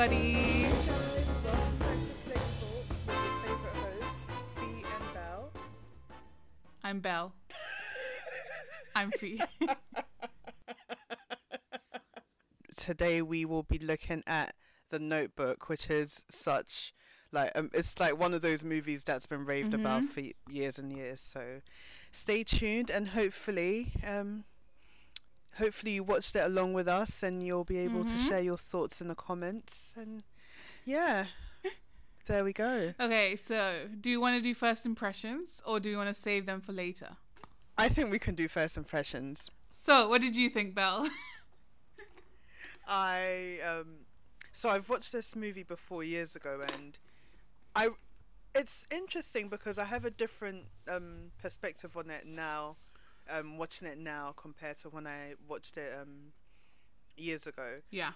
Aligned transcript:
everybody. 0.00 0.62
Guys, 0.62 1.26
welcome 1.44 1.76
back 1.78 1.98
to 2.24 2.24
Play 2.24 2.40
with 3.06 3.06
your 3.06 3.22
favorite 3.44 3.74
hosts, 3.74 4.32
Fee 4.56 4.84
and 4.84 5.14
Belle. 5.14 5.50
I'm 6.82 7.00
Belle. 7.00 7.34
I'm 8.94 9.10
Fee. 9.10 9.42
Today 12.76 13.20
we 13.20 13.44
will 13.44 13.62
be 13.62 13.78
looking 13.78 14.22
at 14.26 14.54
The 14.90 14.98
Notebook, 14.98 15.68
which 15.68 15.90
is 15.90 16.22
such 16.30 16.94
like 17.32 17.52
um, 17.54 17.70
it's 17.74 18.00
like 18.00 18.18
one 18.18 18.32
of 18.32 18.40
those 18.40 18.64
movies 18.64 19.04
that's 19.04 19.26
been 19.26 19.44
raved 19.44 19.74
about 19.74 20.04
for 20.04 20.22
years 20.48 20.78
and 20.78 20.90
years. 20.90 21.20
So 21.20 21.60
stay 22.10 22.42
tuned 22.42 22.88
and 22.90 23.08
hopefully 23.08 23.92
um 24.06 24.44
hopefully 25.54 25.92
you 25.92 26.02
watched 26.04 26.34
it 26.36 26.44
along 26.44 26.72
with 26.72 26.88
us 26.88 27.22
and 27.22 27.44
you'll 27.44 27.64
be 27.64 27.78
able 27.78 28.04
to 28.04 28.16
share 28.18 28.40
your 28.40 28.56
thoughts 28.56 29.00
in 29.00 29.08
the 29.08 29.14
comments 29.14 29.92
and 29.96 30.22
yeah. 30.84 31.26
There 32.26 32.44
we 32.44 32.52
go. 32.52 32.94
Okay, 33.00 33.34
so 33.34 33.86
do 34.00 34.08
you 34.08 34.20
want 34.20 34.36
to 34.36 34.42
do 34.42 34.54
first 34.54 34.86
impressions 34.86 35.60
or 35.66 35.80
do 35.80 35.90
you 35.90 35.96
want 35.96 36.14
to 36.14 36.20
save 36.20 36.46
them 36.46 36.60
for 36.60 36.72
later? 36.72 37.08
I 37.76 37.88
think 37.88 38.10
we 38.10 38.20
can 38.20 38.36
do 38.36 38.46
first 38.46 38.76
impressions. 38.76 39.50
So, 39.70 40.08
what 40.08 40.20
did 40.20 40.36
you 40.36 40.48
think, 40.48 40.74
Belle? 40.74 41.08
I 42.86 43.58
um 43.66 44.06
so 44.52 44.68
I've 44.68 44.88
watched 44.88 45.12
this 45.12 45.36
movie 45.36 45.62
before 45.62 46.02
years 46.02 46.34
ago 46.34 46.60
and 46.72 46.98
I 47.74 47.88
it's 48.54 48.86
interesting 48.90 49.48
because 49.48 49.78
I 49.78 49.84
have 49.84 50.04
a 50.04 50.10
different 50.10 50.66
um 50.88 51.30
perspective 51.40 51.96
on 51.96 52.10
it 52.10 52.26
now 52.26 52.76
um 53.30 53.58
watching 53.58 53.88
it 53.88 53.98
now 53.98 54.32
compared 54.36 54.76
to 54.78 54.88
when 54.88 55.06
I 55.06 55.34
watched 55.48 55.76
it 55.76 55.92
um 56.00 56.32
years 57.16 57.46
ago. 57.46 57.80
yeah. 57.90 58.12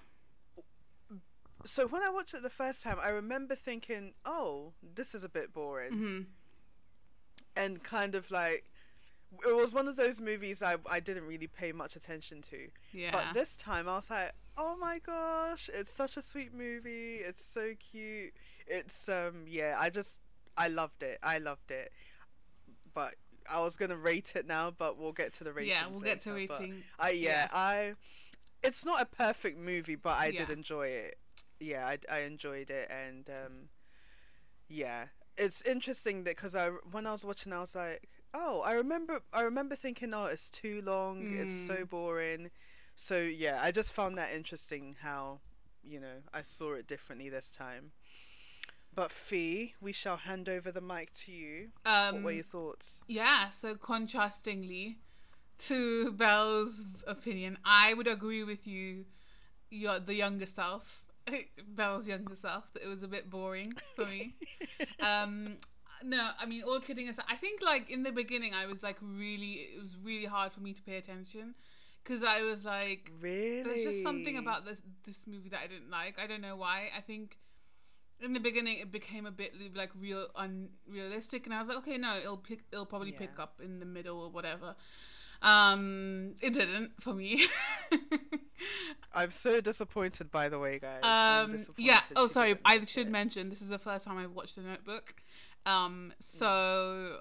So 1.65 1.87
when 1.87 2.03
I 2.03 2.11
watched 2.11 2.35
it 2.35 2.43
the 2.43 2.51
first 2.51 2.83
time 2.83 2.99
I 3.03 3.09
remember 3.09 3.55
thinking, 3.55 4.13
"Oh, 4.25 4.75
this 4.83 5.15
is 5.15 5.25
a 5.25 5.29
bit 5.29 5.53
boring." 5.53 5.93
hmm 5.93 6.21
And 7.57 7.83
kind 7.83 8.15
of 8.15 8.31
like 8.31 8.71
it 9.47 9.55
was 9.57 9.73
one 9.73 9.89
of 9.89 9.97
those 9.97 10.21
movies 10.21 10.63
I 10.63 10.77
I 10.91 11.01
didn't 11.01 11.25
really 11.27 11.47
pay 11.47 11.73
much 11.73 11.97
attention 11.97 12.43
to. 12.51 12.69
Yeah. 12.93 13.13
But 13.13 13.35
this 13.35 13.57
time 13.57 13.89
I 13.89 13.97
was 13.97 14.11
like, 14.11 14.33
oh 14.57 14.77
my 14.77 14.99
gosh, 14.99 15.71
it's 15.73 15.91
such 15.93 16.17
a 16.17 16.23
sweet 16.23 16.53
movie. 16.55 17.17
It's 17.17 17.45
so 17.45 17.73
cute. 17.79 18.35
It's 18.67 19.09
um 19.09 19.47
yeah, 19.49 19.77
I 19.79 19.91
just 19.91 20.21
I 20.57 20.69
loved 20.69 21.03
it. 21.03 21.19
I 21.23 21.39
loved 21.39 21.71
it. 21.71 21.93
But 22.93 23.15
I 23.51 23.61
was 23.61 23.77
gonna 23.77 23.97
rate 23.97 24.33
it 24.35 24.47
now, 24.47 24.71
but 24.71 24.97
we'll 24.99 25.13
get 25.13 25.33
to 25.35 25.45
the 25.45 25.53
rating. 25.53 25.71
Yeah, 25.71 25.87
we'll 25.91 26.01
get 26.01 26.21
to 26.23 26.33
rating. 26.33 26.83
I 26.99 27.11
yeah, 27.11 27.31
Yeah. 27.31 27.49
I. 27.53 27.95
It's 28.63 28.85
not 28.85 29.03
a 29.03 29.05
perfect 29.07 29.59
movie, 29.59 29.97
but 29.97 30.17
I 30.19 30.31
did 30.31 30.49
enjoy 30.51 30.87
it. 30.89 31.19
Yeah, 31.61 31.87
I, 31.87 31.99
I 32.11 32.21
enjoyed 32.21 32.71
it, 32.71 32.91
and 32.91 33.29
um, 33.29 33.69
yeah, 34.69 35.07
it's 35.37 35.63
interesting 35.63 36.25
that 36.25 36.37
because 36.37 36.55
I 36.55 36.69
when 36.91 37.07
I 37.07 37.13
was 37.13 37.25
watching, 37.25 37.53
I 37.53 37.61
was 37.61 37.75
like, 37.75 38.09
oh, 38.33 38.63
I 38.63 38.73
remember 38.73 39.21
I 39.33 39.43
remember 39.43 39.77
thinking, 39.77 40.15
oh, 40.15 40.27
it's 40.27 40.49
too 40.51 40.81
long, 40.83 41.29
it's 41.33 41.53
Mm. 41.53 41.67
so 41.67 41.85
boring. 41.85 42.51
So 42.95 43.19
yeah, 43.19 43.61
I 43.63 43.71
just 43.71 43.93
found 43.93 44.17
that 44.19 44.33
interesting 44.33 44.97
how, 45.01 45.41
you 45.83 46.01
know, 46.01 46.23
I 46.33 46.43
saw 46.43 46.75
it 46.75 46.87
differently 46.87 47.29
this 47.29 47.51
time. 47.51 47.93
But 48.95 49.11
Fee, 49.11 49.75
we 49.81 49.93
shall 49.93 50.17
hand 50.17 50.49
over 50.49 50.71
the 50.71 50.81
mic 50.81 51.13
to 51.25 51.33
you. 51.33 51.69
Um, 51.85 52.17
what 52.17 52.25
were 52.25 52.33
your 52.33 52.45
thoughts? 52.45 53.01
Yeah, 53.09 53.51
so 53.51 53.75
contrastingly 53.75 54.97
to 55.61 56.13
Belle's 56.13 56.85
opinion, 57.07 57.59
I 57.65 57.95
would 57.95 58.07
agree 58.07 58.45
with 58.45 58.67
you, 58.67 59.05
your 59.71 59.99
the 59.99 60.15
younger 60.15 60.47
self, 60.47 61.05
Belle's 61.69 62.07
younger 62.07 62.37
self, 62.37 62.73
that 62.75 62.83
it 62.83 62.89
was 62.89 63.03
a 63.03 63.09
bit 63.09 63.31
boring 63.31 63.73
for 63.97 64.07
me. 64.07 64.35
um, 65.01 65.57
no, 66.03 66.31
I 66.39 66.47
mean, 66.47 66.63
all 66.63 66.81
kidding 66.81 67.09
aside, 67.09 67.27
I 67.29 67.37
think 67.37 67.63
like 67.63 67.91
in 67.91 68.03
the 68.03 68.13
beginning, 68.13 68.55
I 68.55 68.67
was 68.67 68.83
like 68.83 68.97
really, 69.01 69.69
it 69.75 69.81
was 69.81 69.97
really 70.03 70.27
hard 70.27 70.53
for 70.53 70.61
me 70.61 70.73
to 70.73 70.83
pay 70.83 70.97
attention 70.97 71.55
because 72.03 72.23
I 72.23 72.43
was 72.43 72.65
like, 72.65 73.11
Really? 73.21 73.63
there's 73.63 73.85
just 73.85 74.03
something 74.03 74.37
about 74.37 74.67
this 74.67 74.79
this 75.05 75.27
movie 75.27 75.49
that 75.49 75.61
I 75.65 75.67
didn't 75.67 75.91
like. 75.91 76.19
I 76.19 76.27
don't 76.27 76.43
know 76.43 76.57
why. 76.57 76.91
I 76.97 77.01
think 77.01 77.39
in 78.21 78.33
the 78.33 78.41
beginning 78.41 78.79
it 78.79 78.93
became 78.93 79.27
a 79.27 79.31
bit 79.31 79.55
like 79.75 79.91
real 79.99 80.27
unrealistic, 80.37 81.47
and 81.47 81.55
I 81.55 81.59
was 81.59 81.69
like, 81.69 81.79
okay, 81.79 81.99
no, 81.99 82.17
it'll 82.19 82.37
pick, 82.37 82.61
it'll 82.73 82.87
probably 82.87 83.13
pick 83.13 83.39
up 83.39 83.61
in 83.63 83.81
the 83.81 83.87
middle 83.87 84.21
or 84.21 84.31
whatever. 84.31 84.75
Um, 85.43 86.35
it 86.41 86.55
didn't 86.55 86.93
for 87.01 87.13
me. 87.13 87.47
I'm 89.15 89.31
so 89.31 89.61
disappointed, 89.61 90.31
by 90.31 90.49
the 90.49 90.59
way, 90.59 90.79
guys. 90.79 91.03
Um, 91.03 91.65
yeah. 91.77 92.01
Oh, 92.17 92.27
sorry. 92.27 92.57
I 92.65 92.83
should 92.85 93.09
it. 93.09 93.11
mention 93.11 93.51
this 93.51 93.61
is 93.61 93.69
the 93.69 93.79
first 93.79 94.07
time 94.07 94.17
I've 94.17 94.33
watched 94.33 94.57
The 94.57 94.63
Notebook. 94.63 95.15
Um, 95.67 96.13
so 96.21 97.19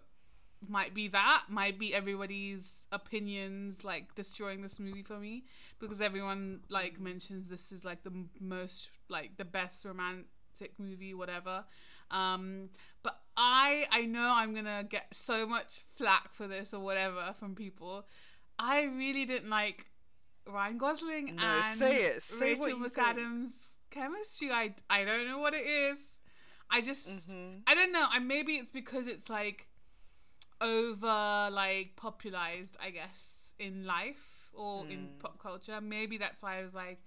might 0.70 0.94
be 0.94 1.09
that 1.09 1.44
might 1.50 1.78
be 1.78 1.94
everybody's 1.94 2.74
opinions 2.92 3.84
like 3.84 4.14
destroying 4.16 4.62
this 4.62 4.80
movie 4.80 5.03
for 5.03 5.18
me 5.18 5.44
because 5.80 6.00
everyone 6.00 6.59
like 6.70 7.00
mentions 7.00 7.48
this 7.48 7.72
is 7.72 7.84
like 7.84 8.03
the 8.03 8.14
most 8.40 8.90
like 9.09 9.36
the 9.38 9.46
best 9.46 9.86
romantic 10.53 10.74
movie 10.80 11.14
whatever 11.14 11.64
um 12.12 12.69
but 13.03 13.19
i 13.38 13.86
i 13.91 14.06
know 14.06 14.31
i'm 14.36 14.53
gonna 14.53 14.84
get 14.90 15.06
so 15.14 15.46
much 15.47 15.84
flack 15.96 16.34
for 16.34 16.47
this 16.47 16.74
or 16.74 16.80
whatever 16.80 17.34
from 17.40 17.56
people 17.56 18.06
i 18.59 18.84
really 18.84 19.25
didn't 19.25 19.50
like 19.50 19.88
ryan 20.47 20.78
gosling 20.78 21.36
No, 21.36 21.41
and 21.44 21.80
say 21.80 22.03
it. 22.06 22.24
Say 22.24 22.52
rachel 22.52 22.69
you 22.69 22.90
think. 22.90 22.94
mcadams 22.94 23.47
chemistry 23.90 24.52
i 24.52 24.74
i 24.90 25.03
don't 25.03 25.28
know 25.28 25.40
what 25.40 25.53
it 25.53 25.66
is 25.66 25.97
i 26.70 26.81
just 26.81 27.08
Mhm. 27.08 27.62
i 27.68 27.74
don't 27.75 27.91
know 27.91 28.06
i 28.12 28.20
maybe 28.20 28.53
it's 28.53 28.72
because 28.72 29.08
it's 29.08 29.30
like 29.30 29.68
over 30.62 31.50
like 31.52 31.96
popularized 31.96 32.78
i 32.81 32.90
guess 32.90 33.53
in 33.59 33.85
life 33.85 34.50
or 34.53 34.85
in 34.90 35.08
Mm. 35.08 35.20
pop 35.20 35.40
culture 35.41 35.80
maybe 35.81 36.18
that's 36.18 36.41
why 36.44 36.59
i 36.59 36.64
was 36.64 36.74
like 36.74 37.00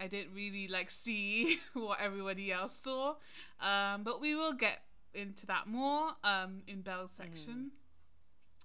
i 0.00 0.06
didn't 0.06 0.34
really 0.34 0.68
like 0.68 0.90
see 0.90 1.58
what 1.74 2.00
everybody 2.00 2.52
else 2.52 2.76
saw 2.82 3.14
um 3.60 4.02
but 4.02 4.20
we 4.20 4.34
will 4.34 4.52
get 4.52 4.82
into 5.14 5.46
that 5.46 5.66
more 5.66 6.08
um 6.24 6.62
in 6.66 6.82
belle's 6.82 7.10
Mm. 7.20 7.22
section 7.22 7.70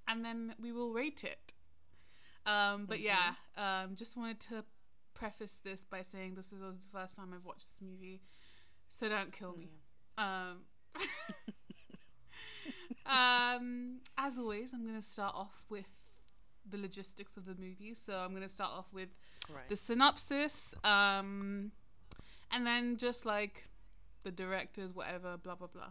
and 0.07 0.23
then 0.25 0.53
we 0.61 0.71
will 0.71 0.91
rate 0.91 1.23
it 1.23 1.53
um 2.45 2.85
but 2.87 2.99
Mm-hmm. 2.99 3.01
yeah 3.01 3.33
um 3.57 3.95
just 3.95 4.17
wanted 4.17 4.39
to 4.39 4.63
preface 5.13 5.59
this 5.63 5.85
by 5.85 6.01
saying 6.01 6.33
this 6.35 6.47
is 6.51 6.59
the 6.59 6.73
first 6.91 7.15
time 7.15 7.29
i've 7.33 7.45
watched 7.45 7.69
this 7.69 7.81
movie 7.81 8.21
so 8.89 9.07
don't 9.09 9.31
kill 9.31 9.53
me 9.53 9.69
Mm. 9.69 10.23
um 10.23 10.57
um, 13.05 13.99
as 14.17 14.37
always, 14.37 14.73
I'm 14.73 14.85
going 14.85 14.99
to 14.99 15.05
start 15.07 15.33
off 15.35 15.63
with 15.69 15.85
the 16.69 16.77
logistics 16.77 17.37
of 17.37 17.45
the 17.45 17.55
movie. 17.55 17.93
So 17.95 18.13
I'm 18.17 18.31
going 18.31 18.43
to 18.47 18.49
start 18.53 18.71
off 18.71 18.87
with 18.93 19.09
Right. 19.49 19.67
the 19.69 19.75
synopsis, 19.75 20.75
um, 20.83 21.71
and 22.51 22.65
then 22.65 22.97
just 22.97 23.25
like 23.25 23.63
the 24.23 24.31
directors, 24.31 24.93
whatever, 24.93 25.37
blah 25.37 25.55
blah 25.55 25.67
blah. 25.67 25.89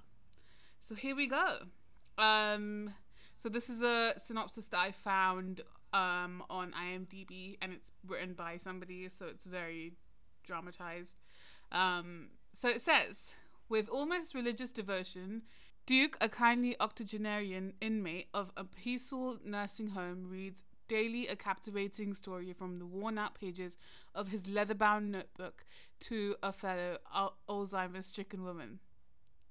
So 0.85 0.95
here 0.95 1.17
we 1.17 1.27
go. 1.27 1.59
Um, 2.17 2.95
so 3.37 3.49
this 3.49 3.69
is 3.69 3.83
a 3.83 4.15
synopsis 4.19 4.67
that 4.67 4.79
I 4.79 4.93
found 4.93 5.63
um, 5.93 6.43
on 6.49 6.73
IMDb, 6.73 7.59
and 7.61 7.73
it's 7.73 7.91
written 8.07 8.35
by 8.35 8.57
somebody, 8.57 9.09
so 9.09 9.27
it's 9.27 9.45
very 9.47 9.93
dramatized. 10.45 11.17
Um, 11.73 12.29
so 12.55 12.69
it 12.69 12.81
says, 12.81 13.35
with 13.69 13.89
almost 13.89 14.35
religious 14.35 14.71
devotion, 14.71 15.43
Duke, 15.91 16.17
a 16.21 16.29
kindly 16.29 16.77
octogenarian 16.79 17.73
inmate 17.81 18.29
of 18.33 18.53
a 18.57 18.63
peaceful 18.63 19.41
nursing 19.45 19.89
home, 19.89 20.25
reads 20.31 20.63
daily 20.87 21.27
a 21.27 21.35
captivating 21.35 22.15
story 22.15 22.53
from 22.53 22.79
the 22.79 22.87
worn 22.87 23.19
out 23.19 23.35
pages 23.35 23.77
of 24.15 24.29
his 24.29 24.47
leather 24.47 24.75
bound 24.75 25.11
notebook 25.11 25.65
to 25.99 26.37
a 26.45 26.53
fellow 26.53 26.97
Al- 27.13 27.37
Alzheimer's 27.49 28.07
stricken 28.07 28.45
woman. 28.45 28.79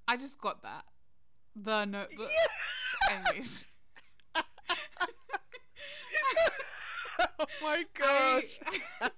I 0.08 0.16
just 0.16 0.40
got 0.40 0.64
that. 0.64 0.86
The 1.58 1.84
notebook. 1.84 2.30
Anyways. 3.12 3.66
oh 7.38 7.48
my 7.62 7.84
gosh. 7.94 8.60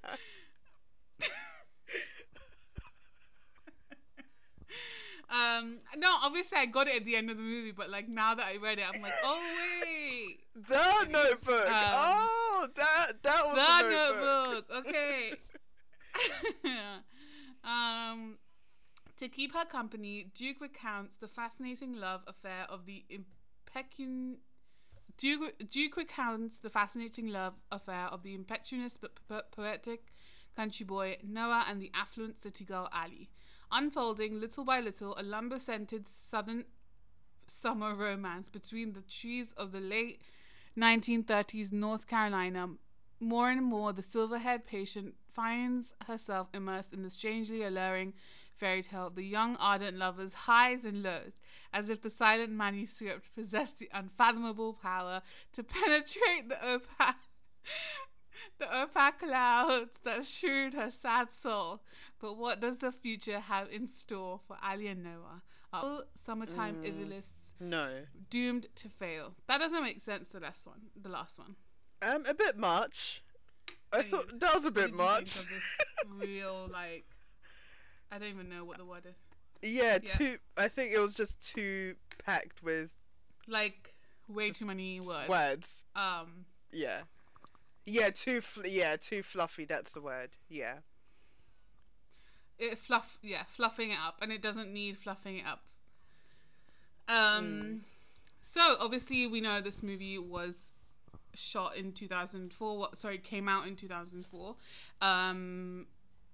um 5.31 5.77
no 5.97 6.09
obviously 6.23 6.57
i 6.57 6.65
got 6.65 6.87
it 6.87 6.95
at 6.97 7.05
the 7.05 7.15
end 7.15 7.29
of 7.29 7.37
the 7.37 7.43
movie 7.43 7.71
but 7.71 7.89
like 7.89 8.09
now 8.09 8.35
that 8.35 8.45
i 8.47 8.57
read 8.57 8.77
it 8.79 8.85
i'm 8.93 9.01
like 9.01 9.13
oh 9.23 9.39
wait 9.81 10.37
The 10.67 11.07
notebook. 11.09 11.67
Um, 11.69 11.93
oh, 11.95 12.67
that 12.75 13.23
that 13.23 13.45
was 13.45 13.55
the 13.55 13.83
the 13.83 13.89
notebook. 13.95 14.69
notebook 14.69 14.71
okay 14.87 15.33
um 17.63 18.37
to 19.17 19.27
keep 19.29 19.53
her 19.53 19.65
company 19.65 20.27
duke 20.35 20.59
recounts 20.59 21.15
the 21.15 21.27
fascinating 21.27 21.93
love 21.93 22.21
affair 22.27 22.65
of 22.69 22.85
the 22.85 23.05
impecun 23.09 24.35
Duke, 25.17 25.53
Duke 25.69 25.97
recounts 25.97 26.57
the 26.57 26.69
fascinating 26.69 27.27
love 27.27 27.53
affair 27.71 28.05
of 28.11 28.23
the 28.23 28.33
impetuous 28.33 28.97
but 28.97 29.11
po- 29.27 29.41
poetic 29.51 30.13
country 30.55 30.85
boy 30.85 31.17
Noah 31.23 31.65
and 31.69 31.81
the 31.81 31.91
affluent 31.93 32.41
city 32.41 32.63
girl 32.65 32.89
Allie. 32.91 33.29
Unfolding 33.71 34.39
little 34.39 34.65
by 34.65 34.81
little, 34.81 35.15
a 35.17 35.23
lumber 35.23 35.57
scented 35.57 36.07
southern 36.07 36.65
summer 37.47 37.95
romance 37.95 38.49
between 38.49 38.91
the 38.91 39.01
trees 39.01 39.53
of 39.53 39.71
the 39.71 39.79
late 39.79 40.21
1930s 40.77 41.71
North 41.71 42.05
Carolina. 42.05 42.69
More 43.19 43.49
and 43.49 43.63
more, 43.63 43.93
the 43.93 44.01
silver 44.01 44.39
haired 44.39 44.65
patient 44.65 45.15
finds 45.33 45.93
herself 46.05 46.49
immersed 46.53 46.91
in 46.91 47.03
the 47.03 47.09
strangely 47.09 47.63
alluring 47.63 48.13
fairy 48.57 48.83
tale 48.83 49.07
of 49.07 49.15
the 49.15 49.23
young 49.23 49.55
ardent 49.55 49.97
lovers' 49.97 50.33
highs 50.33 50.83
and 50.83 51.01
lows, 51.01 51.39
as 51.71 51.89
if 51.89 52.01
the 52.01 52.09
silent 52.09 52.51
manuscript 52.51 53.33
possessed 53.35 53.79
the 53.79 53.89
unfathomable 53.93 54.73
power 54.73 55.21
to 55.53 55.63
penetrate 55.63 56.49
the 56.49 56.57
opaque. 56.67 57.15
The 58.59 58.81
opaque 58.83 59.19
clouds 59.19 59.91
that 60.03 60.25
shroud 60.25 60.73
her 60.73 60.91
sad 60.91 61.33
soul. 61.33 61.81
But 62.19 62.37
what 62.37 62.59
does 62.59 62.77
the 62.79 62.91
future 62.91 63.39
have 63.39 63.69
in 63.71 63.91
store 63.91 64.39
for 64.47 64.57
Allie 64.61 64.87
and 64.87 65.03
Noah? 65.03 65.41
Are 65.73 65.83
all 65.83 66.03
summertime 66.15 66.75
Mm. 66.81 66.85
idealists 66.85 67.53
No. 67.59 68.05
doomed 68.29 68.67
to 68.75 68.89
fail? 68.89 69.35
That 69.47 69.59
doesn't 69.59 69.81
make 69.83 70.01
sense. 70.01 70.29
The 70.29 70.39
last 70.41 70.65
one, 70.67 70.81
the 71.01 71.09
last 71.09 71.37
one. 71.39 71.55
Um, 72.01 72.25
a 72.25 72.33
bit 72.33 72.57
much. 72.57 73.21
I 73.93 73.99
Anyways, 73.99 74.11
thought 74.11 74.39
that 74.39 74.55
was 74.55 74.65
a 74.65 74.71
bit 74.71 74.91
did 74.91 74.91
you 74.91 74.97
think 74.97 74.97
much. 74.97 75.45
real 76.07 76.67
like, 76.71 77.05
I 78.11 78.19
don't 78.19 78.29
even 78.29 78.49
know 78.49 78.65
what 78.65 78.77
the 78.77 78.85
word 78.85 79.05
is. 79.05 79.15
Yeah, 79.61 79.99
Yeah. 80.03 80.11
too. 80.17 80.37
I 80.57 80.67
think 80.67 80.93
it 80.93 80.99
was 80.99 81.13
just 81.13 81.39
too 81.41 81.95
packed 82.25 82.61
with 82.63 82.91
Like 83.47 83.93
way 84.27 84.49
too 84.51 84.65
many 84.65 84.99
words. 84.99 85.29
words. 85.29 85.85
Um, 85.95 86.45
Yeah. 86.71 87.01
Yeah, 87.85 88.09
too. 88.11 88.41
Fl- 88.41 88.65
yeah, 88.67 88.95
too 88.95 89.23
fluffy. 89.23 89.65
That's 89.65 89.93
the 89.93 90.01
word. 90.01 90.29
Yeah. 90.49 90.75
it 92.59 92.77
fluff 92.77 93.17
yeah 93.23 93.41
fluffing 93.47 93.89
it 93.89 93.97
up 94.05 94.17
and 94.21 94.31
it 94.31 94.39
doesn't 94.39 94.71
need 94.71 94.95
fluffing 94.95 95.37
it 95.39 95.45
up 95.47 95.63
um 97.07 97.81
so 98.41 98.75
obviously 98.79 99.25
we 99.25 99.41
know 99.41 99.59
this 99.61 99.81
movie 99.81 100.19
was 100.19 100.53
shot 101.33 101.75
in 101.75 101.91
2004 101.91 102.77
what 102.77 102.95
sorry 102.97 103.17
came 103.17 103.49
out 103.49 103.65
in 103.65 103.75
2004 103.75 104.55
um 105.01 105.87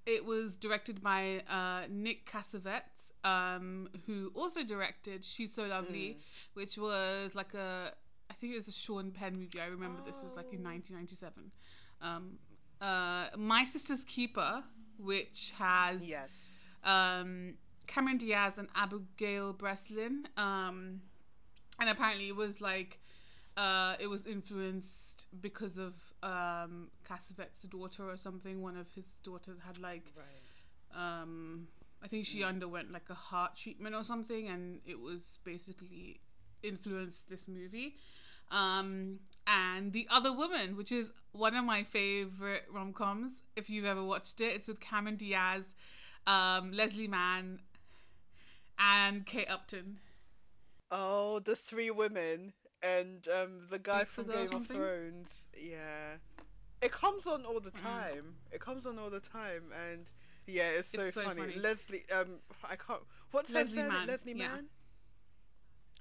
it 0.05 0.25
was 0.25 0.55
directed 0.57 1.01
by 1.01 1.41
uh 1.49 1.83
nick 1.89 2.29
cassavetes 2.29 2.81
um 3.23 3.87
who 4.05 4.29
also 4.35 4.63
directed 4.63 5.23
she's 5.23 5.53
so 5.53 5.63
lovely 5.63 6.17
which 6.55 6.77
was 6.77 7.35
like 7.35 7.53
a 7.53 7.93
think 8.39 8.53
it 8.53 8.55
was 8.55 8.67
a 8.67 8.71
sean 8.71 9.11
penn 9.11 9.35
movie 9.37 9.59
i 9.59 9.65
remember 9.65 10.01
this 10.05 10.21
was 10.23 10.35
like 10.35 10.51
in 10.53 10.59
Oh. 10.59 10.69
1997 10.69 11.51
um 12.01 12.37
uh 12.81 13.27
my 13.37 13.63
sister's 13.65 14.03
keeper 14.05 14.63
which 14.99 15.53
has 15.57 16.01
Yes. 16.03 16.29
um, 16.83 17.53
Cameron 17.87 18.17
Diaz 18.17 18.57
and 18.57 18.67
Abigail 18.75 19.53
Breslin. 19.53 20.25
Um, 20.37 21.01
and 21.79 21.87
apparently 21.89 22.27
it 22.29 22.35
was 22.35 22.59
like, 22.61 22.99
uh, 23.55 23.95
it 23.99 24.07
was 24.07 24.25
influenced 24.25 25.27
because 25.39 25.77
of 25.77 25.93
um, 26.23 26.89
Cassavetes' 27.07 27.69
daughter 27.69 28.09
or 28.09 28.17
something. 28.17 28.61
One 28.61 28.75
of 28.75 28.91
his 28.91 29.05
daughters 29.23 29.59
had 29.65 29.77
like, 29.77 30.11
Right. 30.15 31.21
um, 31.21 31.67
I 32.03 32.07
think 32.07 32.25
she 32.25 32.43
underwent 32.43 32.91
like 32.91 33.09
a 33.09 33.13
heart 33.15 33.55
treatment 33.55 33.95
or 33.95 34.03
something, 34.03 34.47
and 34.47 34.79
it 34.85 34.99
was 34.99 35.37
basically 35.43 36.19
influenced 36.63 37.29
this 37.29 37.47
movie. 37.47 37.95
Um, 38.51 39.19
and 39.45 39.93
The 39.93 40.07
Other 40.09 40.31
Woman, 40.33 40.75
which 40.77 40.91
is 40.91 41.11
one 41.31 41.55
of 41.55 41.65
my 41.65 41.83
favorite 41.83 42.65
rom 42.71 42.93
coms. 42.93 43.33
If 43.55 43.69
you've 43.69 43.85
ever 43.85 44.03
watched 44.03 44.41
it, 44.41 44.55
it's 44.55 44.67
with 44.67 44.79
Cameron 44.79 45.15
Diaz, 45.17 45.75
um, 46.25 46.71
Leslie 46.71 47.07
Mann, 47.07 47.59
and 48.79 49.25
Kate 49.25 49.49
Upton. 49.49 49.99
Oh, 50.91 51.39
the 51.39 51.55
three 51.55 51.91
women 51.91 52.53
and 52.81 53.27
um 53.27 53.67
the 53.69 53.79
guy 53.79 54.05
from 54.05 54.27
Game 54.27 54.53
of? 54.53 54.67
Thrones. 54.67 55.49
Yeah. 55.59 56.17
It 56.81 56.91
comes 56.91 57.25
on 57.25 57.43
all 57.45 57.59
the 57.59 57.71
Mm. 57.71 57.81
time. 57.81 58.35
It 58.51 58.61
comes 58.61 58.85
on 58.85 58.99
all 58.99 59.09
the 59.09 59.19
time, 59.19 59.71
and 59.89 60.05
yeah, 60.45 60.69
it's 60.69 60.89
so, 60.89 61.01
It's 61.01 61.15
so 61.15 61.23
funny. 61.23 61.41
funny. 61.41 61.59
Leslie, 61.59 62.05
um, 62.11 62.39
I 62.63 62.75
can't. 62.75 63.01
What's 63.31 63.49
Leslie 63.49 63.81
her? 63.81 63.89
Mann, 63.89 64.07
Leslie. 64.07 64.33
Mann. 64.35 64.69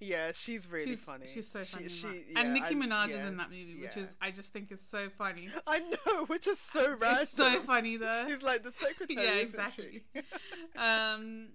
Yeah, 0.01 0.33
she's 0.35 0.69
really 0.71 0.87
she's, 0.87 0.99
funny. 0.99 1.27
She's 1.27 1.49
so 1.49 1.65
funny. 1.65 1.85
in 1.85 1.91
she- 1.91 2.25
yeah, 2.31 2.41
and 2.41 2.53
Nicki 2.53 2.75
Minaj 2.75 3.09
is 3.09 3.15
in 3.15 3.37
that 3.39 3.51
movie, 3.51 3.77
which 3.81 3.97
yeah. 3.97 4.03
is 4.03 4.09
I 4.21 4.31
just 4.31 4.53
think 4.53 4.71
is 4.71 4.81
so 4.91 5.09
funny. 5.17 5.49
I 5.67 5.79
know, 5.79 6.25
which 6.27 6.47
is 6.47 6.59
so 6.61 6.97
random. 7.01 7.23
It's 7.23 7.33
so 7.37 7.61
funny 7.61 7.97
though. 7.97 8.25
She's 8.29 8.43
like 8.43 8.63
the 8.63 8.73
secretary. 8.73 9.17
Yeah, 9.27 9.35
exactly. 9.37 10.03
she? 10.15 10.21
um, 10.79 11.49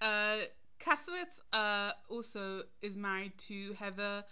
uh, 0.00 0.36
Cassavetes 0.78 1.40
uh, 1.52 1.92
also 2.08 2.62
is 2.82 2.96
married 2.96 3.36
to 3.38 3.72
Heather 3.72 4.24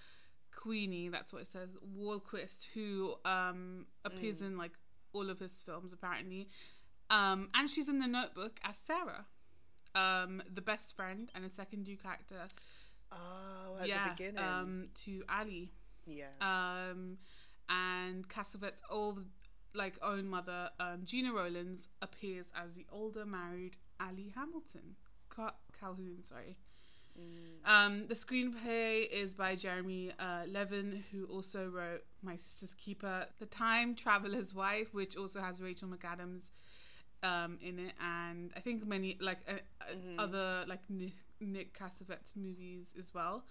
Queenie. 0.55 1.09
That's 1.09 1.33
what 1.33 1.43
it 1.43 1.49
says. 1.49 1.77
Wahlquist, 1.99 2.67
who 2.75 3.15
um, 3.25 3.87
appears 4.05 4.41
Mm. 4.41 4.47
in 4.47 4.57
like 4.59 4.73
all 5.13 5.29
of 5.31 5.41
his 5.41 5.61
films 5.61 5.93
apparently, 5.93 6.49
um, 7.11 7.49
and 7.55 7.69
she's 7.69 7.89
in 7.89 7.99
The 7.99 8.07
Notebook 8.07 8.59
as 8.63 8.77
Sarah, 8.77 9.27
um, 9.95 10.43
the 10.53 10.61
best 10.63 10.95
friend 10.97 11.31
and 11.35 11.45
a 11.45 11.49
secondary 11.49 11.97
character. 11.97 12.49
Oh, 13.13 13.77
at 13.81 13.87
yeah, 13.89 14.09
the 14.09 14.15
beginning. 14.25 14.43
um, 14.43 14.89
to 15.05 15.23
Allie. 15.29 15.73
yeah. 16.07 16.27
Um, 16.41 17.19
and 17.69 18.29
Cassavetes' 18.29 18.83
old, 18.91 19.25
like 19.75 19.95
own 20.03 20.29
mother, 20.29 20.71
um, 20.81 21.03
Gena 21.05 21.33
Rowlands, 21.33 21.89
appears 22.03 22.47
as 22.55 22.75
the 22.75 22.87
older 22.93 23.25
married 23.25 23.77
Allie 24.01 24.33
Hamilton. 24.35 24.97
Ca- 25.29 25.55
Calhoun, 25.79 26.23
sorry. 26.23 26.57
Mm. 27.19 27.69
Um, 27.69 28.07
the 28.09 28.15
screenplay 28.15 29.09
is 29.09 29.35
by 29.35 29.55
Jeremy 29.55 30.13
uh, 30.19 30.43
Leven, 30.49 31.05
who 31.13 31.27
also 31.27 31.69
wrote 31.69 32.03
My 32.23 32.37
Sister's 32.37 32.75
Keeper, 32.75 33.27
The 33.39 33.47
Time 33.47 33.95
Traveler's 33.95 34.53
Wife, 34.55 34.93
which 34.93 35.17
also 35.17 35.41
has 35.41 35.63
Rachel 35.63 35.89
McAdams 35.89 36.51
um, 37.23 37.57
in 37.63 37.79
it, 37.79 37.93
and 38.03 38.53
I 38.57 38.61
think 38.61 38.85
many 38.87 39.17
like 39.21 39.39
uh, 39.49 39.53
uh, 39.81 39.95
Mhm. 39.95 40.19
other 40.19 40.65
like 40.69 40.81
Nick 41.47 41.79
Cassavetes 41.79 42.37
movies 42.37 42.95
as 42.99 43.13
well. 43.15 43.45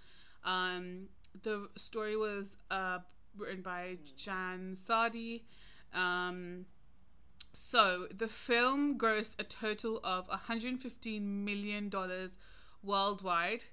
Um, 0.44 1.08
the 1.42 1.70
story 1.78 2.16
was 2.16 2.58
uh, 2.70 3.00
written 3.38 3.62
by 3.62 3.98
Jan 4.18 4.76
Sardi. 4.76 5.46
Um, 5.94 6.66
so 7.54 8.08
the 8.16 8.28
film 8.28 8.98
grossed 8.98 9.40
a 9.40 9.44
total 9.44 10.00
of 10.04 10.28
115 10.28 11.46
million 11.46 11.90
dollars 11.90 12.38
worldwide, 12.82 13.64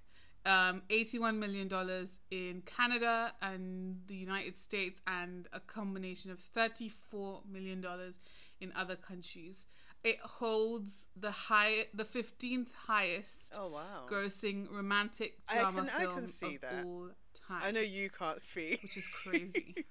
um, 0.46 0.82
81 0.90 1.38
million 1.38 1.66
dollars 1.66 2.18
in 2.30 2.62
Canada 2.66 3.32
and 3.42 4.00
the 4.06 4.14
United 4.14 4.56
States, 4.58 5.00
and 5.06 5.48
a 5.52 5.60
combination 5.60 6.30
of 6.30 6.38
34 6.38 7.42
million 7.50 7.80
dollars 7.80 8.18
in 8.60 8.72
other 8.76 8.96
countries. 8.96 9.66
It 10.02 10.18
holds 10.20 11.08
the 11.14 11.30
high, 11.30 11.86
the 11.92 12.04
15th 12.04 12.72
highest 12.86 13.52
Oh 13.56 13.68
wow. 13.68 14.06
grossing 14.08 14.70
romantic 14.72 15.38
I 15.48 15.60
drama 15.60 15.80
can- 15.84 15.90
I 15.90 15.98
film 16.00 16.14
can 16.14 16.28
see 16.28 16.54
of 16.54 16.60
that. 16.62 16.84
all 16.86 17.10
time. 17.46 17.62
I 17.62 17.70
know 17.70 17.80
you 17.82 18.08
can't 18.08 18.42
fee. 18.42 18.78
which 18.82 18.96
is 18.96 19.06
crazy. 19.22 19.84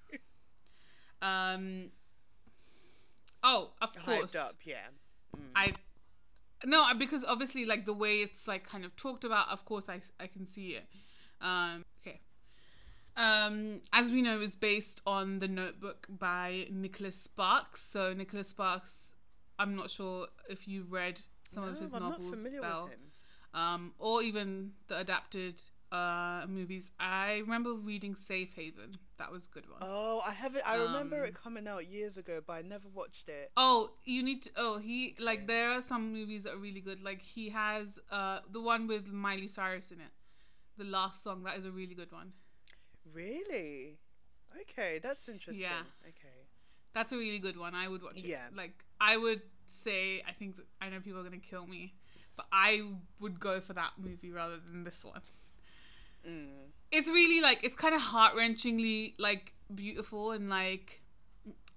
um. 1.21 1.91
Oh, 3.43 3.71
of 3.81 3.93
course. 4.03 4.33
Hyped 4.33 4.39
up, 4.39 4.55
yeah. 4.65 4.87
Mm. 5.37 5.41
I 5.55 5.73
no, 6.65 6.85
because 6.97 7.23
obviously, 7.23 7.65
like 7.65 7.85
the 7.85 7.93
way 7.93 8.17
it's 8.21 8.47
like 8.47 8.67
kind 8.67 8.83
of 8.83 8.95
talked 8.95 9.23
about. 9.23 9.47
Of 9.49 9.63
course, 9.65 9.87
I 9.89 10.01
I 10.19 10.27
can 10.27 10.47
see 10.47 10.69
it. 10.75 10.85
Um. 11.41 11.85
Okay. 12.01 12.19
Um, 13.15 13.81
as 13.93 14.09
we 14.09 14.21
know, 14.21 14.39
is 14.41 14.55
based 14.55 15.01
on 15.05 15.39
the 15.39 15.47
Notebook 15.47 16.07
by 16.09 16.67
Nicholas 16.71 17.15
Sparks. 17.21 17.83
So 17.91 18.13
Nicholas 18.13 18.49
Sparks, 18.49 18.93
I'm 19.59 19.75
not 19.75 19.89
sure 19.89 20.27
if 20.49 20.67
you've 20.67 20.91
read 20.91 21.21
some 21.43 21.63
of 21.65 21.77
his 21.79 21.93
I'm 21.93 22.01
novels, 22.03 22.21
not 22.31 22.37
familiar 22.37 22.61
Belle 22.61 22.83
with 22.85 22.93
him. 22.93 22.99
um, 23.53 23.93
or 23.99 24.21
even 24.23 24.71
the 24.87 24.97
adapted 24.99 25.61
uh, 25.91 26.45
movies. 26.47 26.91
I 26.99 27.39
remember 27.39 27.73
reading 27.73 28.15
Safe 28.15 28.53
Haven. 28.55 28.97
That 29.17 29.31
was 29.31 29.47
a 29.47 29.49
good 29.49 29.69
one. 29.69 29.79
Oh, 29.81 30.21
I 30.25 30.31
haven't. 30.31 30.63
I 30.65 30.75
remember 30.77 31.17
Um, 31.21 31.25
it 31.25 31.33
coming 31.33 31.67
out 31.67 31.87
years 31.89 32.15
ago, 32.17 32.41
but 32.45 32.53
I 32.53 32.61
never 32.61 32.87
watched 32.87 33.27
it. 33.27 33.51
Oh, 33.57 33.91
you 34.05 34.23
need 34.23 34.43
to. 34.43 34.49
Oh, 34.55 34.77
he 34.77 35.15
like 35.19 35.45
there 35.47 35.71
are 35.71 35.81
some 35.81 36.13
movies 36.13 36.43
that 36.43 36.53
are 36.53 36.57
really 36.57 36.79
good. 36.81 37.01
Like 37.03 37.21
he 37.21 37.49
has 37.49 37.99
uh 38.11 38.39
the 38.51 38.61
one 38.61 38.87
with 38.87 39.07
Miley 39.07 39.47
Cyrus 39.49 39.91
in 39.91 39.99
it. 39.99 40.11
The 40.77 40.85
last 40.85 41.23
song 41.23 41.43
that 41.43 41.57
is 41.57 41.65
a 41.65 41.71
really 41.71 41.95
good 41.95 42.11
one. 42.13 42.31
Really? 43.13 43.97
Okay, 44.61 44.99
that's 45.01 45.27
interesting. 45.27 45.63
Yeah. 45.63 45.81
Okay. 46.07 46.37
That's 46.93 47.11
a 47.11 47.17
really 47.17 47.39
good 47.39 47.57
one. 47.57 47.75
I 47.75 47.87
would 47.87 48.01
watch 48.01 48.19
it. 48.19 48.25
Yeah. 48.25 48.47
Like 48.55 48.83
I 48.99 49.17
would 49.17 49.41
say, 49.65 50.21
I 50.27 50.31
think 50.31 50.55
I 50.81 50.89
know 50.89 50.99
people 50.99 51.19
are 51.19 51.23
gonna 51.23 51.37
kill 51.37 51.65
me, 51.65 51.93
but 52.35 52.47
I 52.51 52.83
would 53.19 53.39
go 53.39 53.59
for 53.61 53.73
that 53.73 53.91
movie 53.97 54.31
rather 54.31 54.57
than 54.57 54.83
this 54.83 55.03
one. 55.03 55.21
Mm. 56.27 56.47
It's 56.91 57.09
really 57.09 57.41
like 57.41 57.63
it's 57.63 57.75
kind 57.75 57.95
of 57.95 58.01
heart 58.01 58.35
wrenchingly 58.35 59.13
like 59.17 59.53
beautiful 59.73 60.31
and 60.31 60.49
like 60.49 61.01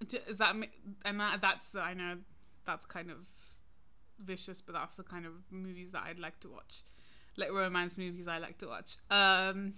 is 0.01 0.37
that 0.39 0.57
and 1.05 1.21
that 1.21 1.41
that's 1.41 1.69
the 1.69 1.81
I 1.81 1.95
know 1.95 2.17
that's 2.67 2.87
kind 2.87 3.11
of 3.11 3.19
vicious, 4.19 4.61
but 4.61 4.75
that's 4.75 4.97
the 4.97 5.03
kind 5.03 5.27
of 5.27 5.33
movies 5.51 5.91
that 5.93 6.05
I'd 6.05 6.19
like 6.19 6.41
to 6.41 6.49
watch, 6.49 6.83
like 7.37 7.53
romance 7.53 7.99
movies 7.99 8.29
I 8.29 8.39
like 8.39 8.59
to 8.59 8.67
watch. 8.67 8.97
Um, 9.11 9.75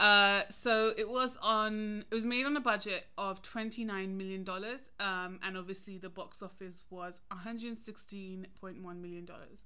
uh, 0.00 0.42
so 0.50 0.92
it 0.96 1.08
was 1.08 1.36
on. 1.42 2.04
It 2.10 2.14
was 2.14 2.24
made 2.24 2.44
on 2.46 2.56
a 2.56 2.60
budget 2.60 3.06
of 3.18 3.40
twenty 3.42 3.84
nine 3.84 4.16
million 4.16 4.42
dollars, 4.44 4.80
um, 5.00 5.38
and 5.42 5.56
obviously 5.56 5.98
the 5.98 6.08
box 6.08 6.42
office 6.42 6.82
was 6.90 7.20
one 7.28 7.40
hundred 7.40 7.78
sixteen 7.84 8.46
point 8.60 8.82
one 8.82 9.00
million 9.00 9.24
dollars. 9.24 9.64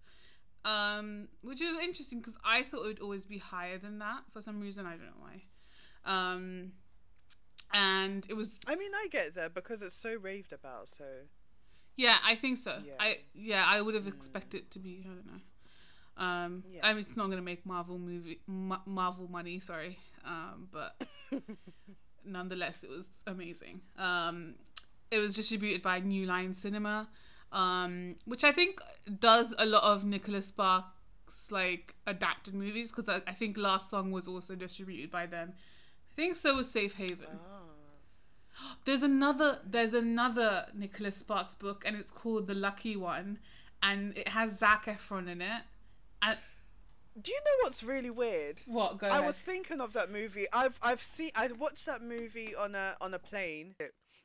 Um, 0.64 1.28
which 1.42 1.62
is 1.62 1.76
interesting 1.78 2.18
because 2.18 2.34
I 2.44 2.62
thought 2.64 2.82
it 2.84 2.86
would 2.88 3.00
always 3.00 3.24
be 3.24 3.38
higher 3.38 3.78
than 3.78 3.98
that 4.00 4.22
for 4.32 4.42
some 4.42 4.60
reason. 4.60 4.84
I 4.84 4.90
don't 4.90 5.06
know 5.06 5.20
why. 5.20 5.42
Um, 6.04 6.72
and 7.72 8.26
it 8.28 8.34
was 8.34 8.60
I 8.66 8.76
mean, 8.76 8.92
I 8.94 9.08
get 9.10 9.34
that 9.34 9.54
because 9.54 9.82
it's 9.82 9.94
so 9.94 10.16
raved 10.20 10.52
about. 10.52 10.88
So 10.88 11.04
yeah, 11.96 12.16
I 12.24 12.34
think 12.34 12.58
so. 12.58 12.78
Yeah. 12.84 12.92
I 13.00 13.18
yeah, 13.34 13.64
I 13.66 13.80
would 13.80 13.94
have 13.94 14.04
Mm. 14.04 14.14
expected 14.14 14.70
to 14.72 14.78
be. 14.78 15.04
I 15.04 15.08
don't 15.14 15.26
know. 15.26 15.40
Um, 16.18 16.64
Yeah. 16.70 16.80
I 16.82 16.92
mean, 16.94 17.02
it's 17.02 17.16
not 17.16 17.28
gonna 17.30 17.42
make 17.42 17.64
Marvel 17.66 17.98
movie 17.98 18.40
Ma- 18.46 18.80
Marvel 18.86 19.28
money. 19.28 19.60
Sorry, 19.60 19.98
um, 20.26 20.68
but 20.72 21.00
nonetheless, 22.24 22.82
it 22.82 22.90
was 22.90 23.08
amazing. 23.26 23.80
Um, 23.98 24.54
it 25.10 25.18
was 25.18 25.34
distributed 25.34 25.82
by 25.82 26.00
New 26.00 26.26
Line 26.26 26.52
Cinema, 26.52 27.08
um, 27.52 28.16
which 28.24 28.44
I 28.44 28.52
think 28.52 28.80
does 29.20 29.54
a 29.58 29.66
lot 29.66 29.84
of 29.84 30.04
Nicholas 30.04 30.46
Sparks 30.46 30.90
like 31.50 31.94
adapted 32.06 32.54
movies 32.54 32.90
because 32.90 33.08
I, 33.08 33.30
I 33.30 33.32
think 33.32 33.56
Last 33.56 33.90
Song 33.90 34.10
was 34.10 34.26
also 34.26 34.54
distributed 34.54 35.10
by 35.10 35.26
them. 35.26 35.52
I 35.54 36.14
think 36.14 36.36
so 36.36 36.56
was 36.56 36.70
Safe 36.70 36.94
Haven. 36.94 37.26
ah. 37.30 37.66
There's 38.84 39.02
another 39.02 39.60
there's 39.64 39.94
another 39.94 40.66
Nicholas 40.74 41.16
Sparks 41.16 41.54
book 41.54 41.84
and 41.86 41.96
it's 41.96 42.10
called 42.10 42.46
The 42.46 42.54
Lucky 42.54 42.96
One 42.96 43.38
and 43.82 44.16
it 44.16 44.28
has 44.28 44.58
Zac 44.58 44.86
Efron 44.86 45.28
in 45.28 45.42
it. 45.42 45.62
And 46.22 46.38
do 47.20 47.30
you 47.32 47.38
know 47.38 47.64
what's 47.64 47.82
really 47.82 48.10
weird? 48.10 48.60
what 48.66 48.98
go 48.98 49.06
I 49.06 49.10
ahead. 49.10 49.26
was 49.26 49.36
thinking 49.36 49.80
of 49.80 49.92
that 49.94 50.10
movie. 50.10 50.46
I've 50.52 50.78
I've 50.82 51.02
seen 51.02 51.30
I 51.34 51.48
watched 51.48 51.86
that 51.86 52.02
movie 52.02 52.54
on 52.54 52.74
a 52.74 52.96
on 53.00 53.14
a 53.14 53.18
plane. 53.18 53.74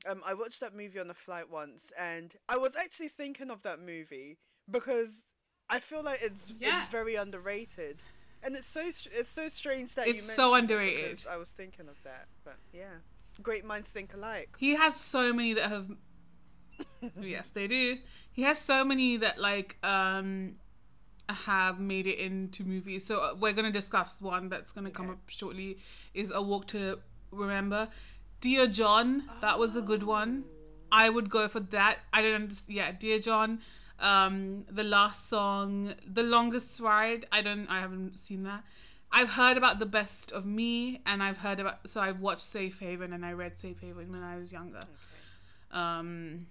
Um, 0.08 0.22
I 0.26 0.34
watched 0.34 0.60
that 0.62 0.76
movie 0.76 1.00
on 1.00 1.10
a 1.10 1.14
flight 1.14 1.50
once, 1.50 1.92
and 1.98 2.34
I 2.50 2.58
was 2.58 2.76
actually 2.76 3.10
thinking 3.10 3.52
of 3.52 3.62
that 3.64 3.80
movie 3.80 4.38
because 4.70 5.26
I 5.70 5.80
feel 5.80 6.04
like 6.04 6.22
it's 6.22 6.52
Yeah. 6.58 6.82
it's 6.82 6.92
very 6.92 7.16
underrated, 7.16 7.98
and 8.44 8.56
it's 8.56 8.68
so 8.68 8.82
it's 8.82 9.30
so 9.30 9.48
strange 9.50 9.96
that 9.96 10.08
you 10.08 10.16
It's 10.16 10.34
so 10.34 10.54
underrated. 10.56 11.24
I 11.30 11.38
was 11.38 11.50
thinking 11.52 11.88
of 11.88 12.02
that, 12.04 12.28
but 12.44 12.58
yeah, 12.74 12.96
great 13.44 13.64
minds 13.64 13.90
think 13.90 14.14
alike. 14.14 14.50
He 14.58 14.76
has 14.76 14.96
so 14.96 15.32
many 15.34 15.54
that 15.54 15.70
have 15.70 15.92
Yes, 17.20 17.50
they 17.50 17.68
do. 17.68 17.98
He 18.32 18.42
has 18.44 18.58
so 18.60 18.84
many 18.84 19.18
that 19.18 19.40
like 19.40 19.78
um 19.84 20.56
have 21.32 21.80
made 21.80 22.08
it 22.08 22.18
into 22.20 22.64
movies. 22.64 23.06
So 23.06 23.20
uh, 23.20 23.36
we're 23.40 23.54
going 23.54 23.66
to 23.66 23.72
discuss 23.72 24.22
one 24.22 24.50
that's 24.50 24.72
going 24.72 24.86
to 24.86 24.92
come 24.92 25.06
Okay. 25.08 25.14
up 25.14 25.20
shortly 25.28 25.78
is 26.14 26.32
A 26.34 26.42
Walk 26.42 26.68
to 26.68 27.00
Remember. 27.32 27.88
Dear 28.42 28.68
John, 28.68 29.24
that 29.42 29.58
was 29.60 29.76
a 29.76 29.82
good 29.82 30.04
one. 30.04 30.44
I 30.92 31.10
would 31.10 31.30
go 31.30 31.48
for 31.48 31.60
that. 31.60 32.00
I 32.12 32.22
don't 32.22 32.34
understand. 32.36 32.76
Yeah, 32.76 32.92
Dear 32.92 33.20
John. 33.20 33.60
Um, 34.00 34.66
the 34.70 34.84
last 34.84 35.30
song, 35.30 35.94
The 36.08 36.24
Longest 36.24 36.80
Ride. 36.80 37.26
I 37.32 37.42
don't. 37.42 37.68
I 37.70 37.80
haven't 37.82 38.18
seen 38.18 38.44
that. 38.44 38.64
I've 39.12 39.30
heard 39.30 39.58
about 39.58 39.78
The 39.80 39.86
Best 39.86 40.32
of 40.32 40.46
Me, 40.46 41.02
and 41.06 41.22
I've 41.22 41.38
heard 41.38 41.60
about. 41.60 41.88
So 41.90 42.02
I've 42.02 42.20
watched 42.20 42.42
Safe 42.42 42.80
Haven, 42.80 43.14
and 43.14 43.24
I 43.26 43.34
read 43.34 43.60
Safe 43.60 43.80
Haven 43.80 44.12
when 44.12 44.24
I 44.24 44.38
was 44.38 44.52
younger. 44.52 44.78
Okay. 44.80 44.88
Um, 45.72 46.48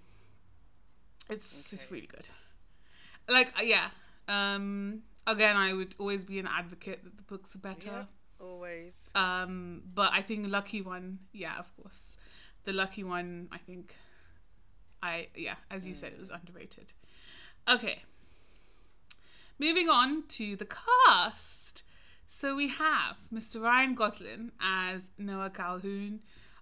it's 1.29 1.71
it's 1.73 1.91
really 1.91 2.07
good. 2.07 2.27
Like 3.27 3.53
uh, 3.59 3.63
yeah. 3.63 3.89
Um, 4.31 5.01
again, 5.27 5.57
I 5.57 5.73
would 5.73 5.93
always 5.99 6.23
be 6.23 6.39
an 6.39 6.47
advocate 6.47 7.03
that 7.03 7.17
the 7.17 7.23
books 7.23 7.53
are 7.55 7.59
better. 7.59 7.89
Yeah, 7.89 8.03
always. 8.39 9.09
Um, 9.13 9.83
but 9.93 10.11
I 10.13 10.21
think 10.21 10.47
Lucky 10.49 10.81
One, 10.81 11.19
yeah, 11.33 11.59
of 11.59 11.75
course, 11.75 11.99
the 12.63 12.71
Lucky 12.71 13.03
One. 13.03 13.49
I 13.51 13.57
think, 13.57 13.93
I 15.03 15.27
yeah, 15.35 15.55
as 15.69 15.85
you 15.85 15.93
said, 15.93 16.13
it 16.13 16.19
was 16.19 16.29
underrated. 16.29 16.93
Okay, 17.69 18.03
moving 19.59 19.89
on 19.89 20.23
to 20.29 20.55
the 20.55 20.65
cast. 20.65 21.83
So 22.27 22.55
we 22.55 22.69
have 22.69 23.17
Mr. 23.33 23.61
Ryan 23.61 23.93
Gosling 23.93 24.51
as 24.61 25.11
Noah 25.17 25.49
Calhoun. 25.49 26.21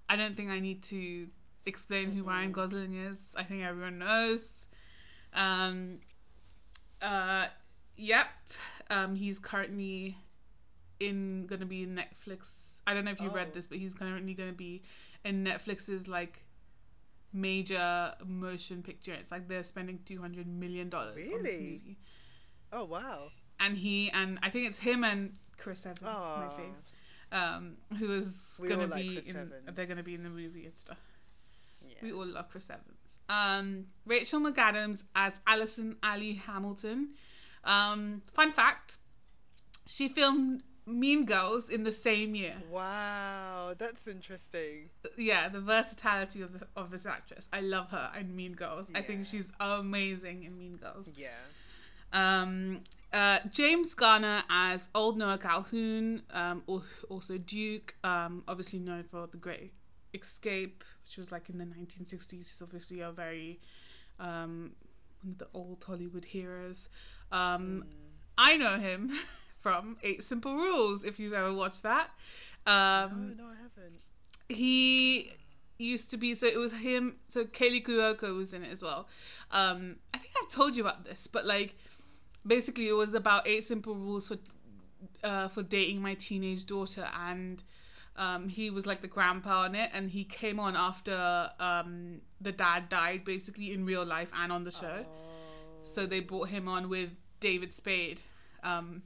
I 0.09 0.15
don't 0.15 0.35
think 0.35 0.49
I 0.49 0.59
need 0.59 0.81
to 0.85 1.27
explain 1.67 2.11
who 2.11 2.23
Ryan 2.23 2.51
Gosling 2.51 2.95
is. 2.95 3.17
I 3.35 3.43
think 3.43 3.63
everyone 3.63 3.99
knows. 3.99 4.65
Um, 5.33 5.99
uh, 7.01 7.47
yep. 7.99 8.27
Um, 8.89 9.15
he's 9.15 9.37
currently 9.39 10.17
in 10.99 11.45
gonna 11.47 11.65
be 11.65 11.83
in 11.83 11.95
Netflix. 11.95 12.45
I 12.87 12.93
don't 12.93 13.05
know 13.05 13.11
if 13.11 13.21
you 13.21 13.29
read 13.29 13.49
Oh. 13.51 13.53
this, 13.53 13.65
but 13.67 13.77
he's 13.77 13.93
currently 13.93 14.33
gonna 14.33 14.51
be 14.53 14.81
in 15.23 15.43
Netflix's 15.43 16.07
like 16.07 16.43
major 17.33 18.13
motion 18.25 18.81
picture. 18.81 19.13
It's 19.13 19.31
like 19.31 19.47
they're 19.47 19.63
spending 19.63 19.99
two 20.05 20.19
hundred 20.19 20.47
million 20.47 20.89
dollars 20.89 21.27
on 21.27 21.43
this 21.43 21.57
movie, 21.57 21.97
Oh 22.71 22.85
wow. 22.85 23.29
and 23.59 23.77
he 23.77 24.09
and 24.11 24.39
I 24.41 24.49
think 24.49 24.67
it's 24.67 24.79
him 24.79 25.03
and 25.03 25.33
Chris 25.57 25.85
Evans, 25.85 26.01
my 26.01 26.09
Aw. 26.09 26.49
favorite, 26.57 26.75
um, 27.31 27.77
who 27.99 28.13
is 28.13 28.41
We 28.59 28.67
gonna 28.67 28.87
like 28.87 29.03
be 29.03 29.13
Chris 29.15 29.27
in. 29.27 29.35
Evans. 29.35 29.69
They're 29.75 29.85
gonna 29.85 30.03
be 30.03 30.15
in 30.15 30.23
the 30.23 30.29
movie 30.29 30.65
and 30.65 30.77
stuff. 30.77 30.99
Yeah. 31.87 31.95
We 32.01 32.11
all 32.13 32.25
love 32.25 32.49
Chris 32.49 32.69
Evans. 32.69 32.97
Um, 33.29 33.85
Rachel 34.05 34.39
McAdams 34.39 35.03
as 35.15 35.39
Allison 35.45 35.97
Allie 36.01 36.33
Hamilton. 36.33 37.09
Um, 37.63 38.21
fun 38.33 38.51
fact: 38.51 38.97
she 39.85 40.07
filmed 40.07 40.63
Mean 40.85 41.25
Girls 41.25 41.69
in 41.69 41.83
the 41.83 41.91
same 41.91 42.35
year. 42.35 42.55
Wow, 42.71 43.73
that's 43.77 44.07
interesting. 44.07 44.89
Yeah, 45.17 45.49
the 45.49 45.61
versatility 45.61 46.41
of 46.41 46.59
the, 46.59 46.67
of 46.75 46.91
this 46.91 47.05
actress. 47.05 47.47
I 47.53 47.61
love 47.61 47.89
her 47.91 48.11
in 48.19 48.35
Mean 48.35 48.53
Girls. 48.53 48.87
I 48.95 49.01
think 49.01 49.25
she's 49.25 49.51
amazing 49.59 50.43
in 50.43 50.57
Mean 50.57 50.77
Girls. 50.77 51.09
Yeah. 51.15 51.29
Um, 52.11 52.81
uh, 53.13 53.39
James 53.51 53.93
Garner 53.93 54.43
as 54.49 54.89
Old 54.95 55.17
Noah 55.17 55.37
Calhoun, 55.37 56.23
um, 56.31 56.63
al- 56.67 56.83
also 57.09 57.37
Duke, 57.37 57.95
um, 58.03 58.43
obviously 58.47 58.79
known 58.79 59.03
for 59.03 59.27
The 59.27 59.37
Great 59.37 59.73
Escape, 60.13 60.83
which 61.05 61.17
was 61.17 61.31
like 61.31 61.49
in 61.49 61.57
the 61.57 61.65
1960s. 61.65 62.31
He's 62.31 62.59
obviously 62.61 63.01
a 63.01 63.11
very 63.11 63.59
um, 64.19 64.71
one 65.21 65.33
of 65.33 65.37
the 65.37 65.47
old 65.53 65.83
Hollywood 65.85 66.25
heroes. 66.25 66.89
Um, 67.31 67.85
I 68.37 68.57
know 68.57 68.77
him 68.77 69.11
from 69.61 69.97
Eight 70.03 70.23
Simple 70.23 70.55
Rules. 70.55 71.03
If 71.03 71.19
you've 71.19 71.33
ever 71.33 71.53
watched 71.53 71.83
that, 71.83 72.09
um, 72.65 73.35
no, 73.37 73.43
no, 73.43 73.49
I 73.49 73.55
haven't. 73.61 74.03
he 74.47 75.31
used 75.77 76.09
to 76.11 76.17
be 76.17 76.35
so 76.35 76.45
it 76.45 76.57
was 76.57 76.73
him 76.73 77.15
so 77.29 77.45
Kaley 77.45 77.81
Cuoco 77.81 78.35
was 78.35 78.51
in 78.53 78.63
it 78.63 78.71
as 78.71 78.83
well. 78.83 79.07
Um 79.51 79.95
I 80.13 80.17
think 80.17 80.33
I've 80.41 80.49
told 80.49 80.75
you 80.75 80.83
about 80.83 81.05
this, 81.05 81.25
but 81.31 81.45
like 81.45 81.73
basically 82.45 82.89
it 82.89 82.93
was 82.93 83.13
about 83.13 83.47
eight 83.47 83.63
simple 83.63 83.95
rules 83.95 84.27
for 84.27 84.35
uh 85.23 85.47
for 85.47 85.63
dating 85.63 86.01
my 86.01 86.15
teenage 86.15 86.65
daughter 86.65 87.07
and 87.29 87.63
um 88.17 88.49
he 88.49 88.69
was 88.69 88.85
like 88.85 89.01
the 89.01 89.07
grandpa 89.07 89.61
on 89.63 89.73
it 89.73 89.89
and 89.93 90.09
he 90.11 90.25
came 90.25 90.59
on 90.59 90.75
after 90.75 91.49
um 91.61 92.19
the 92.41 92.51
dad 92.51 92.89
died 92.89 93.23
basically 93.23 93.71
in 93.73 93.85
real 93.85 94.03
life 94.05 94.29
and 94.35 94.51
on 94.51 94.65
the 94.65 94.71
show. 94.71 95.05
So 95.83 96.05
they 96.05 96.19
brought 96.19 96.49
him 96.49 96.67
on 96.67 96.89
with 96.89 97.09
David 97.39 97.73
Spade, 97.73 98.21
um, 98.63 99.01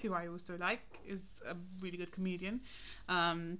who 0.00 0.14
I 0.14 0.28
also 0.28 0.56
like, 0.58 0.80
is 1.06 1.22
a 1.48 1.56
really 1.80 1.96
good 1.96 2.12
comedian. 2.12 2.60
Um, 3.08 3.58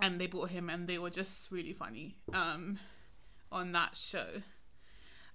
and 0.00 0.20
they 0.20 0.26
brought 0.26 0.50
him, 0.50 0.68
and 0.68 0.86
they 0.86 0.98
were 0.98 1.10
just 1.10 1.50
really 1.50 1.72
funny 1.72 2.16
um, 2.32 2.78
on 3.50 3.72
that 3.72 3.96
show. 3.96 4.26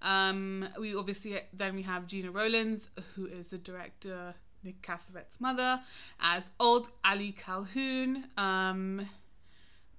Um, 0.01 0.67
we 0.79 0.95
obviously 0.95 1.39
then 1.53 1.75
we 1.75 1.83
have 1.83 2.07
Gena 2.07 2.31
Rowlands, 2.31 2.89
who 3.15 3.27
is 3.27 3.49
the 3.49 3.57
director 3.57 4.33
Nick 4.63 4.81
Cassavet's 4.81 5.39
mother, 5.39 5.81
as 6.19 6.51
old 6.59 6.89
Allie 7.03 7.33
Calhoun. 7.33 8.25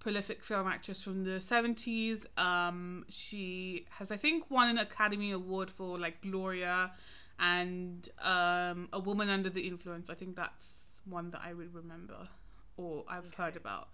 Um, 0.02 0.12
prolific 0.12 0.42
film 0.42 0.66
actress 0.68 1.02
from 1.02 1.24
the 1.24 1.38
70s. 1.40 2.26
Um, 2.38 3.04
she 3.08 3.86
has, 3.90 4.10
I 4.10 4.16
think, 4.16 4.50
won 4.50 4.68
an 4.68 4.78
Academy 4.78 5.32
Award 5.32 5.70
for 5.70 5.98
like 5.98 6.20
Gloria 6.22 6.92
and 7.38 8.08
um, 8.20 8.88
A 8.92 8.98
Woman 8.98 9.28
Under 9.28 9.50
the 9.50 9.66
Influence. 9.66 10.10
I 10.10 10.14
think 10.14 10.36
that's 10.36 10.78
one 11.04 11.30
that 11.30 11.40
I 11.44 11.52
would 11.54 11.74
remember 11.74 12.28
or 12.76 13.04
I've 13.08 13.34
heard 13.34 13.56
about. 13.56 13.88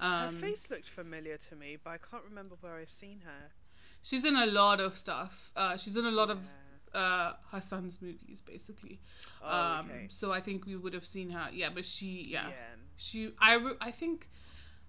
Her 0.00 0.28
Um, 0.28 0.36
face 0.36 0.68
looked 0.70 0.88
familiar 0.88 1.36
to 1.36 1.56
me, 1.56 1.78
but 1.82 1.90
I 1.90 1.98
can't 1.98 2.24
remember 2.28 2.56
where 2.60 2.74
I've 2.76 2.90
seen 2.90 3.20
her. 3.24 3.50
she's 4.02 4.24
in 4.24 4.36
a 4.36 4.46
lot 4.46 4.80
of 4.80 4.98
stuff. 4.98 5.50
Uh, 5.56 5.76
she's 5.76 5.96
in 5.96 6.04
a 6.04 6.10
lot 6.10 6.30
of 6.30 6.38
uh, 6.94 7.32
her 7.50 7.60
son's 7.60 8.00
movies, 8.02 8.40
basically. 8.40 9.00
Oh, 9.42 9.48
um, 9.56 9.90
okay. 9.90 10.06
So 10.08 10.32
I 10.32 10.40
think 10.40 10.66
we 10.66 10.76
would 10.76 10.94
have 10.94 11.06
seen 11.06 11.30
her. 11.30 11.48
Yeah, 11.52 11.70
but 11.74 11.84
she, 11.84 12.26
yeah. 12.28 12.48
Yeah. 12.48 12.54
she 12.96 13.32
I, 13.40 13.72
I 13.80 13.90
think 13.90 14.28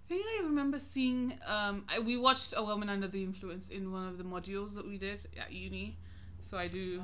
I 0.06 0.14
think 0.14 0.26
I 0.40 0.44
remember 0.44 0.78
seeing. 0.78 1.34
Um, 1.48 1.84
I, 1.90 2.00
we 2.00 2.16
watched 2.18 2.54
A 2.56 2.64
Woman 2.64 2.90
Under 2.90 3.08
the 3.08 3.24
Influence 3.24 3.70
in 3.70 3.92
one 3.92 4.08
of 4.08 4.18
the 4.20 4.24
modules 4.24 4.76
that 4.76 4.88
we 4.88 4.98
did 5.00 5.28
at 5.40 5.52
uni, 5.52 5.98
so 6.42 6.58
I 6.58 6.68
do. 6.68 7.04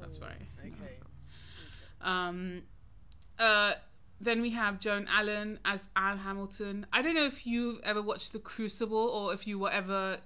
That's 0.00 0.18
Oh, 0.20 0.26
right. 0.26 0.42
Okay. 0.60 0.98
Um, 2.02 2.62
uh, 3.38 3.74
then 4.20 4.42
we 4.42 4.50
have 4.50 4.80
Joan 4.80 5.06
Allen 5.10 5.58
as 5.64 5.88
Anne 5.96 6.18
Hamilton. 6.18 6.84
I 6.92 7.00
don't 7.00 7.14
know 7.14 7.24
if 7.24 7.46
you've 7.46 7.80
ever 7.84 8.02
watched 8.02 8.32
The 8.32 8.38
Crucible 8.38 8.98
or 9.08 9.32
if 9.32 9.46
you 9.46 9.58
were 9.58 9.70
ever, 9.70 10.18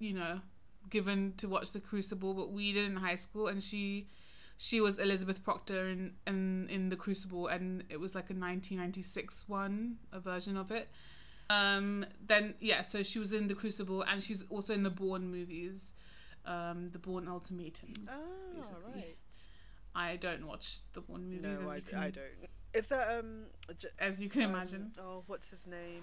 you 0.00 0.14
know, 0.14 0.40
given 0.90 1.34
to 1.36 1.48
watch 1.48 1.70
The 1.70 1.80
Crucible, 1.80 2.34
but 2.34 2.50
we 2.52 2.72
did 2.72 2.90
in 2.90 2.96
high 2.96 3.14
school, 3.14 3.46
and 3.46 3.62
she, 3.62 4.08
she 4.56 4.80
was 4.80 4.98
Elizabeth 4.98 5.44
Proctor 5.44 5.88
in 5.88 6.14
in 6.26 6.66
in 6.68 6.88
The 6.88 6.96
Crucible, 6.96 7.46
and 7.46 7.84
it 7.90 8.00
was 8.00 8.16
like 8.16 8.30
a 8.30 8.34
1996 8.34 9.48
one, 9.48 9.98
a 10.12 10.18
version 10.18 10.56
of 10.56 10.72
it. 10.72 10.88
Um, 11.50 12.04
then 12.26 12.54
yeah, 12.60 12.82
so 12.82 13.02
she 13.02 13.18
was 13.18 13.32
in 13.32 13.46
The 13.46 13.54
Crucible, 13.54 14.02
and 14.02 14.22
she's 14.22 14.44
also 14.50 14.74
in 14.74 14.82
the 14.82 14.90
Bourne 14.90 15.30
movies, 15.30 15.94
um, 16.44 16.90
the 16.92 16.98
Bourne 16.98 17.26
Ultimatums. 17.28 18.10
Basically. 18.54 18.92
right. 18.94 19.16
I 19.94 20.16
don't 20.16 20.46
watch 20.46 20.80
the 20.92 21.00
Bourne 21.00 21.24
movies. 21.28 21.42
No, 21.60 21.70
I, 21.70 21.80
can, 21.80 21.98
I 21.98 22.10
don't. 22.10 22.24
Is 22.74 22.86
that 22.88 23.18
um? 23.18 23.44
J- 23.78 23.88
As 23.98 24.22
you 24.22 24.28
can 24.28 24.42
um, 24.42 24.50
imagine, 24.50 24.92
Oh, 25.00 25.22
what's 25.26 25.48
his 25.48 25.66
name? 25.66 26.02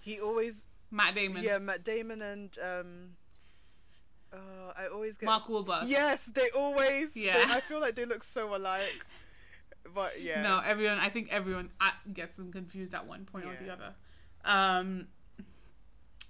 He 0.00 0.18
always 0.18 0.66
Matt 0.90 1.14
Damon, 1.14 1.42
yeah, 1.44 1.58
Matt 1.58 1.84
Damon 1.84 2.22
and 2.22 2.56
um. 2.62 3.10
Uh, 4.32 4.72
I 4.76 4.86
always 4.86 5.16
get 5.16 5.26
Mark 5.26 5.46
Wahlberg. 5.46 5.82
Yes, 5.88 6.24
they 6.26 6.48
always. 6.50 7.14
they- 7.14 7.22
Yeah. 7.26 7.46
I 7.48 7.60
feel 7.60 7.80
like 7.80 7.96
they 7.96 8.04
look 8.04 8.22
so 8.22 8.54
alike. 8.56 9.04
But 9.94 10.20
yeah. 10.22 10.42
No, 10.42 10.60
everyone. 10.64 10.98
I 10.98 11.08
think 11.08 11.28
everyone 11.32 11.70
gets 12.14 12.36
them 12.36 12.50
confused 12.52 12.94
at 12.94 13.06
one 13.06 13.24
point 13.24 13.44
or 13.44 13.56
the 13.62 13.72
other. 13.72 13.92
Um, 14.44 15.08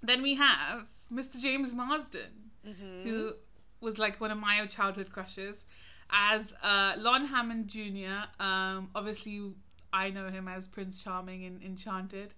then 0.03 0.21
we 0.21 0.35
have 0.35 0.85
Mr. 1.11 1.39
James 1.41 1.73
Marsden, 1.73 2.51
Mhm. 2.65 3.03
who 3.03 3.33
was 3.79 3.97
like 3.97 4.19
one 4.21 4.31
of 4.31 4.37
my 4.37 4.65
childhood 4.67 5.11
crushes, 5.11 5.65
as 6.09 6.53
uh, 6.61 6.93
Lon 6.97 7.25
Hammond 7.25 7.67
Jr. 7.67 8.27
Um, 8.39 8.89
obviously, 8.95 9.53
I 9.93 10.09
know 10.09 10.29
him 10.29 10.47
as 10.47 10.67
Prince 10.67 11.03
Charming 11.03 11.43
in 11.43 11.61
Enchanted. 11.63 12.33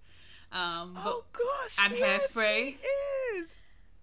Um, 0.51 0.93
but 0.93 1.03
Oh 1.05 1.25
gosh. 1.33 1.77
and 1.83 1.93
yes, 1.97 2.27
Hairspray. 2.31 2.77
He 2.77 2.87
is. 3.39 3.55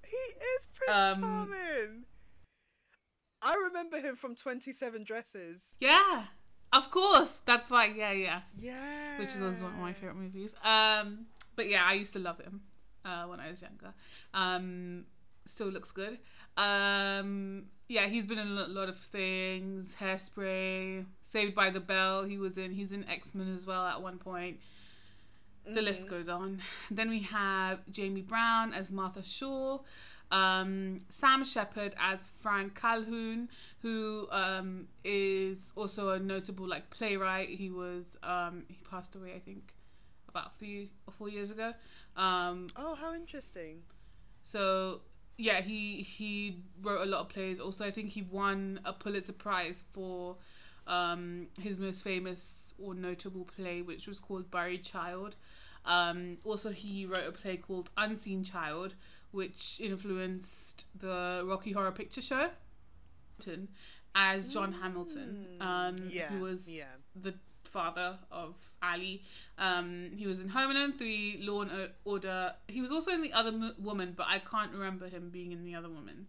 He 0.04 0.16
is 0.16 0.66
Prince 0.74 1.16
Um, 1.16 1.20
Charming. 1.20 2.04
I 3.42 3.54
remember 3.54 4.00
him 4.00 4.16
from 4.16 4.34
Twenty 4.34 4.72
Seven 4.72 5.04
Dresses. 5.04 5.76
yeah, 5.80 6.26
of 6.72 6.90
course, 6.90 7.40
that's 7.46 7.70
why. 7.70 7.86
Yeah, 7.86 8.10
yeah. 8.12 8.42
Yeah. 8.58 9.18
which 9.18 9.34
was 9.36 9.62
one 9.62 9.72
of 9.72 9.78
my 9.78 9.92
favorite 9.92 10.16
movies. 10.16 10.52
Um, 10.62 11.26
but 11.60 11.68
yeah, 11.68 11.82
I 11.86 11.92
used 11.92 12.14
to 12.14 12.18
love 12.18 12.40
him 12.40 12.62
uh, 13.04 13.24
when 13.26 13.38
I 13.38 13.50
was 13.50 13.60
younger. 13.60 13.92
Um, 14.32 15.04
still 15.44 15.66
looks 15.68 15.92
good. 15.92 16.16
Um, 16.56 17.64
yeah, 17.86 18.06
he's 18.06 18.24
been 18.24 18.38
in 18.38 18.48
a 18.48 18.66
lot 18.68 18.88
of 18.88 18.96
things. 18.96 19.94
Hairspray, 20.00 21.04
Saved 21.22 21.54
by 21.54 21.68
the 21.68 21.80
Bell. 21.80 22.24
He 22.24 22.38
was 22.38 22.56
in. 22.56 22.70
He's 22.72 22.92
in 22.92 23.06
X 23.08 23.34
Men 23.34 23.54
as 23.54 23.66
well 23.66 23.84
at 23.84 24.00
one 24.00 24.16
point. 24.16 24.58
The 25.66 25.82
list 25.82 26.02
Mhm. 26.06 26.08
goes 26.08 26.28
on. 26.30 26.62
Then 26.90 27.10
we 27.10 27.20
have 27.40 27.80
Jamie 27.90 28.22
Brown 28.22 28.72
as 28.72 28.90
Martha 28.90 29.22
Shaw. 29.22 29.80
Um, 30.32 31.00
Sam 31.10 31.44
Shepard 31.44 31.94
as 31.98 32.30
Frank 32.38 32.74
Calhoun, 32.80 33.48
who 33.82 34.28
um, 34.30 34.86
is 35.04 35.72
also 35.76 36.10
a 36.10 36.18
notable 36.18 36.66
like 36.66 36.88
playwright. 36.88 37.50
He 37.50 37.68
was 37.68 38.16
um, 38.22 38.64
he 38.68 38.78
passed 38.90 39.14
away, 39.14 39.34
I 39.34 39.40
think, 39.40 39.74
about 40.30 40.58
three 40.58 40.90
or 41.06 41.12
four 41.12 41.28
years 41.28 41.50
ago. 41.50 41.72
Um, 42.16 42.68
Oh, 42.76 42.94
how 42.94 43.14
interesting. 43.14 43.82
so 44.42 45.00
yeah, 45.36 45.60
he 45.60 46.02
he 46.02 46.62
wrote 46.82 47.02
a 47.02 47.10
lot 47.10 47.20
of 47.20 47.28
plays. 47.28 47.60
Also, 47.60 47.84
I 47.86 47.90
think 47.90 48.10
he 48.10 48.22
won 48.22 48.80
a 48.84 48.92
Pulitzer 48.92 49.32
Prize 49.32 49.84
for 49.92 50.36
um, 50.86 51.46
his 51.60 51.78
most 51.78 52.02
famous 52.04 52.74
or 52.78 52.94
notable 52.94 53.44
play, 53.56 53.80
which 53.82 54.06
was 54.06 54.20
called 54.20 54.50
Buried 54.50 54.84
Child. 54.84 55.36
Um, 55.86 56.36
also, 56.44 56.70
he 56.70 57.06
wrote 57.06 57.26
a 57.26 57.32
play 57.32 57.56
called 57.56 57.88
Unseen 57.96 58.44
Child, 58.44 58.94
which 59.30 59.80
influenced 59.80 60.84
the 60.98 61.42
Rocky 61.46 61.72
Horror 61.72 61.92
Picture 61.92 62.20
Show. 62.22 62.50
As 64.14 64.48
John 64.48 64.72
Hamilton, 64.72 65.46
Mm, 65.60 65.64
um, 65.64 65.96
yeah, 66.10 66.28
who 66.28 66.40
was 66.40 66.68
yeah. 66.68 66.84
the 67.14 67.32
father 67.70 68.18
of 68.30 68.54
Ali. 68.82 69.22
Um, 69.58 70.10
he 70.16 70.26
was 70.26 70.40
in 70.40 70.48
Home 70.48 70.70
Alone 70.70 70.92
3, 70.92 71.38
Law 71.42 71.62
and 71.62 71.90
Order. 72.04 72.54
He 72.68 72.80
was 72.80 72.90
also 72.90 73.12
in 73.12 73.22
The 73.22 73.32
Other 73.32 73.52
Mo- 73.52 73.74
Woman, 73.78 74.14
but 74.16 74.26
I 74.28 74.38
can't 74.38 74.72
remember 74.72 75.08
him 75.08 75.30
being 75.30 75.52
in 75.52 75.64
The 75.64 75.74
Other 75.74 75.88
Woman. 75.88 76.26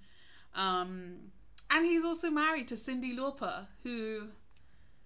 Um, 0.56 1.32
and 1.70 1.86
he's 1.86 2.04
also 2.04 2.30
married 2.30 2.68
to 2.70 2.76
Cyndi 2.76 3.16
Lauper, 3.18 3.68
who 3.84 4.28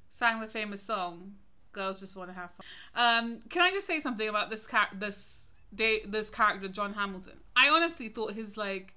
sang 0.10 0.40
the 0.40 0.48
famous 0.48 0.82
song 0.82 1.36
"Girls 1.72 2.00
Just 2.00 2.16
Want 2.16 2.30
to 2.30 2.36
Have 2.36 2.52
Fun." 2.52 2.66
Um, 2.96 3.40
can 3.50 3.62
I 3.62 3.72
just 3.72 3.86
say 3.88 4.00
something 4.00 4.28
about 4.28 4.50
this 4.50 4.66
char- 4.66 4.90
this 4.94 5.52
day 5.74 6.02
this 6.06 6.30
character 6.30 6.68
John 6.68 6.94
Hamilton? 6.94 7.40
I 7.56 7.70
honestly 7.70 8.10
thought 8.10 8.34
his 8.34 8.58
like 8.58 8.94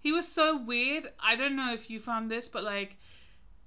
he 0.00 0.12
was 0.12 0.28
so 0.28 0.56
weird. 0.62 1.10
I 1.18 1.36
don't 1.36 1.56
know 1.56 1.72
if 1.72 1.90
you 1.90 1.98
found 1.98 2.30
this, 2.30 2.48
but 2.48 2.62
like, 2.62 2.96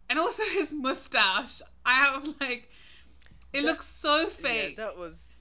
and 0.10 0.18
also 0.18 0.44
his 0.54 0.74
mustache. 0.74 1.62
I 1.86 1.94
have 1.94 2.36
like, 2.40 2.70
it 3.54 3.62
That- 3.62 3.64
looks 3.64 3.86
so 3.88 4.28
fake, 4.28 4.78
Yeah, 4.78 4.86
that 4.86 4.98
was. 4.98 5.38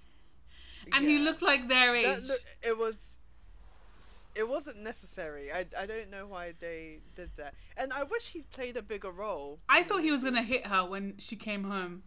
and 0.92 1.04
he 1.06 1.18
looked 1.18 1.42
like 1.42 1.68
their 1.68 1.94
age. 1.96 2.06
That 2.06 2.22
look, 2.24 2.40
it 2.62 2.78
was. 2.78 3.16
It 4.36 4.48
wasn't 4.48 4.78
necessary. 4.78 5.50
I, 5.52 5.66
I 5.76 5.86
don't 5.86 6.08
know 6.08 6.24
why 6.26 6.54
they 6.60 7.00
did 7.16 7.30
that. 7.36 7.52
And 7.76 7.92
I 7.92 8.04
wish 8.04 8.28
he 8.28 8.42
played 8.42 8.76
a 8.76 8.82
bigger 8.82 9.10
role. 9.10 9.58
I 9.68 9.82
thought 9.82 10.02
he 10.02 10.12
was 10.12 10.22
gonna 10.22 10.42
hit 10.42 10.66
her 10.68 10.84
when 10.86 11.16
she 11.18 11.34
came 11.34 11.64
home. 11.64 12.04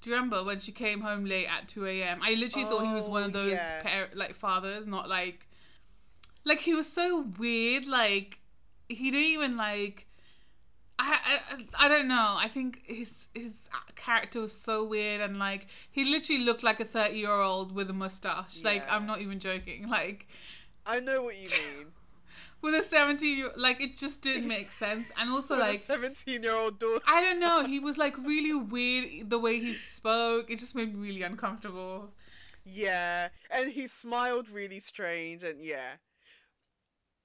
Do 0.00 0.10
you 0.10 0.14
remember 0.16 0.44
when 0.44 0.60
she 0.60 0.70
came 0.70 1.00
home 1.00 1.24
late 1.24 1.46
at 1.48 1.66
two 1.66 1.84
a.m.? 1.84 2.20
I 2.22 2.34
literally 2.34 2.68
thought 2.68 2.86
he 2.86 2.94
was 2.94 3.08
one 3.08 3.24
of 3.24 3.30
Oh, 3.30 3.40
those 3.40 3.52
yeah. 3.52 3.82
par- 3.82 4.08
like 4.14 4.34
fathers, 4.36 4.86
not 4.86 5.08
like, 5.08 5.48
like 6.44 6.60
he 6.60 6.74
was 6.74 6.90
so 6.90 7.22
weird. 7.38 7.86
Like 7.88 8.38
he 8.88 9.10
didn't 9.10 9.26
even 9.26 9.56
like. 9.56 10.06
I, 10.98 11.18
I 11.50 11.84
I 11.84 11.88
don't 11.88 12.08
know. 12.08 12.36
I 12.38 12.48
think 12.48 12.82
his 12.84 13.26
his 13.34 13.54
character 13.94 14.40
was 14.40 14.52
so 14.52 14.84
weird 14.84 15.20
and 15.20 15.38
like 15.38 15.66
he 15.90 16.04
literally 16.04 16.42
looked 16.42 16.62
like 16.62 16.80
a 16.80 16.84
thirty 16.84 17.18
year 17.18 17.32
old 17.32 17.72
with 17.72 17.90
a 17.90 17.92
mustache. 17.92 18.64
Like 18.64 18.84
I'm 18.90 19.06
not 19.06 19.20
even 19.20 19.38
joking. 19.40 19.88
Like 19.98 20.26
I 20.86 21.00
know 21.00 21.22
what 21.22 21.36
you 21.36 21.48
mean. 21.48 21.86
with 22.62 22.74
a 22.74 22.82
seventeen 22.82 23.38
year 23.38 23.50
like 23.56 23.80
it 23.80 23.96
just 23.96 24.22
didn't 24.22 24.48
make 24.56 24.72
sense. 24.72 25.10
And 25.16 25.30
also 25.30 25.56
like 25.56 25.80
a 25.80 25.82
seventeen-year-old 25.82 26.78
daughter. 26.78 27.04
I 27.06 27.20
don't 27.20 27.40
know. 27.40 27.64
He 27.64 27.78
was 27.78 27.96
like 27.98 28.16
really 28.18 28.54
weird 28.54 29.30
the 29.30 29.38
way 29.38 29.60
he 29.60 29.74
spoke. 29.74 30.50
It 30.50 30.58
just 30.58 30.74
made 30.74 30.94
me 30.94 31.00
really 31.00 31.22
uncomfortable. 31.22 32.10
Yeah, 32.64 33.28
and 33.50 33.72
he 33.72 33.86
smiled 33.86 34.48
really 34.50 34.80
strange, 34.80 35.42
and 35.42 35.64
yeah, 35.64 35.96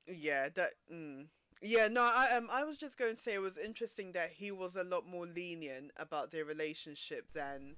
yeah, 0.07 0.49
that. 0.55 0.71
Mm. 0.91 1.25
Yeah, 1.65 1.87
no, 1.87 2.01
I 2.03 2.35
um, 2.35 2.49
I 2.51 2.63
was 2.65 2.75
just 2.77 2.97
going 2.97 3.15
to 3.15 3.21
say 3.21 3.33
it 3.33 3.41
was 3.41 3.57
interesting 3.57 4.11
that 4.11 4.31
he 4.31 4.51
was 4.51 4.75
a 4.75 4.83
lot 4.83 5.07
more 5.07 5.25
lenient 5.25 5.91
about 5.97 6.29
their 6.31 6.43
relationship 6.43 7.31
than 7.33 7.75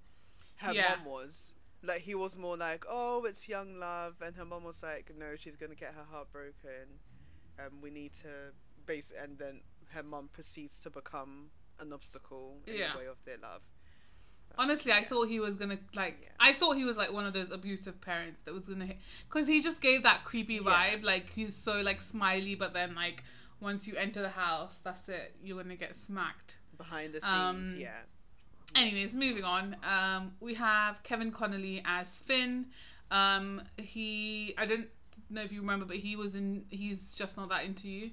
her 0.57 0.73
Yeah. 0.73 0.95
mom 0.97 1.05
was. 1.05 1.53
Like 1.83 2.01
he 2.01 2.15
was 2.15 2.35
more 2.35 2.57
like, 2.57 2.83
oh, 2.89 3.25
it's 3.25 3.47
young 3.47 3.77
love, 3.79 4.15
and 4.25 4.35
her 4.37 4.45
mom 4.45 4.63
was 4.63 4.81
like, 4.81 5.11
no, 5.15 5.35
she's 5.37 5.55
gonna 5.55 5.75
get 5.75 5.93
her 5.93 6.03
heart 6.11 6.31
broken. 6.31 6.99
Um, 7.59 7.79
we 7.81 7.91
need 7.91 8.13
to 8.23 8.53
base, 8.87 9.13
and 9.21 9.37
then 9.37 9.61
her 9.91 10.01
mom 10.03 10.29
proceeds 10.33 10.79
to 10.79 10.89
become 10.89 11.51
an 11.79 11.93
obstacle 11.93 12.57
in 12.65 12.75
Yeah. 12.77 12.93
the 12.93 12.97
way 12.99 13.05
of 13.05 13.17
their 13.23 13.37
love. 13.37 13.61
Honestly, 14.57 14.91
I 14.93 15.03
thought 15.03 15.27
he 15.27 15.39
was 15.39 15.57
gonna 15.57 15.77
like. 15.93 16.17
Yeah. 16.23 16.29
I 16.39 16.53
thought 16.53 16.75
he 16.75 16.85
was 16.85 16.97
like 16.97 17.11
one 17.11 17.25
of 17.27 17.33
those 17.33 17.51
abusive 17.51 18.01
parents 18.01 18.39
that 18.45 18.53
was 18.53 18.65
gonna 18.67 18.85
hit 18.87 18.97
because 19.29 19.47
he 19.47 19.61
just 19.61 19.79
gave 19.79 20.01
that 20.03 20.23
creepy 20.23 20.55
Yeah. 20.55 20.61
vibe. 20.61 21.03
Like 21.03 21.29
he's 21.29 21.55
so 21.55 21.81
like 21.81 22.01
smiley, 22.01 22.55
but 22.55 22.73
then 22.73 22.95
like 22.95 23.23
once 23.59 23.87
you 23.87 23.95
enter 23.95 24.21
the 24.21 24.29
house, 24.29 24.79
that's 24.83 25.07
it. 25.09 25.35
You're 25.43 25.61
gonna 25.61 25.75
get 25.75 25.95
smacked. 25.95 26.57
behind 26.77 27.13
the 27.13 27.21
scenes, 27.21 27.31
Um, 27.33 27.75
yeah. 27.77 28.01
Anyways, 28.75 29.15
moving 29.15 29.45
on. 29.45 29.77
Um, 29.83 30.33
we 30.41 30.53
have 30.55 31.01
Kevin 31.03 31.31
Connolly 31.31 31.81
as 31.85 32.19
Finn. 32.19 32.65
Um, 33.11 33.61
he 33.77 34.53
I 34.57 34.65
don't 34.65 34.87
know 35.29 35.41
if 35.41 35.51
you 35.53 35.61
remember, 35.61 35.85
but 35.85 35.95
he 35.95 36.15
was 36.17 36.35
in. 36.35 36.65
He's 36.69 37.15
just 37.15 37.37
not 37.37 37.47
that 37.49 37.63
into 37.63 37.87
you. 37.87 38.11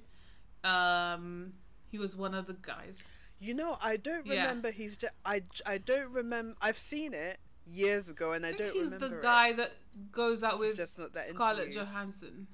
Um, 0.62 1.52
he 1.90 1.98
was 1.98 2.14
one 2.16 2.34
of 2.34 2.46
the 2.46 2.52
guys. 2.54 3.02
You 3.40 3.54
know, 3.54 3.76
I 3.82 3.96
don't 3.96 4.24
Yeah. 4.26 4.42
remember. 4.42 4.70
He's 4.70 4.96
just. 4.96 5.12
I. 5.24 5.42
I 5.66 5.78
don't 5.78 6.10
remember. 6.12 6.54
I've 6.60 6.78
seen 6.78 7.12
it 7.14 7.38
years 7.66 8.08
ago, 8.08 8.32
and 8.32 8.46
I, 8.46 8.50
I, 8.50 8.52
don't 8.52 8.72
he's 8.72 8.84
remember. 8.84 9.08
the 9.08 9.16
it. 9.16 9.22
guy 9.22 9.52
that 9.54 9.72
goes 10.12 10.42
out 10.44 10.58
with 10.60 10.76
just 10.76 10.98
not 10.98 11.12
that 11.14 11.28
Scarlett. 11.30 11.72
Johansson. 11.72 12.46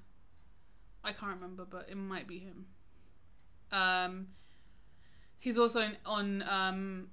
I 1.05 1.13
can't 1.13 1.35
remember, 1.35 1.65
but 1.65 1.89
it 1.91 1.97
might 1.97 2.27
be 2.27 2.39
him. 2.39 2.67
Um, 3.73 4.29
he's 5.39 5.59
also 5.59 5.89
on. 6.07 6.45
Um, 6.49 7.09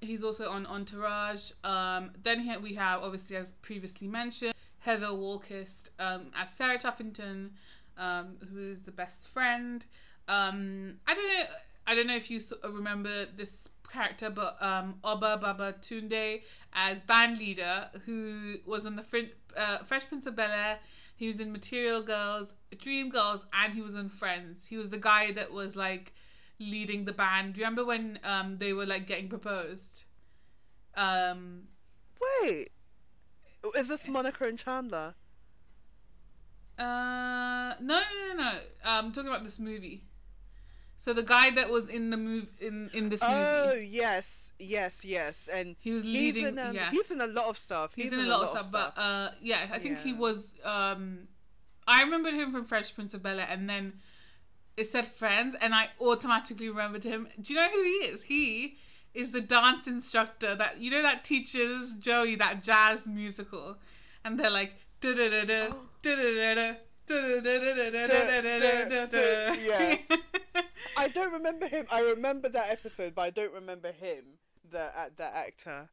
he's 0.00 0.22
also 0.22 0.50
on 0.50 0.66
Entourage. 0.66 1.52
Um, 1.64 2.10
then 2.22 2.40
here 2.40 2.58
we 2.60 2.74
have, 2.74 3.02
obviously, 3.02 3.36
as 3.36 3.52
previously 3.54 4.08
mentioned, 4.08 4.54
Heather 4.78 5.06
Wahlquist 5.06 5.90
um, 5.98 6.30
as 6.36 6.52
Sarah 6.52 6.78
Tuffington, 6.78 7.50
um, 7.96 8.36
who 8.52 8.60
is 8.60 8.82
the 8.82 8.92
best 8.92 9.28
friend. 9.28 9.84
Um, 10.28 10.96
I 11.06 11.14
don't 11.14 11.28
know. 11.28 11.44
I 11.88 11.94
don't 11.94 12.08
know 12.08 12.16
if 12.16 12.30
you 12.30 12.40
remember 12.64 13.26
this 13.36 13.68
character, 13.88 14.28
but 14.28 14.56
um, 14.60 14.96
Obba 15.04 15.40
Babatundé 15.40 16.42
as 16.72 17.00
band 17.02 17.38
leader, 17.38 17.88
who 18.04 18.56
was 18.66 18.86
in 18.86 18.96
the 18.96 19.02
Frin- 19.02 19.30
uh, 19.56 19.78
Fresh 19.78 20.08
Prince 20.08 20.26
of 20.26 20.34
Bel 20.36 20.50
Air. 20.50 20.78
He 21.16 21.26
was 21.26 21.40
in 21.40 21.50
Material 21.50 22.02
Girls, 22.02 22.54
Dream 22.78 23.08
Girls, 23.08 23.46
and 23.52 23.72
he 23.72 23.80
was 23.80 23.94
in 23.94 24.10
Friends. 24.10 24.66
He 24.66 24.76
was 24.76 24.90
the 24.90 24.98
guy 24.98 25.32
that 25.32 25.50
was 25.50 25.74
like 25.74 26.12
leading 26.60 27.04
the 27.06 27.12
band. 27.12 27.54
Do 27.54 27.60
you 27.60 27.64
remember 27.64 27.84
when 27.84 28.18
um, 28.22 28.58
they 28.58 28.72
were 28.74 28.86
like 28.86 29.06
getting 29.06 29.28
proposed? 29.28 30.04
Um, 30.94 31.62
Wait, 32.42 32.68
is 33.74 33.88
this 33.88 34.06
Monica 34.06 34.44
and 34.44 34.58
Chandler? 34.58 35.14
Uh, 36.78 37.74
no, 37.80 38.00
no, 38.00 38.00
no, 38.28 38.34
no. 38.34 38.52
I'm 38.84 39.12
talking 39.12 39.30
about 39.30 39.44
this 39.44 39.58
movie. 39.58 40.04
So 40.98 41.12
the 41.12 41.22
guy 41.22 41.50
that 41.50 41.70
was 41.70 41.88
in 41.88 42.10
the 42.10 42.16
move 42.16 42.48
in 42.60 42.90
in 42.92 43.08
this 43.08 43.22
movie. 43.22 43.34
Oh 43.34 43.74
yes, 43.74 44.45
yes, 44.58 45.04
yes, 45.04 45.48
and 45.52 45.76
he 45.80 45.92
was 45.92 46.04
he's 46.04 46.34
leading. 46.34 46.46
in 46.46 46.58
um, 46.58 46.74
yeah, 46.74 46.90
he's 46.90 47.10
in 47.10 47.20
a 47.20 47.26
lot 47.26 47.48
of 47.48 47.58
stuff. 47.58 47.92
he's, 47.94 48.12
in 48.12 48.20
a 48.20 48.22
lot, 48.24 48.42
of 48.42 48.48
stuff, 48.48 48.72
but 48.72 48.92
uh, 48.96 49.30
yeah, 49.42 49.66
I 49.72 49.78
think 49.78 49.98
he 50.00 50.12
was. 50.12 50.54
Um, 50.64 51.28
I 51.88 52.02
remembered 52.02 52.34
him 52.34 52.52
from 52.52 52.64
Fresh 52.64 52.94
Prince 52.94 53.14
of 53.14 53.22
Bel 53.22 53.38
Air, 53.38 53.46
and 53.48 53.68
then 53.68 53.94
it 54.76 54.90
said 54.90 55.06
Friends, 55.06 55.56
and 55.60 55.74
I 55.74 55.88
automatically 56.00 56.68
remembered 56.68 57.04
him. 57.04 57.28
Do 57.40 57.52
you 57.52 57.58
know 57.58 57.68
who 57.68 57.82
he 57.82 57.90
is? 57.90 58.22
He 58.22 58.78
is 59.14 59.30
the 59.30 59.40
dance 59.40 59.86
instructor 59.86 60.54
that 60.54 60.80
you 60.80 60.90
know 60.90 61.02
that 61.02 61.24
teaches 61.24 61.96
Joey 61.96 62.36
that 62.36 62.62
jazz 62.62 63.06
musical, 63.06 63.76
and 64.24 64.38
they're 64.38 64.50
like 64.50 64.74
da 65.00 65.14
da 65.14 65.30
da 65.30 65.44
da 65.44 65.68
da 65.96 67.40
da 67.40 67.40
da 67.40 69.06
da. 69.06 69.52
Yeah. 69.54 69.96
I 70.96 71.08
don't 71.08 71.32
remember 71.32 71.68
him. 71.68 71.86
I 71.90 72.00
remember 72.00 72.48
that 72.50 72.70
episode, 72.70 73.14
but 73.14 73.22
I 73.22 73.30
don't 73.30 73.52
remember 73.52 73.92
him, 73.92 74.24
the 74.70 74.98
uh, 74.98 75.08
that 75.16 75.34
actor. 75.34 75.88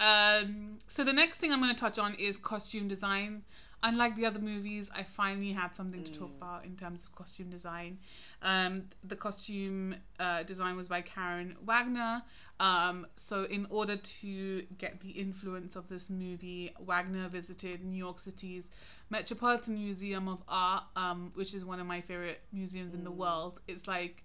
Um, 0.00 0.78
so 0.86 1.02
the 1.04 1.12
next 1.12 1.38
thing 1.38 1.52
I'm 1.52 1.60
going 1.60 1.74
to 1.74 1.80
touch 1.80 1.98
on 1.98 2.14
is 2.14 2.36
costume 2.36 2.88
design. 2.88 3.42
Unlike 3.80 4.16
the 4.16 4.26
other 4.26 4.40
movies, 4.40 4.90
I 4.92 5.04
finally 5.04 5.52
had 5.52 5.72
something 5.76 6.02
to 6.02 6.10
talk 6.10 6.30
about 6.36 6.64
in 6.64 6.74
terms 6.74 7.04
of 7.04 7.14
costume 7.14 7.48
design. 7.48 7.98
Um, 8.42 8.84
the 9.04 9.14
costume 9.14 9.94
uh, 10.18 10.42
design 10.42 10.76
was 10.76 10.88
by 10.88 11.00
Karyn 11.02 11.54
Wagner. 11.64 12.22
Um, 12.58 13.06
so 13.14 13.44
in 13.44 13.68
order 13.70 13.96
to 13.96 14.62
get 14.78 15.00
the 15.00 15.10
influence 15.10 15.76
of 15.76 15.88
this 15.88 16.10
movie, 16.10 16.74
Wagner 16.80 17.28
visited 17.28 17.84
New 17.84 17.96
York 17.96 18.18
City's 18.18 18.66
Metropolitan 19.10 19.74
Museum 19.74 20.26
of 20.26 20.42
Art, 20.48 20.82
um, 20.96 21.30
which 21.36 21.54
is 21.54 21.64
one 21.64 21.78
of 21.78 21.86
my 21.86 22.00
favorite 22.00 22.40
museums 22.52 22.94
in 22.94 23.04
the 23.04 23.12
world. 23.12 23.60
It's 23.68 23.86
like 23.86 24.24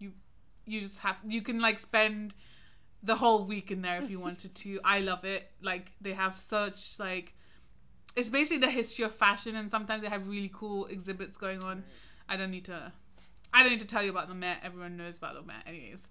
you 0.00 0.12
you 0.66 0.80
just 0.80 0.98
have 0.98 1.16
you 1.24 1.40
can 1.40 1.60
like 1.60 1.78
spend 1.78 2.34
the 3.02 3.14
whole 3.14 3.44
week 3.44 3.70
in 3.70 3.82
there 3.82 4.02
if 4.02 4.10
you 4.10 4.18
wanted 4.18 4.54
to. 4.54 4.80
I 4.84 5.00
love 5.00 5.24
it. 5.24 5.50
Like 5.62 5.92
they 6.00 6.12
have 6.12 6.38
such 6.38 6.98
like 6.98 7.34
it's 8.16 8.28
basically 8.28 8.58
the 8.58 8.70
history 8.70 9.04
of 9.04 9.14
fashion 9.14 9.56
and 9.56 9.70
sometimes 9.70 10.02
they 10.02 10.08
have 10.08 10.28
really 10.28 10.50
cool 10.52 10.86
exhibits 10.86 11.36
going 11.36 11.62
on. 11.62 11.84
I 12.28 12.36
don't 12.36 12.50
need 12.50 12.64
to 12.66 12.92
I 13.52 13.62
don't 13.62 13.72
need 13.72 13.80
to 13.80 13.86
tell 13.86 14.02
you 14.02 14.10
about 14.10 14.28
the 14.28 14.34
Met. 14.34 14.58
Everyone 14.62 14.96
knows 14.96 15.18
about 15.18 15.34
the 15.34 15.42
Met 15.42 15.62
anyways. 15.66 16.02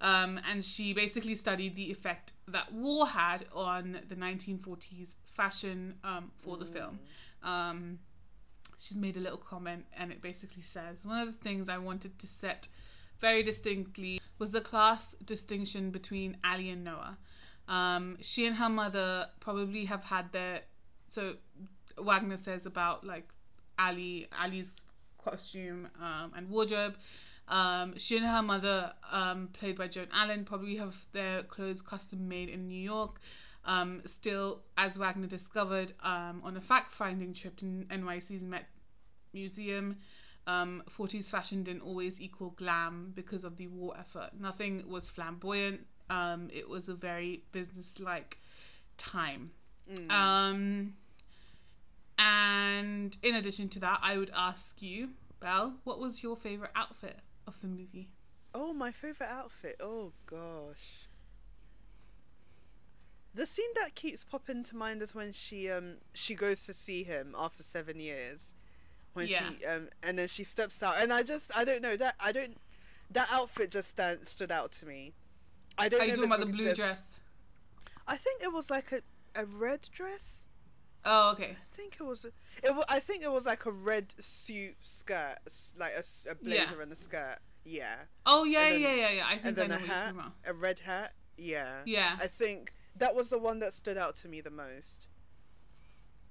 Um, 0.00 0.40
and 0.50 0.64
she 0.64 0.92
basically 0.94 1.36
studied 1.36 1.76
the 1.76 1.90
effect 1.90 2.32
that 2.48 2.72
war 2.72 3.06
had 3.06 3.46
on 3.54 4.00
the 4.08 4.16
1940s 4.16 5.14
fashion 5.32 5.94
um, 6.02 6.32
for 6.42 6.56
the 6.56 6.66
film. 6.66 6.98
Um, 7.44 8.00
she's 8.78 8.96
made 8.96 9.16
a 9.16 9.20
little 9.20 9.38
comment 9.38 9.84
and 9.96 10.10
it 10.10 10.20
basically 10.20 10.62
says 10.62 11.04
one 11.04 11.20
of 11.20 11.28
the 11.28 11.38
things 11.38 11.68
I 11.68 11.78
wanted 11.78 12.18
to 12.18 12.26
set 12.26 12.66
very 13.22 13.42
distinctly 13.42 14.20
was 14.38 14.50
the 14.50 14.60
class 14.60 15.14
distinction 15.24 15.90
between 15.90 16.36
Allie 16.44 16.68
and 16.68 16.84
Noah. 16.84 17.16
Um, 17.68 18.18
she 18.20 18.44
and 18.46 18.56
her 18.56 18.68
mother 18.68 19.28
probably 19.40 19.86
have 19.86 20.04
had 20.04 20.30
their 20.32 20.60
so 21.08 21.36
Wagner 21.96 22.36
says 22.36 22.66
about 22.66 23.06
like 23.06 23.28
Allie 23.78 24.26
Allie's 24.38 24.72
costume 25.24 25.88
um, 25.98 26.32
and 26.36 26.50
wardrobe. 26.50 26.96
Um, 27.48 27.98
she 27.98 28.16
and 28.16 28.26
her 28.26 28.42
mother, 28.42 28.92
um, 29.10 29.48
played 29.52 29.76
by 29.76 29.88
Joan 29.88 30.08
Allen, 30.12 30.44
probably 30.44 30.76
have 30.76 30.94
their 31.12 31.42
clothes 31.42 31.82
custom 31.82 32.28
made 32.28 32.48
in 32.48 32.68
New 32.68 32.80
York. 32.80 33.20
Um, 33.64 34.02
still, 34.06 34.62
as 34.76 34.96
Wagner 34.96 35.26
discovered 35.26 35.94
um, 36.02 36.40
on 36.44 36.56
a 36.56 36.60
fact 36.60 36.92
finding 36.92 37.32
trip 37.34 37.56
to 37.58 37.64
NYC's 37.64 38.42
Met 38.42 38.66
Museum, 39.32 39.96
um, 40.46 40.82
40s 40.98 41.30
fashion 41.30 41.62
didn't 41.62 41.82
always 41.82 42.20
equal 42.20 42.50
glam 42.50 43.12
because 43.14 43.44
of 43.44 43.56
the 43.56 43.66
war 43.68 43.94
effort. 43.98 44.30
Nothing 44.38 44.84
was 44.88 45.08
flamboyant, 45.08 45.86
um, 46.10 46.48
it 46.52 46.68
was 46.68 46.88
a 46.88 46.94
very 46.94 47.42
business-like 47.52 48.38
time. 48.98 49.50
Um, 50.10 50.94
and 52.18 53.16
in 53.22 53.34
addition 53.34 53.68
to 53.70 53.80
that, 53.80 54.00
I 54.02 54.16
would 54.16 54.30
ask 54.34 54.80
you, 54.80 55.10
Belle, 55.40 55.74
what 55.84 55.98
was 55.98 56.22
your 56.22 56.36
favorite 56.36 56.70
outfit 56.76 57.18
of 57.46 57.60
the 57.60 57.66
movie? 57.68 58.08
Oh, 58.54 58.72
my 58.72 58.90
favorite 58.92 59.28
outfit. 59.28 59.76
Oh 59.80 60.12
gosh. 60.26 61.08
The 63.34 63.46
scene 63.46 63.70
that 63.80 63.94
keeps 63.94 64.24
popping 64.24 64.62
to 64.64 64.76
mind 64.76 65.00
is 65.00 65.14
when 65.14 65.32
she 65.32 65.70
um 65.70 65.96
she 66.12 66.34
goes 66.34 66.64
to 66.66 66.74
see 66.74 67.02
him 67.02 67.34
after 67.36 67.62
seven 67.62 67.98
years, 67.98 68.52
when 69.14 69.28
Yeah. 69.28 69.48
she 69.58 69.64
um 69.66 69.88
and 70.02 70.18
then 70.18 70.28
she 70.28 70.44
steps 70.44 70.82
out 70.82 70.96
and 70.98 71.12
I 71.12 71.22
just 71.22 71.50
I 71.56 71.64
don't 71.64 71.82
know 71.82 71.96
that 71.96 72.14
I 72.20 72.32
don't 72.32 72.58
that 73.10 73.28
outfit 73.30 73.70
just 73.70 73.90
stand, 73.90 74.26
stood 74.26 74.50
out 74.50 74.72
to 74.72 74.86
me. 74.86 75.12
I 75.76 75.88
don't 75.88 76.00
Are 76.00 76.04
know. 76.04 76.08
you 76.10 76.16
talking 76.16 76.30
about 76.30 76.40
the 76.40 76.46
blue 76.46 76.64
because- 76.64 76.78
dress? 76.78 77.20
I 78.06 78.16
think 78.16 78.42
it 78.42 78.52
was 78.52 78.70
like 78.70 78.92
a 78.92 79.02
a 79.34 79.46
red 79.46 79.88
dress. 79.92 80.46
Oh, 81.04 81.32
okay. 81.32 81.56
I 81.60 81.76
think 81.76 81.96
it 81.98 82.04
was. 82.04 82.24
It 82.24 82.74
was. 82.74 82.84
I 82.88 83.00
think 83.00 83.22
it 83.24 83.32
was 83.32 83.44
like 83.44 83.66
a 83.66 83.72
red 83.72 84.14
suit 84.20 84.76
skirt, 84.82 85.36
like 85.76 85.92
a 86.30 86.34
blazer 86.34 86.62
Yeah. 86.76 86.82
and 86.82 86.92
a 86.92 86.96
skirt. 86.96 87.38
Yeah, 87.64 87.96
Oh, 88.26 88.44
yeah, 88.44 88.70
then- 88.70 88.80
yeah, 88.80 88.94
yeah, 88.94 89.10
yeah. 89.10 89.26
I 89.26 89.34
think 89.34 89.44
and 89.46 89.56
then 89.56 89.68
know 89.70 89.76
a 89.76 89.78
hat, 89.80 90.14
a 90.46 90.52
red 90.54 90.80
hat. 90.80 91.14
Yeah. 91.36 91.82
Yeah. 91.86 92.18
I 92.20 92.26
think 92.28 92.72
that 92.96 93.14
was 93.14 93.30
the 93.30 93.38
one 93.38 93.58
that 93.60 93.72
stood 93.72 93.96
out 93.96 94.16
to 94.16 94.28
me 94.28 94.40
the 94.40 94.50
most. 94.50 95.06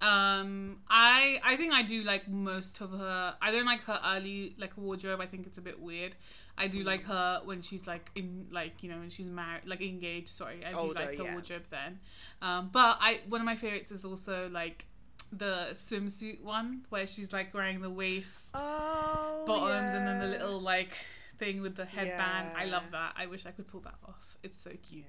Um, 0.01 0.77
I 0.89 1.39
I 1.43 1.55
think 1.57 1.73
I 1.73 1.83
do 1.83 2.01
like 2.01 2.27
most 2.27 2.81
of 2.81 2.91
her. 2.91 3.35
I 3.41 3.51
don't 3.51 3.65
like 3.65 3.81
her 3.83 3.99
early 4.03 4.55
like 4.57 4.75
wardrobe. 4.75 5.21
I 5.21 5.27
think 5.27 5.45
it's 5.45 5.59
a 5.59 5.61
bit 5.61 5.79
weird. 5.79 6.15
I 6.57 6.67
do 6.67 6.83
like 6.83 7.03
her 7.05 7.41
when 7.45 7.61
she's 7.61 7.85
like 7.85 8.09
in 8.15 8.47
like 8.51 8.81
you 8.83 8.89
know 8.89 8.97
when 8.97 9.09
she's 9.11 9.29
married 9.29 9.61
like 9.65 9.81
engaged. 9.81 10.29
Sorry, 10.29 10.65
I 10.65 10.71
do 10.71 10.77
Older, 10.79 10.93
like 10.95 11.17
her 11.17 11.23
yeah. 11.23 11.33
wardrobe 11.33 11.63
then. 11.69 11.99
Um, 12.41 12.69
but 12.73 12.97
I 12.99 13.19
one 13.29 13.41
of 13.41 13.45
my 13.45 13.55
favorites 13.55 13.91
is 13.91 14.03
also 14.03 14.49
like 14.51 14.85
the 15.31 15.69
swimsuit 15.73 16.41
one 16.41 16.81
where 16.89 17.05
she's 17.07 17.31
like 17.31 17.53
wearing 17.53 17.79
the 17.79 17.89
waist 17.89 18.49
Oh. 18.53 19.43
bottoms 19.45 19.93
and 19.93 20.05
then 20.07 20.19
the 20.19 20.27
little 20.27 20.59
like 20.59 20.93
thing 21.37 21.61
with 21.61 21.75
the 21.75 21.85
headband. 21.85 22.49
I 22.57 22.65
love 22.65 22.83
that. 22.91 23.13
I 23.15 23.27
wish 23.27 23.45
I 23.45 23.51
could 23.51 23.67
pull 23.67 23.81
that 23.81 23.95
off. 24.07 24.35
It's 24.43 24.59
so 24.61 24.71
cute. 24.87 25.05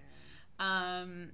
Yeah. 0.61 1.01
Um, 1.01 1.31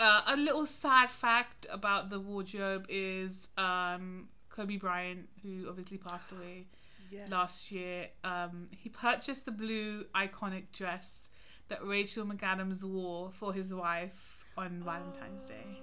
uh, 0.00 0.22
a 0.26 0.36
little 0.36 0.66
sad 0.66 1.10
fact 1.10 1.66
about 1.70 2.10
the 2.10 2.18
wardrobe 2.18 2.86
is 2.88 3.48
um, 3.58 4.28
Kobe 4.48 4.76
Bryant, 4.76 5.28
who 5.42 5.66
obviously 5.68 5.98
passed 5.98 6.32
away 6.32 6.66
Yes. 7.10 7.28
last 7.28 7.72
year. 7.72 8.06
Um, 8.22 8.68
he 8.70 8.88
purchased 8.88 9.44
the 9.44 9.50
blue 9.50 10.04
iconic 10.14 10.70
dress 10.72 11.28
that 11.68 11.84
Rachel 11.84 12.24
McAdams 12.24 12.84
wore 12.84 13.30
for 13.32 13.52
his 13.52 13.74
wife 13.74 14.38
on 14.56 14.80
Valentine's 14.80 15.48
Day. 15.48 15.80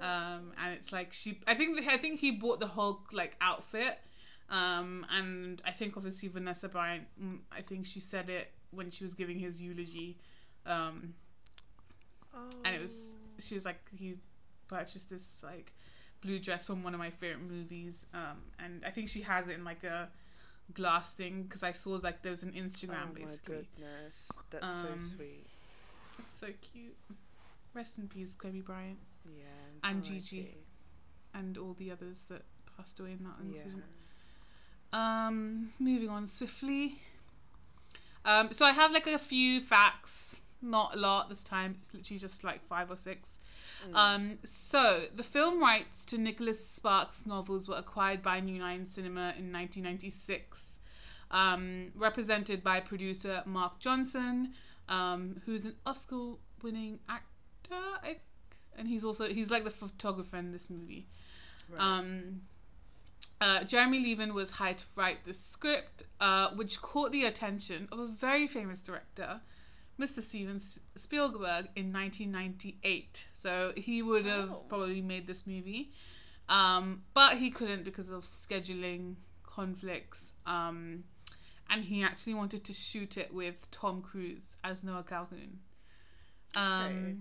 Oh. 0.00 0.06
Um, 0.06 0.52
and 0.62 0.74
it's 0.74 0.90
like 0.90 1.12
she, 1.12 1.40
I 1.46 1.54
think, 1.54 1.86
I 1.86 1.96
think 1.98 2.20
he 2.20 2.30
bought 2.30 2.58
the 2.58 2.66
whole 2.66 3.02
like 3.12 3.36
outfit. 3.40 3.98
Um, 4.48 5.06
and 5.10 5.60
I 5.64 5.72
think 5.72 5.96
obviously 5.96 6.28
Vanessa 6.28 6.68
Bryant, 6.68 7.04
mm, 7.22 7.38
I 7.50 7.60
think 7.60 7.86
she 7.86 8.00
said 8.00 8.28
it 8.30 8.50
when 8.70 8.90
she 8.90 9.04
was 9.04 9.14
giving 9.14 9.38
his 9.38 9.60
eulogy. 9.60 10.18
Um, 10.66 11.14
and 12.64 12.74
it 12.74 12.80
was 12.80 13.16
she 13.46 13.54
was 13.54 13.64
like 13.64 13.80
he 13.96 14.14
purchased 14.68 15.10
this 15.10 15.40
like 15.42 15.72
blue 16.22 16.38
dress 16.38 16.66
from 16.66 16.82
one 16.82 16.94
of 16.94 16.98
my 17.00 17.10
favorite 17.10 17.42
movies 17.42 18.06
um 18.14 18.38
and 18.58 18.84
i 18.86 18.90
think 18.90 19.08
she 19.08 19.20
has 19.20 19.48
it 19.48 19.54
in 19.58 19.64
like 19.64 19.82
a 19.84 20.08
glass 20.74 21.12
thing 21.12 21.42
because 21.42 21.62
i 21.62 21.72
saw 21.72 21.90
like 22.02 22.22
there 22.22 22.30
was 22.30 22.42
an 22.44 22.52
instagram 22.52 23.10
oh 23.10 23.14
basically 23.14 23.56
my 23.56 23.62
goodness, 23.76 24.28
that's 24.50 24.64
Um, 24.64 24.98
so 24.98 25.16
sweet. 25.16 25.46
it's 26.18 26.32
so 26.32 26.46
cute 26.60 26.96
rest 27.74 27.98
in 27.98 28.08
peace 28.08 28.34
kobe 28.34 28.60
bryant 28.60 28.98
Yeah. 29.26 29.44
and. 29.84 30.02
Gigi. 30.04 30.54
and 31.34 31.56
all 31.58 31.74
the 31.74 31.90
others 31.90 32.24
that 32.28 32.42
passed 32.76 33.00
away 33.00 33.12
in 33.12 33.24
that 33.24 33.34
Yeah. 33.42 33.48
incident 33.50 33.84
um 34.92 35.70
moving 35.78 36.08
on 36.10 36.26
swiftly 36.26 37.00
um 38.24 38.52
so 38.52 38.64
i 38.66 38.70
have 38.72 38.92
like 38.92 39.06
a 39.06 39.18
few 39.18 39.60
facts 39.60 40.36
not 40.62 40.94
a 40.94 40.98
lot 40.98 41.28
this 41.28 41.44
time 41.44 41.74
it's 41.78 41.92
literally 41.92 42.18
just 42.18 42.44
like 42.44 42.64
five 42.66 42.90
or 42.90 42.96
six 42.96 43.38
Um, 43.94 44.38
so 44.44 45.02
the 45.14 45.22
film 45.22 45.60
rights 45.60 46.04
to 46.06 46.18
Nicholas 46.18 46.64
Sparks' 46.64 47.26
novels 47.26 47.68
were 47.68 47.76
acquired 47.76 48.22
by 48.22 48.40
New 48.40 48.60
Line 48.60 48.86
Cinema 48.86 49.34
in 49.38 49.52
1996, 49.52 50.78
um, 51.30 51.92
represented 51.94 52.62
by 52.62 52.80
producer 52.80 53.42
Mark 53.44 53.78
Johnson, 53.78 54.52
um, 54.88 55.40
who's 55.44 55.64
an 55.64 55.74
Oscar-winning 55.86 57.00
actor, 57.08 57.74
I 58.02 58.06
think, 58.06 58.18
and 58.76 58.88
he's 58.88 59.04
also 59.04 59.28
he's 59.28 59.50
like 59.50 59.64
the 59.64 59.70
photographer 59.70 60.36
in 60.36 60.52
this 60.52 60.70
movie. 60.70 61.06
Right. 61.68 61.80
Um, 61.80 62.42
uh, 63.40 63.64
Jeremy 63.64 64.00
Leven 64.00 64.34
was 64.34 64.52
hired 64.52 64.78
to 64.78 64.84
write 64.94 65.24
the 65.24 65.34
script, 65.34 66.04
uh, 66.20 66.50
which 66.54 66.80
caught 66.80 67.10
the 67.10 67.24
attention 67.24 67.88
of 67.90 67.98
a 67.98 68.06
very 68.06 68.46
famous 68.46 68.82
director, 68.82 69.40
Mr. 69.98 70.22
Steven 70.22 70.60
Spielberg, 70.96 71.68
in 71.76 71.92
1998. 71.92 73.28
So 73.34 73.72
he 73.76 74.02
would 74.02 74.26
have 74.26 74.50
Oh. 74.50 74.64
probably 74.68 75.02
made 75.02 75.26
this 75.26 75.46
movie, 75.46 75.92
um, 76.48 77.02
but 77.14 77.36
he 77.38 77.50
couldn't 77.50 77.84
because 77.84 78.10
of 78.10 78.24
scheduling 78.24 79.16
conflicts. 79.42 80.32
Um, 80.46 81.04
and 81.70 81.82
he 81.84 82.02
actually 82.02 82.34
wanted 82.34 82.64
to 82.64 82.72
shoot 82.72 83.16
it 83.16 83.32
with 83.32 83.70
Tom 83.70 84.02
Cruise 84.02 84.56
as 84.64 84.82
Noah 84.82 85.04
Calhoun. 85.04 85.60
Um, 86.54 86.92
Okay. 86.92 87.16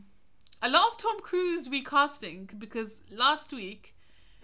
A 0.64 0.70
lot 0.70 0.92
of 0.92 0.98
Tom 0.98 1.20
Cruise 1.22 1.70
recasting 1.70 2.50
because 2.60 3.02
last 3.10 3.52
week 3.52 3.96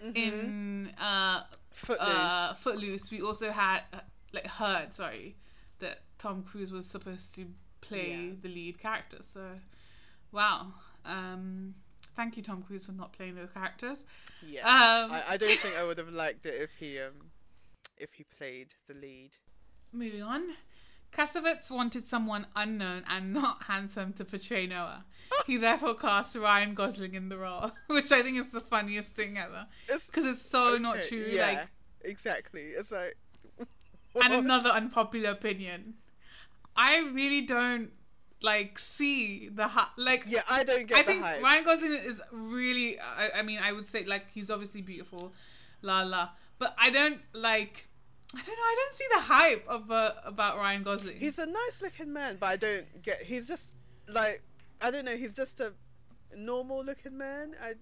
Mhm. 0.02 0.16
in 0.16 0.94
uh, 0.98 1.44
Footloose. 1.72 2.08
uh, 2.08 2.54
Footloose, 2.54 3.10
we 3.10 3.20
also 3.22 3.52
had 3.52 3.82
uh, 3.92 4.00
like 4.32 4.46
heard 4.46 4.92
sorry 4.94 5.36
that 5.78 6.02
Tom 6.18 6.42
Cruise 6.42 6.72
was 6.72 6.86
supposed 6.86 7.34
to 7.36 7.46
play 7.80 8.10
Yeah. 8.28 8.34
the 8.42 8.48
lead 8.48 8.78
character. 8.78 9.18
So, 9.32 9.42
wow. 10.32 10.72
Um, 11.04 11.74
thank 12.16 12.36
you, 12.36 12.42
Tom 12.42 12.62
Cruise, 12.62 12.86
for 12.86 12.92
not 12.92 13.12
playing 13.12 13.34
those 13.34 13.50
characters. 13.52 13.98
yeah. 14.46 14.60
Um, 14.66 15.12
I, 15.12 15.22
I 15.30 15.36
don't 15.36 15.58
think 15.58 15.74
I 15.76 15.84
would 15.88 15.98
have 15.98 16.10
liked 16.10 16.46
it 16.46 16.54
if 16.60 16.70
he 16.78 16.98
um 17.00 17.30
if 17.96 18.12
he 18.14 18.24
played 18.24 18.68
the 18.86 18.94
lead. 18.94 19.30
moving 19.92 20.22
on. 20.22 20.42
Cassavetes 21.10 21.70
wanted 21.70 22.06
someone 22.06 22.46
unknown 22.54 23.02
and 23.08 23.32
not 23.32 23.62
handsome 23.66 24.12
to 24.14 24.24
portray 24.24 24.66
Noah. 24.66 25.04
He 25.46 25.56
therefore 25.56 25.94
cast 25.94 26.36
Ryan 26.36 26.74
Gosling 26.74 27.14
in 27.14 27.28
the 27.30 27.38
role, 27.38 27.70
which 27.86 28.12
I 28.12 28.20
think 28.22 28.36
is 28.38 28.48
the 28.50 28.60
funniest 28.60 29.14
thing 29.14 29.38
ever 29.38 29.66
because 29.86 30.24
it's 30.26 30.48
so 30.50 30.76
not 30.76 31.02
true. 31.04 31.24
Yeah, 31.30 31.46
Like 31.46 31.68
exactly. 32.02 32.62
It's 32.76 32.90
like. 32.92 33.16
and 34.22 34.34
another 34.34 34.68
unpopular 34.70 35.30
opinion. 35.30 35.94
I 36.78 36.98
really 36.98 37.40
don't 37.42 37.90
like 38.40 38.78
see 38.78 39.48
the 39.48 39.66
hi- 39.66 39.88
like. 39.96 40.24
Yeah, 40.26 40.42
I 40.48 40.62
don't 40.62 40.86
get 40.86 40.98
I 40.98 41.02
the 41.02 41.10
think 41.12 41.22
hype. 41.24 41.42
Ryan 41.42 41.64
Gosling 41.64 41.92
is 41.92 42.22
really. 42.30 42.98
I, 43.00 43.30
I 43.40 43.42
mean, 43.42 43.58
I 43.62 43.72
would 43.72 43.86
say 43.86 44.04
like 44.04 44.26
he's 44.32 44.48
obviously 44.50 44.80
beautiful, 44.80 45.32
la 45.82 46.02
la. 46.02 46.30
But 46.58 46.74
I 46.78 46.90
don't 46.90 47.20
like. 47.32 47.86
I 48.34 48.38
don't 48.38 48.46
know. 48.48 48.62
I 48.62 48.76
don't 48.78 48.98
see 48.98 49.06
the 49.14 49.20
hype 49.20 49.64
of 49.68 49.90
uh, 49.90 50.12
about 50.24 50.56
Ryan 50.58 50.82
Gosling. 50.84 51.16
He's 51.18 51.38
a 51.38 51.46
nice 51.46 51.82
looking 51.82 52.12
man, 52.12 52.36
but 52.38 52.46
I 52.46 52.56
don't 52.56 53.02
get. 53.02 53.22
He's 53.22 53.46
just 53.48 53.72
like 54.06 54.40
I 54.80 54.90
don't 54.92 55.04
know. 55.04 55.16
He's 55.16 55.34
just 55.34 55.60
a 55.60 55.72
normal 56.36 56.84
looking 56.84 57.16
man. 57.18 57.54
I 57.60 57.72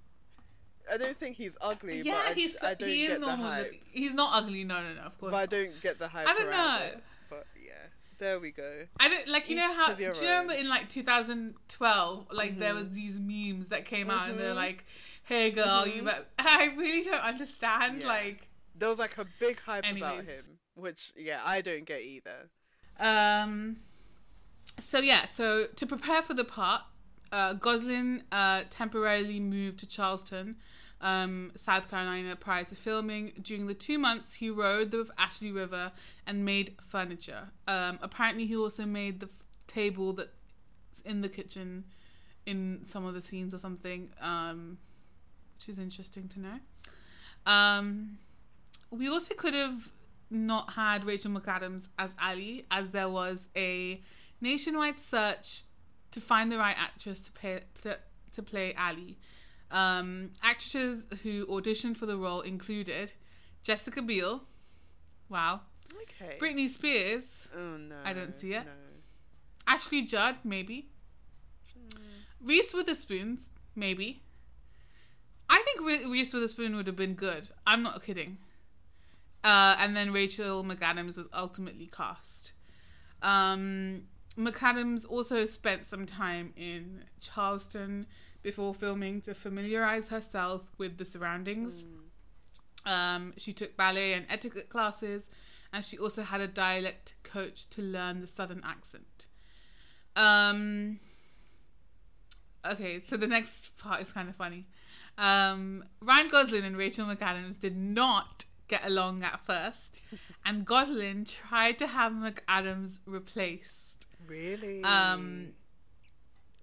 I 0.92 0.96
don't 0.98 1.18
think 1.18 1.36
he's 1.36 1.58
ugly. 1.60 2.00
yeah, 2.02 2.12
but 2.12 2.30
I, 2.30 2.34
he's 2.34 2.56
I 2.62 2.74
don't 2.74 2.88
he 2.88 3.04
is 3.04 3.08
get 3.10 3.20
the 3.20 3.26
normal. 3.26 3.46
hype. 3.46 3.64
looking. 3.64 3.80
He's 3.90 4.14
not 4.14 4.42
ugly. 4.42 4.64
No, 4.64 4.80
no, 4.82 4.94
no. 4.94 5.00
Of 5.02 5.18
course. 5.18 5.32
But 5.32 5.38
I 5.38 5.46
don't 5.46 5.82
get 5.82 5.98
the 5.98 6.08
hype. 6.08 6.28
I 6.28 6.32
don't 6.34 6.50
know. 6.50 6.78
it. 6.86 7.02
There 8.18 8.40
we 8.40 8.50
go. 8.50 8.86
I 8.98 9.08
don't 9.08 9.28
like 9.28 9.48
you 9.50 9.56
know 9.56 9.74
how 9.74 9.92
do 9.92 10.02
you 10.02 10.12
remember 10.12 10.54
own. 10.54 10.58
in 10.60 10.68
like 10.68 10.88
2012 10.88 12.28
like 12.32 12.58
there 12.58 12.72
Mhm. 12.74 12.86
was 12.86 12.96
these 12.96 13.20
memes 13.20 13.68
that 13.68 13.84
came 13.84 14.10
out 14.10 14.30
and 14.30 14.38
they're 14.38 14.52
Mhm. 14.52 14.56
like 14.56 14.84
hey 15.24 15.50
girl 15.50 15.86
you 15.86 16.02
Mhm. 16.02 16.06
bet 16.06 16.26
I 16.38 16.72
really 16.76 17.02
don't 17.04 17.20
understand 17.22 18.00
Yeah. 18.00 18.06
like 18.08 18.48
There 18.74 18.88
was 18.88 18.98
like 18.98 19.18
a 19.18 19.24
big 19.38 19.60
hype 19.60 19.84
about 19.84 20.24
him, 20.24 20.58
which 20.74 21.12
yeah, 21.16 21.40
I 21.44 21.60
don't 21.60 21.84
get 21.84 22.02
either. 22.02 22.48
um 22.98 23.76
so 24.80 24.98
yeah 24.98 25.26
so 25.26 25.66
to 25.76 25.86
prepare 25.86 26.22
for 26.22 26.32
the 26.34 26.44
part 26.44 26.82
uh 27.32 27.52
Gosling 27.54 28.22
uh 28.32 28.64
temporarily 28.70 29.40
moved 29.40 29.78
to 29.80 29.86
Charleston 29.86 30.56
um, 31.00 31.52
South 31.54 31.90
Carolina 31.90 32.36
prior 32.36 32.64
to 32.64 32.74
filming. 32.74 33.32
During 33.42 33.66
the 33.66 33.74
two 33.74 33.98
months, 33.98 34.34
he 34.34 34.50
rode 34.50 34.90
the 34.90 35.08
Ashley 35.18 35.52
River 35.52 35.92
and 36.26 36.44
made 36.44 36.76
furniture. 36.88 37.48
Um, 37.68 37.98
apparently, 38.02 38.46
he 38.46 38.56
also 38.56 38.86
made 38.86 39.20
the 39.20 39.26
f- 39.26 39.44
table 39.66 40.12
that's 40.12 40.30
in 41.04 41.20
the 41.20 41.28
kitchen 41.28 41.84
in 42.46 42.80
some 42.84 43.04
of 43.04 43.14
the 43.14 43.20
scenes 43.20 43.52
or 43.52 43.58
something, 43.58 44.08
um, 44.20 44.78
which 45.54 45.68
is 45.68 45.78
interesting 45.78 46.28
to 46.28 46.40
know. 46.40 46.58
Um, 47.44 48.18
we 48.90 49.08
also 49.08 49.34
could 49.34 49.54
have 49.54 49.90
not 50.30 50.72
had 50.72 51.04
Rachel 51.04 51.30
McAdams 51.30 51.88
as 51.98 52.14
Allie, 52.18 52.66
as 52.70 52.90
there 52.90 53.08
was 53.08 53.48
a 53.56 54.00
nationwide 54.40 54.98
search 54.98 55.62
to 56.12 56.20
find 56.20 56.50
the 56.50 56.58
right 56.58 56.76
actress 56.78 57.20
to 57.20 57.32
play 57.32 57.60
to 58.32 58.42
play 58.42 58.74
Allie. 58.74 59.18
Um, 59.70 60.30
actresses 60.42 61.06
who 61.22 61.46
auditioned 61.46 61.96
for 61.96 62.06
the 62.06 62.16
role 62.16 62.40
included 62.42 63.12
Jessica 63.62 64.00
Biel, 64.00 64.42
wow, 65.28 65.60
Okay. 66.02 66.38
Britney 66.38 66.68
Spears, 66.68 67.48
oh 67.56 67.76
no. 67.76 67.96
I 68.04 68.12
don't 68.12 68.38
see 68.38 68.54
it. 68.54 68.64
No. 68.64 68.70
Ashley 69.66 70.02
Judd, 70.02 70.36
maybe, 70.44 70.88
Reese 72.40 72.72
Witherspoon, 72.72 73.38
maybe. 73.74 74.22
I 75.48 75.62
think 75.64 75.80
Re- 75.86 76.04
Reese 76.10 76.32
Witherspoon 76.32 76.76
would 76.76 76.86
have 76.86 76.96
been 76.96 77.14
good. 77.14 77.48
I'm 77.66 77.82
not 77.82 78.04
kidding. 78.04 78.38
Uh, 79.42 79.76
and 79.78 79.96
then 79.96 80.12
Rachel 80.12 80.64
McAdams 80.64 81.16
was 81.16 81.28
ultimately 81.32 81.88
cast. 81.96 82.52
Um, 83.22 84.02
McAdams 84.36 85.06
also 85.08 85.44
spent 85.44 85.86
some 85.86 86.04
time 86.04 86.52
in 86.56 87.04
Charleston 87.20 88.06
before 88.46 88.72
filming 88.72 89.20
to 89.20 89.34
familiarize 89.34 90.06
herself 90.06 90.62
with 90.78 90.98
the 90.98 91.04
surroundings. 91.04 91.84
Um, 92.84 93.32
she 93.36 93.52
took 93.52 93.76
ballet 93.76 94.12
and 94.12 94.24
etiquette 94.30 94.68
classes, 94.68 95.28
and 95.72 95.84
she 95.84 95.98
also 95.98 96.22
had 96.22 96.40
a 96.40 96.46
dialect 96.46 97.14
coach 97.24 97.68
to 97.70 97.82
learn 97.82 98.20
the 98.20 98.28
southern 98.28 98.62
accent. 98.64 99.26
Um, 100.14 101.00
okay, 102.64 103.02
so 103.08 103.16
the 103.16 103.26
next 103.26 103.76
part 103.78 104.00
is 104.00 104.12
kind 104.12 104.28
of 104.28 104.36
funny. 104.36 104.68
Um, 105.18 105.82
Ryan 106.00 106.28
Gosling 106.28 106.64
and 106.64 106.76
Rachel 106.76 107.04
McAdams 107.04 107.58
did 107.58 107.76
not 107.76 108.44
get 108.68 108.86
along 108.86 109.22
at 109.22 109.44
first, 109.44 109.98
and 110.44 110.64
Gosling 110.64 111.24
tried 111.24 111.80
to 111.80 111.88
have 111.88 112.12
McAdams 112.12 113.00
replaced. 113.06 114.06
Really? 114.24 114.84
Um, 114.84 115.48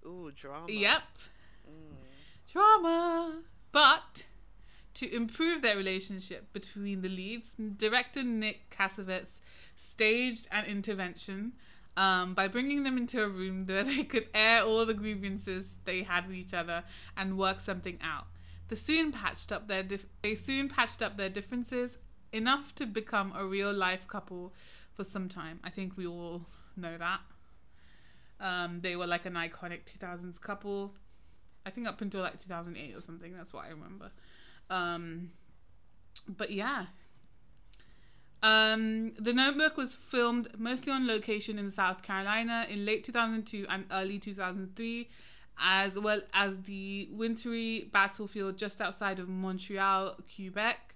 Ooh, 0.06 0.32
drama. 0.34 0.68
Yep, 0.70 1.02
Mm. 1.02 1.30
Drama. 2.52 3.42
But 3.72 4.26
to 4.96 5.14
improve 5.14 5.62
their 5.62 5.76
relationship 5.76 6.52
between 6.54 7.02
the 7.02 7.10
leads, 7.10 7.50
director 7.78 8.24
Nick 8.24 8.70
Cassavetes 8.70 9.42
staged 9.76 10.48
an 10.52 10.66
intervention 10.66 11.54
um, 11.98 12.34
by 12.34 12.48
bringing 12.48 12.84
them 12.84 12.98
into 12.98 13.24
a 13.24 13.28
room 13.28 13.66
where 13.68 13.84
they 13.84 14.04
could 14.04 14.28
air 14.34 14.64
all 14.64 14.86
the 14.86 14.94
grievances 14.94 15.76
they 15.86 16.04
had 16.04 16.28
with 16.28 16.36
each 16.36 16.54
other 16.54 16.84
and 17.18 17.38
work 17.38 17.60
something 17.60 17.98
out. 18.02 18.28
They 18.68 18.76
soon 18.76 19.12
patched 19.12 19.52
up 19.52 19.68
their 19.68 19.84
dif- 19.84 20.06
they 20.22 20.36
soon 20.36 20.70
patched 20.70 21.02
up 21.02 21.18
their 21.18 21.30
differences 21.30 21.98
enough 22.32 22.74
to 22.76 22.86
become 22.86 23.34
a 23.36 23.46
real 23.46 23.74
life 23.74 24.08
couple 24.08 24.54
for 24.94 25.04
some 25.04 25.30
time. 25.30 25.60
I 25.64 25.70
think 25.70 25.98
we 25.98 26.08
all 26.08 26.46
know 26.76 26.98
that. 26.98 27.20
Um, 28.40 28.80
they 28.82 28.96
were 28.96 29.08
like 29.08 29.26
an 29.26 29.34
iconic 29.34 29.86
2000s 29.86 30.40
couple. 30.42 30.96
I 31.66 31.70
think 31.70 31.88
up 31.88 32.02
until 32.02 32.22
like 32.22 32.40
2008 32.40 32.96
or 32.96 33.02
something. 33.02 33.34
That's 33.36 33.54
what 33.54 33.66
I 33.66 33.70
remember. 33.70 34.12
Um, 34.70 35.32
but 36.28 36.52
yeah. 36.52 36.86
Um, 38.42 39.14
the 39.18 39.32
Notebook 39.32 39.78
was 39.78 39.96
filmed 39.96 40.50
mostly 40.58 40.92
on 40.92 41.08
location 41.08 41.58
in 41.58 41.72
South 41.72 42.04
Carolina 42.04 42.68
in 42.70 42.86
late 42.86 43.06
2002 43.06 43.66
and 43.70 43.86
early 43.90 44.20
2003, 44.20 45.10
as 45.58 45.98
well 45.98 46.20
as 46.34 46.62
the 46.64 47.08
wintry 47.12 47.90
battlefield 47.94 48.58
just 48.58 48.82
outside 48.82 49.20
of 49.20 49.30
Montreal, 49.30 50.18
Quebec. 50.36 50.96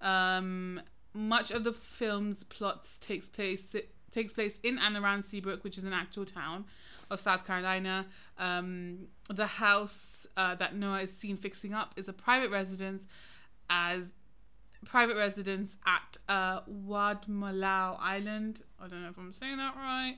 Um, 0.00 0.80
much 1.12 1.50
of 1.50 1.64
the 1.64 1.72
film's 1.72 2.44
plots 2.44 2.98
takes 2.98 3.28
place 3.28 3.74
takes 4.10 4.32
place 4.32 4.58
in 4.62 4.78
and 4.78 4.96
around 4.96 5.24
Seabrook, 5.24 5.64
which 5.64 5.76
is 5.76 5.84
an 5.84 5.92
actual 5.92 6.24
town 6.24 6.64
of 7.10 7.20
South 7.20 7.46
Carolina. 7.46 8.06
Um, 8.38 9.08
the 9.28 9.46
house 9.46 10.26
uh, 10.36 10.54
that 10.56 10.76
Noah 10.76 11.02
is 11.02 11.12
seen 11.12 11.36
fixing 11.36 11.74
up 11.74 11.94
is 11.96 12.08
a 12.08 12.12
private 12.12 12.50
residence, 12.50 13.06
as 13.70 14.12
private 14.84 15.16
residence 15.16 15.76
at 15.86 16.16
uh, 16.28 16.60
Island. 18.00 18.62
I 18.80 18.88
don't 18.88 19.02
know 19.02 19.08
if 19.08 19.18
I'm 19.18 19.32
saying 19.32 19.56
that 19.56 19.74
right. 19.76 20.16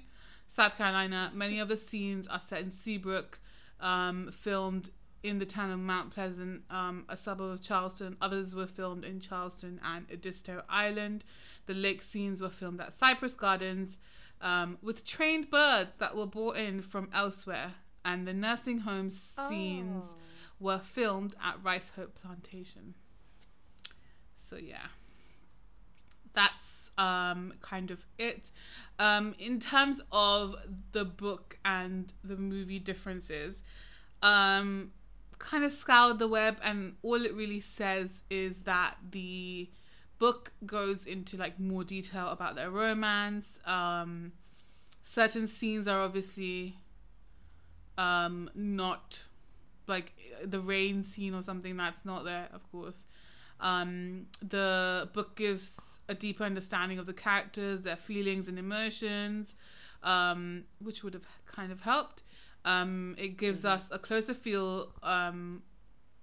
South 0.48 0.76
Carolina. 0.76 1.30
Many 1.34 1.60
of 1.60 1.68
the 1.68 1.76
scenes 1.76 2.26
are 2.28 2.40
set 2.40 2.62
in 2.62 2.70
Seabrook, 2.70 3.38
um, 3.80 4.30
filmed 4.32 4.90
in 5.22 5.38
the 5.38 5.46
town 5.46 5.70
of 5.70 5.78
Mount 5.80 6.10
Pleasant, 6.10 6.62
um, 6.70 7.04
a 7.08 7.16
suburb 7.16 7.52
of 7.52 7.62
Charleston. 7.62 8.16
Others 8.20 8.54
were 8.54 8.66
filmed 8.66 9.04
in 9.04 9.20
Charleston 9.20 9.80
and 9.84 10.06
Edisto 10.10 10.62
Island. 10.68 11.24
The 11.66 11.74
lake 11.74 12.02
scenes 12.02 12.40
were 12.40 12.50
filmed 12.50 12.80
at 12.80 12.92
Cypress 12.92 13.34
Gardens 13.34 13.98
um, 14.40 14.78
with 14.82 15.04
trained 15.04 15.50
birds 15.50 15.92
that 15.98 16.14
were 16.16 16.26
brought 16.26 16.56
in 16.56 16.82
from 16.82 17.08
elsewhere. 17.12 17.74
And 18.04 18.26
the 18.26 18.32
nursing 18.32 18.78
home 18.78 19.10
scenes 19.10 20.04
Oh. 20.08 20.16
were 20.60 20.78
filmed 20.78 21.34
at 21.44 21.62
Rice 21.62 21.90
Hope 21.94 22.14
Plantation. 22.22 22.94
So, 24.36 24.56
yeah. 24.56 24.86
That's 26.32 26.90
um, 26.96 27.54
kind 27.60 27.90
of 27.90 28.06
it. 28.18 28.50
Um, 28.98 29.34
in 29.38 29.58
terms 29.60 30.00
of 30.10 30.56
the 30.92 31.04
book 31.04 31.58
and 31.64 32.12
the 32.24 32.36
movie 32.36 32.78
differences, 32.78 33.62
um, 34.22 34.92
kind 35.38 35.64
of 35.64 35.72
scoured 35.72 36.18
the 36.18 36.28
web, 36.28 36.58
and 36.62 36.96
all 37.02 37.24
it 37.24 37.34
really 37.34 37.60
says 37.60 38.20
is 38.30 38.62
that 38.62 38.96
the 39.10 39.68
book 40.18 40.52
goes 40.66 41.06
into 41.06 41.36
like 41.36 41.58
more 41.58 41.84
detail 41.84 42.28
about 42.28 42.56
their 42.56 42.70
romance. 42.70 43.60
Um, 43.66 44.32
certain 45.02 45.48
scenes 45.48 45.88
are 45.88 46.00
obviously 46.00 46.76
um, 47.96 48.50
not 48.54 49.18
like 49.86 50.12
the 50.44 50.60
rain 50.60 51.02
scene 51.02 51.34
or 51.34 51.42
something 51.42 51.76
that's 51.76 52.04
not 52.04 52.24
there, 52.24 52.48
of 52.52 52.70
course. 52.70 53.06
Um, 53.60 54.26
the 54.48 55.08
book 55.12 55.36
gives 55.36 55.78
a 56.08 56.14
deeper 56.14 56.44
understanding 56.44 56.98
of 56.98 57.06
the 57.06 57.12
characters, 57.12 57.82
their 57.82 57.96
feelings 57.96 58.48
and 58.48 58.58
emotions, 58.58 59.54
um, 60.02 60.64
which 60.80 61.02
would 61.02 61.14
have 61.14 61.26
kind 61.46 61.72
of 61.72 61.80
helped. 61.80 62.22
Um, 62.64 63.14
it 63.18 63.36
gives 63.36 63.64
us 63.64 63.90
a 63.92 63.98
closer 63.98 64.34
feel 64.34 64.92
um, 65.02 65.62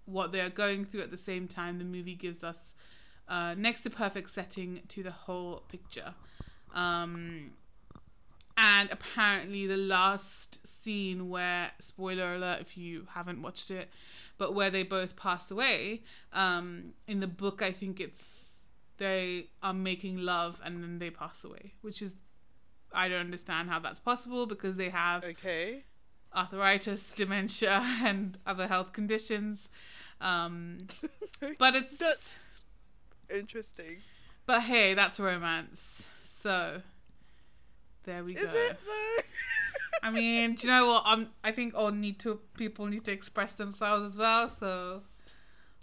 what 0.05 0.31
they 0.31 0.41
are 0.41 0.49
going 0.49 0.85
through 0.85 1.01
at 1.01 1.11
the 1.11 1.17
same 1.17 1.47
time. 1.47 1.77
The 1.77 1.85
movie 1.85 2.15
gives 2.15 2.43
us 2.43 2.73
uh, 3.27 3.55
next 3.57 3.81
to 3.83 3.89
perfect 3.89 4.29
setting 4.29 4.81
to 4.89 5.03
the 5.03 5.11
whole 5.11 5.63
picture. 5.69 6.13
Um, 6.73 7.51
and 8.57 8.89
apparently, 8.89 9.67
the 9.67 9.77
last 9.77 10.65
scene 10.65 11.29
where, 11.29 11.71
spoiler 11.79 12.35
alert 12.35 12.61
if 12.61 12.77
you 12.77 13.05
haven't 13.13 13.41
watched 13.41 13.69
it, 13.69 13.89
but 14.37 14.53
where 14.53 14.69
they 14.69 14.83
both 14.83 15.15
pass 15.17 15.51
away, 15.51 16.03
um, 16.31 16.93
in 17.07 17.19
the 17.19 17.27
book, 17.27 17.61
I 17.61 17.71
think 17.71 17.99
it's 17.99 18.45
they 18.97 19.47
are 19.61 19.73
making 19.73 20.17
love 20.17 20.61
and 20.63 20.81
then 20.81 20.99
they 20.99 21.09
pass 21.09 21.43
away, 21.43 21.73
which 21.81 22.01
is, 22.01 22.13
I 22.93 23.09
don't 23.09 23.19
understand 23.19 23.69
how 23.69 23.79
that's 23.79 23.99
possible 23.99 24.45
because 24.45 24.77
they 24.77 24.89
have 24.89 25.23
Okay. 25.25 25.83
arthritis, 26.33 27.11
dementia, 27.13 27.81
and 28.03 28.37
other 28.45 28.67
health 28.67 28.93
conditions. 28.93 29.69
Um, 30.21 30.87
but 31.59 31.75
it's 31.75 31.97
interesting. 33.29 33.97
but 34.45 34.61
hey, 34.61 34.93
that's 34.93 35.19
romance. 35.19 36.07
So 36.23 36.81
there 38.03 38.23
we 38.23 38.33
Is 38.35 38.43
go. 38.43 38.49
Is 38.49 38.53
it 38.55 38.77
though? 38.85 39.21
I 40.03 40.11
mean, 40.11 40.55
do 40.55 40.67
you 40.67 40.73
know 40.73 40.85
what? 40.87 41.03
I'm. 41.05 41.29
I 41.43 41.51
think 41.51 41.73
all 41.75 41.91
need 41.91 42.19
to 42.19 42.39
people 42.57 42.85
need 42.85 43.05
to 43.05 43.11
express 43.11 43.53
themselves 43.53 44.05
as 44.05 44.17
well. 44.17 44.49
So 44.49 45.01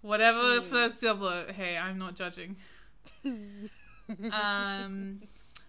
whatever 0.03 0.61
Mm. 0.61 0.63
floats 0.63 1.03
your 1.03 1.15
boat. 1.15 1.51
Hey, 1.51 1.77
I'm 1.77 1.99
not 1.99 2.15
judging. 2.15 2.57
um, 4.31 5.23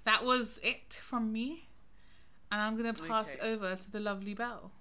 that 0.06 0.24
was 0.24 0.60
it 0.64 0.94
from 1.02 1.32
me, 1.32 1.68
and 2.52 2.62
I'm 2.62 2.76
gonna 2.78 2.94
pass 2.94 3.36
Okay. 3.36 3.50
over 3.50 3.76
to 3.76 3.92
the 3.92 4.00
lovely 4.00 4.34
Belle. 4.34 4.72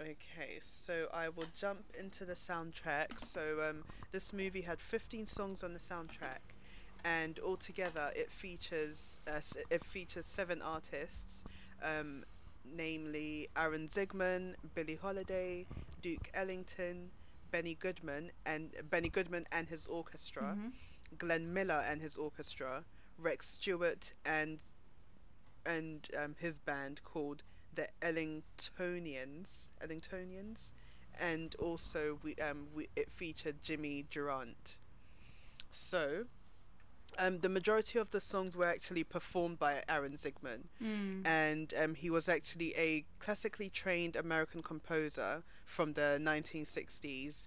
Okay, 0.00 0.58
so 0.60 1.06
I 1.14 1.28
will 1.28 1.46
jump 1.58 1.84
into 1.98 2.24
the 2.24 2.34
soundtrack. 2.34 3.18
So 3.20 3.64
um, 3.68 3.84
this 4.12 4.32
movie 4.32 4.62
had 4.62 4.80
15 4.80 5.26
songs 5.26 5.62
on 5.62 5.72
the 5.72 5.78
soundtrack, 5.78 6.40
and 7.04 7.38
altogether 7.38 8.10
it 8.16 8.30
features 8.32 9.20
uh, 9.28 9.40
it 9.70 9.84
features 9.84 10.26
seven 10.26 10.60
artists, 10.62 11.44
um, 11.82 12.24
namely 12.64 13.48
Aaron 13.56 13.88
Zigman, 13.88 14.54
Billie 14.74 14.98
Holiday, 15.00 15.66
Duke 16.02 16.28
Ellington, 16.34 17.10
Benny 17.52 17.74
Goodman, 17.78 18.32
and 18.44 18.72
Benny 18.90 19.08
Goodman 19.08 19.46
and 19.52 19.68
his 19.68 19.86
orchestra, 19.86 20.56
Mhm. 20.58 20.72
Glenn 21.18 21.52
Miller 21.54 21.84
and 21.88 22.02
his 22.02 22.16
orchestra, 22.16 22.84
Rex 23.16 23.48
Stewart 23.48 24.12
and 24.24 24.58
and 25.66 26.08
um, 26.18 26.34
his 26.40 26.54
band 26.58 27.00
called 27.04 27.42
the 27.74 27.88
Ellingtonians, 28.02 29.70
Ellingtonians, 29.80 30.72
and 31.20 31.54
also 31.56 32.18
we 32.22 32.34
um 32.36 32.68
we 32.74 32.88
it 32.96 33.10
featured 33.12 33.62
Jimmy 33.62 34.04
Durant. 34.10 34.76
So, 35.72 36.24
um, 37.18 37.40
the 37.40 37.48
majority 37.48 37.98
of 37.98 38.10
the 38.10 38.20
songs 38.20 38.56
were 38.56 38.66
actually 38.68 39.02
performed 39.04 39.58
by 39.58 39.82
Aaron 39.88 40.12
Zigman, 40.16 40.64
Mm. 40.82 41.26
and 41.26 41.74
um, 41.76 41.94
he 41.94 42.10
was 42.10 42.28
actually 42.28 42.74
a 42.76 43.04
classically 43.18 43.68
trained 43.70 44.14
American 44.16 44.62
composer 44.62 45.42
from 45.64 45.94
the 45.94 46.18
1960s, 46.20 47.46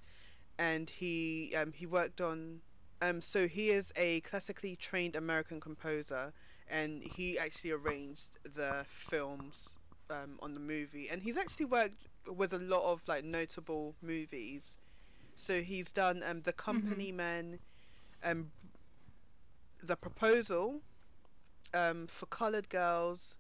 and 0.58 0.90
he 0.90 1.54
um, 1.56 1.72
he 1.74 1.86
worked 1.86 2.20
on 2.22 2.62
um, 3.02 3.22
so 3.22 3.48
he 3.48 3.70
is 3.70 3.94
a 3.96 4.22
classically 4.22 4.76
trained 4.76 5.16
American 5.16 5.60
composer, 5.60 6.34
and 6.70 7.04
he 7.04 7.38
actually 7.38 7.72
arranged 7.72 8.32
the 8.44 8.86
films 8.90 9.78
um, 10.10 10.38
on 10.41 10.54
the 10.54 10.60
movie, 10.60 11.10
and 11.10 11.22
he's 11.24 11.38
actually 11.38 11.65
worked 11.65 12.08
with 12.28 12.54
a 12.54 12.60
lot 12.60 12.84
of 12.91 13.02
like 13.08 13.24
notable 13.24 13.96
movies. 14.02 14.78
So 15.36 15.62
he's 15.62 15.91
done 15.91 16.24
um, 16.26 16.41
The 16.43 16.54
Company 16.54 17.12
Men, 17.12 17.60
um, 18.24 18.52
The 19.84 19.96
Proposal, 19.96 20.82
um, 21.74 22.08
For 22.08 22.26
Colored 22.26 22.70
Girls, 22.70 23.36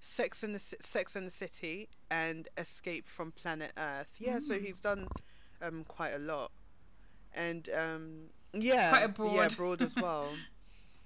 Sex 0.00 0.42
in 0.44 0.52
the 0.52 0.58
Ci- 0.58 0.76
Sex 0.80 1.16
in 1.16 1.24
the 1.24 1.30
City, 1.30 1.88
and 2.10 2.48
Escape 2.58 3.08
from 3.08 3.32
Planet 3.32 3.72
Earth. 3.78 4.12
Yeah, 4.18 4.38
so 4.40 4.54
Mm. 4.54 4.64
he's 4.66 4.80
done 4.80 5.08
um, 5.62 5.84
quite 5.84 6.12
a 6.14 6.18
lot, 6.18 6.50
and 7.34 7.68
um, 7.76 8.24
yeah, 8.52 8.90
Quite 8.90 8.98
a 8.98 9.02
yeah, 9.02 9.06
broad. 9.08 9.56
broad 9.56 9.82
as 9.82 9.94
well. 9.96 10.28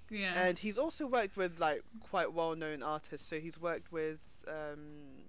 Yeah. 0.09 0.33
And 0.41 0.57
he's 0.59 0.77
also 0.77 1.05
worked 1.05 1.35
with 1.35 1.59
like 1.59 1.83
quite 1.99 2.31
well-known 2.31 2.81
artists. 2.81 3.27
So 3.27 3.41
he's 3.41 3.59
worked 3.59 3.91
with 3.91 4.19
um, 4.47 5.25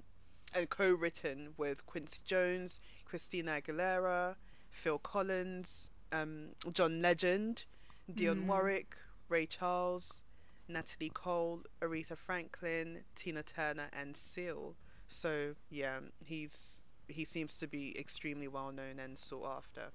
and 0.55 0.69
co-written 0.71 1.55
with 1.57 1.85
Quincy 1.87 2.21
Jones, 2.25 2.81
Christina 3.05 3.61
Aguilera, 3.61 4.37
Phil 4.71 4.99
Collins, 4.99 5.91
um, 6.13 6.51
John 6.73 7.03
Legend, 7.03 7.65
Dionne 8.11 8.45
Mm. 8.45 8.47
Warwick, 8.47 8.97
Ray 9.29 9.47
Charles, 9.47 10.23
Natalie 10.69 11.11
Cole, 11.13 11.63
Aretha 11.83 12.17
Franklin, 12.17 13.05
Tina 13.15 13.43
Turner, 13.43 13.89
and 13.93 14.17
Seal. 14.17 14.75
So 15.07 15.55
yeah, 15.71 15.99
he's 16.25 16.85
he 17.09 17.25
seems 17.25 17.57
to 17.57 17.67
be 17.67 17.99
extremely 17.99 18.49
well 18.49 18.71
known 18.71 18.99
and 18.99 19.19
sought 19.19 19.57
after 19.59 19.91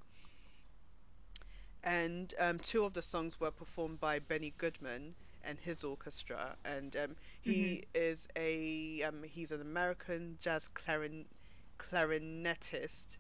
and 1.84 2.34
um, 2.40 2.60
two 2.60 2.86
of 2.86 2.94
the 2.94 3.02
songs 3.02 3.40
were 3.40 3.52
performed 3.52 4.00
by 4.00 4.20
Benny 4.20 4.54
Goodman 4.58 5.16
and 5.44 5.60
his 5.60 5.84
orchestra, 5.84 6.56
and 6.64 6.96
um, 6.96 7.16
he 7.44 7.84
is 7.94 8.28
a 8.38 9.04
um, 9.04 9.24
he's 9.24 9.52
an 9.52 9.62
American 9.62 10.38
jazz 10.42 10.70
clarin- 10.74 11.26
clarinetist, 11.80 13.18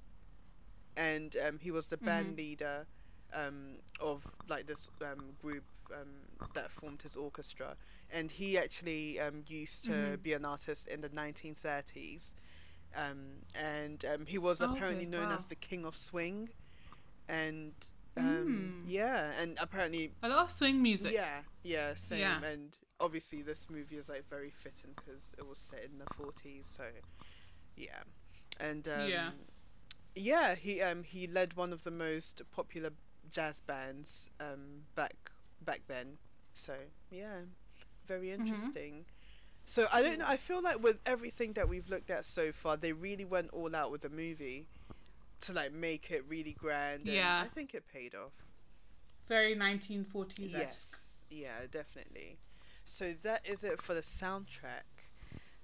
and 0.96 1.36
um, 1.46 1.60
he 1.60 1.72
was 1.72 1.88
the 1.88 1.98
band 1.98 2.36
Mhm. 2.36 2.38
leader 2.38 2.86
um, 3.34 3.78
of 4.00 4.26
like 4.48 4.68
this 4.68 4.90
um, 5.02 5.34
group 5.42 5.64
um, 5.92 6.10
that 6.54 6.72
formed 6.72 7.02
his 7.02 7.16
orchestra, 7.16 7.76
and 8.12 8.32
he 8.32 8.58
actually 8.58 9.20
um, 9.20 9.44
used 9.48 9.86
to 9.86 9.92
Mhm. 9.92 10.22
be 10.24 10.34
an 10.34 10.46
artist 10.46 10.88
in 10.88 11.02
the 11.02 11.10
1930s. 11.10 12.34
Um, 12.96 13.42
and 13.56 14.06
um, 14.06 14.26
he 14.28 14.38
was 14.38 14.62
Okay, 14.62 14.72
apparently 14.74 15.06
known 15.08 15.30
wow. 15.30 15.36
as 15.38 15.48
the 15.48 15.56
king 15.56 15.84
of 15.86 15.96
swing, 15.96 16.50
and 17.28 17.74
um, 18.18 18.74
Mm. 18.84 18.84
yeah, 18.86 19.32
and 19.42 19.58
apparently, 19.60 20.12
a 20.22 20.30
lot 20.30 20.44
of 20.46 20.52
swing 20.52 20.82
music. 20.82 21.12
yeah, 21.14 21.42
yeah, 21.64 21.96
same. 21.96 22.20
Yeah. 22.20 22.44
And 22.44 22.78
obviously, 23.00 23.42
this 23.42 23.70
movie 23.70 23.98
is 23.98 24.10
like 24.10 24.28
very 24.30 24.50
fitting 24.52 24.92
because 24.96 25.36
it 25.38 25.46
was 25.48 25.60
set 25.60 25.84
in 25.84 26.00
the 26.00 26.08
forties. 26.16 26.66
So, 26.72 26.84
yeah, 27.76 28.04
and 28.60 28.88
um, 28.88 29.14
Yeah. 29.14 29.32
yeah, 30.16 30.56
he 30.56 30.82
um 30.82 31.04
he 31.04 31.28
led 31.28 31.56
one 31.56 31.74
of 31.74 31.84
the 31.84 31.92
most 31.92 32.42
popular 32.52 32.92
jazz 33.32 33.62
bands 33.62 34.30
um 34.40 34.84
back 34.96 35.32
back 35.62 35.82
then. 35.88 36.18
So 36.54 36.74
yeah, 37.12 37.42
very 38.08 38.32
Mm-hmm. 38.40 38.70
interesting. 38.72 39.06
So 39.66 39.88
I 39.92 40.02
don't 40.02 40.20
know. 40.20 40.26
I 40.28 40.38
feel 40.38 40.62
like 40.62 40.82
with 40.84 41.00
everything 41.06 41.54
that 41.54 41.70
we've 41.70 41.90
looked 41.90 42.10
at 42.12 42.26
so 42.26 42.52
far, 42.52 42.78
they 42.78 42.94
really 42.94 43.26
went 43.26 43.50
all 43.52 43.76
out 43.76 43.92
with 43.92 44.02
the 44.02 44.10
movie 44.10 44.68
to 45.42 45.54
like 45.54 45.74
make 45.74 46.12
it 46.12 46.24
really 46.28 46.54
grand. 46.54 47.10
And 47.10 47.34
Yeah. 47.34 47.40
I 47.40 47.48
think 47.48 47.74
it 47.74 47.86
paid 47.92 48.16
off. 48.16 48.34
Very 49.28 49.54
1940s. 49.54 50.54
Yes. 50.54 51.22
Yeah, 51.30 51.66
definitely. 51.72 52.40
So 52.86 53.14
that 53.24 53.42
is 53.46 53.64
it 53.64 53.82
for 53.82 53.94
the 53.94 54.02
soundtrack. 54.02 54.84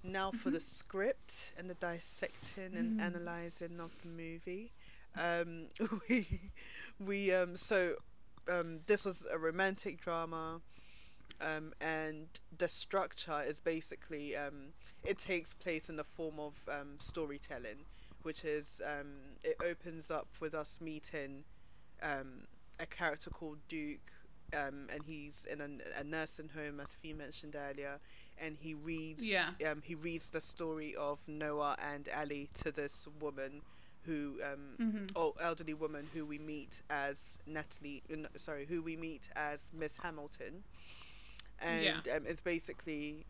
now 0.04 0.32
for 0.32 0.50
the 0.50 0.60
script 0.62 1.52
and 1.58 1.70
the 1.70 1.74
dissecting 1.76 2.76
and 2.76 2.94
Mm. 2.94 3.00
analyzing 3.00 3.80
of 3.80 3.92
the 4.02 4.08
movie. 4.08 4.72
Um, 5.16 5.68
we 6.10 6.52
we 7.00 7.34
um 7.34 7.56
so 7.58 7.96
um 8.48 8.82
this 8.86 9.06
was 9.06 9.26
a 9.32 9.38
romantic 9.38 10.00
drama. 10.02 10.62
Um, 11.42 11.74
and 11.82 12.28
the 12.58 12.68
structure 12.68 13.42
is 13.46 13.60
basically 13.60 14.36
um, 14.36 14.74
it 15.04 15.18
takes 15.18 15.54
place 15.54 15.90
in 15.90 15.96
the 15.98 16.04
form 16.04 16.40
of 16.40 16.54
um, 16.70 16.98
storytelling, 17.00 17.86
which 18.24 18.44
is 18.46 18.82
um, 18.86 19.38
it 19.44 19.56
opens 19.64 20.10
up 20.12 20.28
with 20.40 20.54
us 20.54 20.80
meeting 20.82 21.46
um, 22.02 22.48
a 22.80 22.86
character 22.86 23.30
called 23.30 23.60
Duke, 23.68 24.12
um, 24.54 24.88
and 24.92 25.02
he's 25.06 25.46
in 25.52 25.62
a, 25.62 26.00
a 26.00 26.04
nursing 26.04 26.50
home, 26.56 26.80
as 26.80 26.96
Fee 26.96 27.14
mentioned 27.14 27.56
earlier, 27.56 28.00
and 28.38 28.58
he 28.60 28.74
reads 28.74 29.24
Yeah. 29.24 29.50
um, 29.70 29.82
he 29.84 29.96
reads 29.96 30.30
the 30.30 30.42
story 30.42 30.96
of 30.96 31.20
Noah 31.28 31.76
and 31.94 32.08
Ali 32.16 32.50
to 32.64 32.72
this 32.72 33.08
woman 33.20 33.62
who 34.06 34.40
um, 34.44 34.76
Mm-hmm. 34.80 35.06
oh 35.16 35.34
elderly 35.42 35.74
woman 35.74 36.08
who 36.14 36.26
we 36.26 36.38
meet 36.40 36.82
as 36.90 37.38
Natalie 37.46 38.02
no, 38.10 38.28
sorry 38.38 38.66
who 38.66 38.82
we 38.82 38.96
meet 38.96 39.28
as 39.36 39.72
Miss 39.74 39.98
Hamilton 39.98 40.64
and 41.62 41.84
Yeah. 42.06 42.16
um, 42.16 42.24
it's 42.26 42.42
basically 42.42 43.26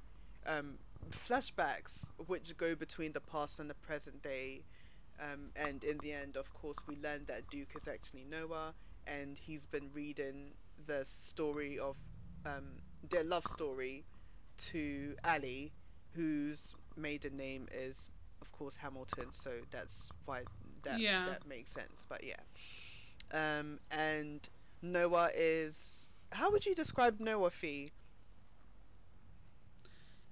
um, 0.45 0.77
flashbacks 1.11 2.11
which 2.27 2.55
go 2.57 2.75
between 2.75 3.11
the 3.13 3.19
past 3.19 3.59
and 3.59 3.69
the 3.69 3.73
present 3.75 4.21
day 4.21 4.61
um, 5.19 5.49
and 5.55 5.83
in 5.83 5.97
the 5.99 6.13
end 6.13 6.37
of 6.37 6.53
course 6.53 6.77
we 6.87 6.95
learn 6.97 7.25
that 7.27 7.49
Duke 7.49 7.69
is 7.81 7.87
actually 7.87 8.25
Noah 8.29 8.73
and 9.07 9.37
he's 9.39 9.65
been 9.65 9.89
reading 9.93 10.51
the 10.89 11.05
story 11.05 11.77
of 11.79 11.95
um, 12.45 12.67
their 13.09 13.23
love 13.23 13.45
story 13.45 14.03
to 14.69 15.15
Ali 15.23 15.71
whose 16.15 16.75
maiden 16.97 17.37
name 17.37 17.67
is 17.71 18.09
of 18.41 18.51
course 18.51 18.75
Hamilton 18.75 19.27
so 19.31 19.51
that's 19.71 20.09
why 20.25 20.41
that 20.83 20.99
Yeah. 20.99 21.25
that 21.29 21.47
makes 21.47 21.71
sense 21.71 22.05
but 22.09 22.21
yeah 22.23 22.41
um, 23.41 23.79
and 23.91 24.41
Noah 24.81 25.29
is 25.35 26.09
how 26.31 26.51
would 26.51 26.65
you 26.65 26.75
describe 26.75 27.19
Noah 27.19 27.51
Fee 27.51 27.91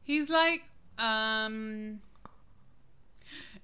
He's 0.03 0.30
like, 0.30 0.64
um. 0.97 1.99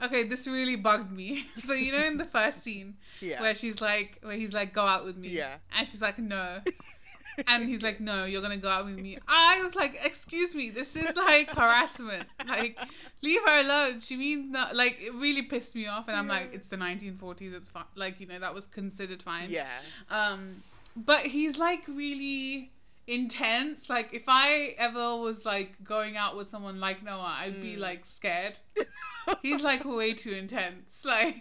Okay, 0.02 0.24
this 0.24 0.48
really 0.48 0.76
bugged 0.76 1.12
me. 1.12 1.46
so 1.66 1.74
you 1.74 1.92
know, 1.92 2.04
in 2.06 2.18
the 2.18 2.26
first 2.26 2.64
scene 2.64 2.96
yeah 3.22 3.42
where 3.42 3.56
she's 3.56 3.82
like, 3.82 4.18
where 4.22 4.36
he's 4.36 4.54
like, 4.54 4.74
"Go 4.74 4.86
out 4.86 5.06
with 5.06 5.18
me," 5.18 5.30
Yeah. 5.30 5.56
and 5.78 5.88
she's 5.88 6.02
like, 6.02 6.18
"No," 6.20 6.60
and 7.48 7.68
he's 7.68 7.82
like, 7.82 8.00
"No, 8.00 8.26
you're 8.26 8.42
gonna 8.42 8.58
go 8.58 8.70
out 8.70 8.86
with 8.86 8.98
me." 8.98 9.18
I 9.28 9.62
was 9.64 9.76
like, 9.76 10.00
"Excuse 10.04 10.54
me, 10.56 10.70
this 10.70 10.96
is 10.96 11.16
like 11.16 11.50
harassment. 11.50 12.28
Like, 12.48 12.78
leave 13.22 13.40
her 13.46 13.62
alone. 13.62 14.00
She 14.00 14.18
means 14.18 14.52
not." 14.52 14.76
Like, 14.76 15.00
it 15.02 15.14
really 15.16 15.44
pissed 15.44 15.76
me 15.76 15.88
off, 15.88 16.08
and 16.10 16.18
I'm 16.18 16.28
like, 16.28 16.50
"It's 16.54 16.68
the 16.68 16.78
1940s. 16.78 17.54
It's 17.54 17.70
fine. 17.70 17.86
Like, 17.96 18.20
you 18.20 18.28
know, 18.28 18.40
that 18.40 18.54
was 18.54 18.68
considered 18.68 19.24
fine." 19.24 19.50
yeah 19.50 19.68
Um, 20.10 20.62
but 20.96 21.22
he's 21.22 21.58
like 21.58 21.82
really 21.88 22.72
intense. 23.08 23.90
Like 23.90 24.14
if 24.14 24.24
I 24.28 24.76
ever 24.78 25.16
was 25.18 25.46
like 25.46 25.84
going 25.84 26.18
out 26.18 26.36
with 26.38 26.50
someone 26.50 26.80
like 26.80 27.04
Noah, 27.04 27.36
I'd 27.40 27.62
be 27.62 27.76
Mm. 27.76 27.80
like 27.80 28.06
scared. 28.06 28.54
He's 29.42 29.62
like 29.64 29.86
way 29.86 30.14
too 30.14 30.32
intense. 30.34 30.86
Like 31.06 31.36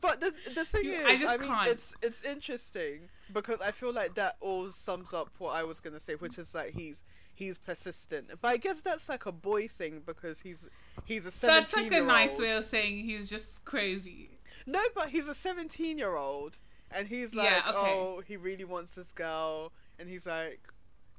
But 0.00 0.20
the 0.20 0.32
the 0.54 0.64
thing 0.64 0.84
You- 0.86 0.92
is, 0.92 1.06
I 1.06 1.10
I, 1.10 1.16
just 1.16 1.40
mean, 1.40 1.48
can't. 1.48 1.68
it's 1.68 1.94
it's 2.02 2.24
interesting 2.24 3.08
because 3.32 3.60
I 3.60 3.70
feel 3.70 3.92
like 3.92 4.14
that 4.16 4.36
all 4.40 4.68
sums 4.70 5.12
up 5.14 5.28
what 5.38 5.54
I 5.54 5.62
was 5.62 5.78
gonna 5.80 6.00
say, 6.00 6.14
which 6.14 6.38
is 6.38 6.54
like 6.56 6.72
he's 6.72 7.04
he's 7.34 7.56
persistent. 7.56 8.30
But 8.40 8.48
I 8.48 8.56
guess 8.56 8.80
that's 8.80 9.08
like 9.08 9.26
a 9.26 9.32
boy 9.32 9.68
thing 9.68 10.02
because 10.04 10.40
he's 10.40 10.68
he's 11.04 11.24
a 11.24 11.30
seventeen 11.30 11.84
that's 11.84 11.92
like 11.92 11.92
a 11.92 12.04
nice 12.04 12.36
way 12.38 12.52
of 12.56 12.64
saying 12.64 13.04
he's 13.04 13.28
just 13.30 13.64
crazy. 13.64 14.30
No, 14.66 14.82
but 14.94 15.10
he's 15.10 15.28
a 15.28 15.34
seventeen 15.36 15.98
year 15.98 16.16
old, 16.16 16.56
and 16.90 17.06
he's 17.06 17.32
like, 17.32 17.48
Yeah, 17.48 17.62
okay. 17.70 17.78
oh, 17.78 18.22
he 18.26 18.36
really 18.36 18.64
wants 18.64 18.96
this 18.96 19.12
girl, 19.12 19.70
and 20.00 20.08
he's 20.08 20.26
like, 20.26 20.60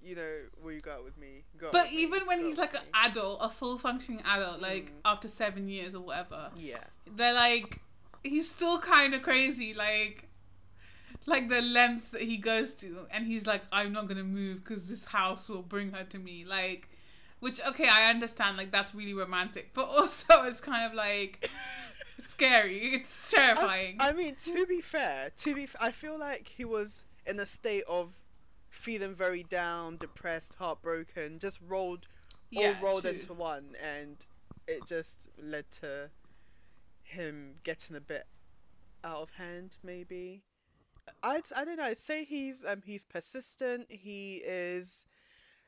you 0.02 0.16
know, 0.16 0.34
will 0.64 0.72
you 0.72 0.82
go 0.82 0.92
out 0.92 1.04
with 1.04 1.18
me? 1.18 1.44
Go 1.58 1.68
out 1.68 1.72
But 1.74 1.84
with 1.86 1.94
me, 1.94 2.02
even 2.02 2.26
when 2.28 2.40
go 2.42 2.48
he's 2.48 2.58
like 2.58 2.74
an 2.74 2.82
me." 2.82 2.90
adult, 2.94 3.40
a 3.42 3.50
full 3.50 3.78
functioning 3.78 4.22
adult, 4.26 4.62
like 4.62 4.88
Mm. 4.92 5.02
after 5.06 5.28
seven 5.28 5.68
years 5.68 5.96
or 5.96 6.02
whatever, 6.02 6.50
yeah, 6.56 6.78
they're 7.16 7.34
like 7.34 7.80
he's 8.24 8.50
still 8.50 8.80
kind 8.80 9.14
of 9.14 9.22
crazy 9.22 9.74
like 9.74 10.28
like 11.26 11.50
the 11.50 11.62
lengths 11.62 12.10
that 12.10 12.22
he 12.22 12.38
goes 12.38 12.74
to 12.74 13.06
and 13.12 13.26
he's 13.26 13.46
like 13.48 13.62
i'm 13.72 13.92
not 13.94 14.08
gonna 14.08 14.24
move 14.24 14.64
because 14.64 14.86
this 14.88 15.04
house 15.06 15.48
will 15.50 15.62
bring 15.62 15.92
her 15.92 16.04
to 16.04 16.18
me 16.20 16.44
like 16.46 16.90
which 17.40 17.62
okay 17.66 17.88
i 17.88 18.10
understand 18.10 18.58
like 18.58 18.72
that's 18.72 18.94
really 18.96 19.14
romantic 19.14 19.70
but 19.74 19.86
also 19.90 20.44
it's 20.44 20.60
kind 20.62 20.86
of 20.86 20.94
like 20.94 21.50
scary 22.30 22.96
it's 22.96 23.32
terrifying 23.32 23.98
I, 24.00 24.10
I 24.10 24.14
mean, 24.14 24.36
to 24.46 24.66
be 24.66 24.82
fair, 24.82 25.30
to 25.38 25.56
be, 25.56 25.64
f- 25.64 25.76
I 25.80 25.92
feel 25.92 26.18
like 26.18 26.48
he 26.48 26.66
was 26.66 27.04
in 27.26 27.40
a 27.40 27.46
state 27.46 27.84
of 27.88 28.14
feeling 28.78 29.16
very 29.16 29.44
down, 29.44 29.98
depressed, 29.98 30.56
heartbroken, 30.56 31.40
just 31.40 31.60
rolled, 31.68 32.08
yeah 32.52 32.76
all 32.80 32.90
rolled 32.90 33.02
true. 33.02 33.12
into 33.12 33.34
one, 33.34 33.76
and 33.82 34.26
it 34.68 34.86
just 34.88 35.30
led 35.42 35.66
to 35.82 36.10
him 37.04 37.56
getting 37.64 37.96
a 37.96 38.02
bit 38.02 38.26
out 39.04 39.22
of 39.22 39.30
hand, 39.32 39.78
maybe. 39.84 40.44
I'd, 41.24 41.44
I 41.56 41.64
don't 41.64 41.78
know. 41.78 41.84
I'd 41.84 42.00
say 42.00 42.26
he's 42.26 42.64
um 42.66 42.82
he's 42.86 43.06
persistent. 43.06 43.88
He 43.90 44.42
is, 44.46 45.06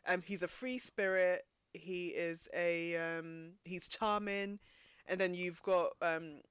um 0.07 0.21
he's 0.25 0.43
a 0.43 0.47
free 0.47 0.79
spirit. 0.79 1.45
He 1.73 2.07
is 2.07 2.47
a 2.55 2.95
um 2.97 3.51
he's 3.63 3.87
charming, 3.87 4.59
and 5.07 5.19
then 5.19 5.33
you've 5.33 5.61
got 5.63 5.91
um. 6.01 6.41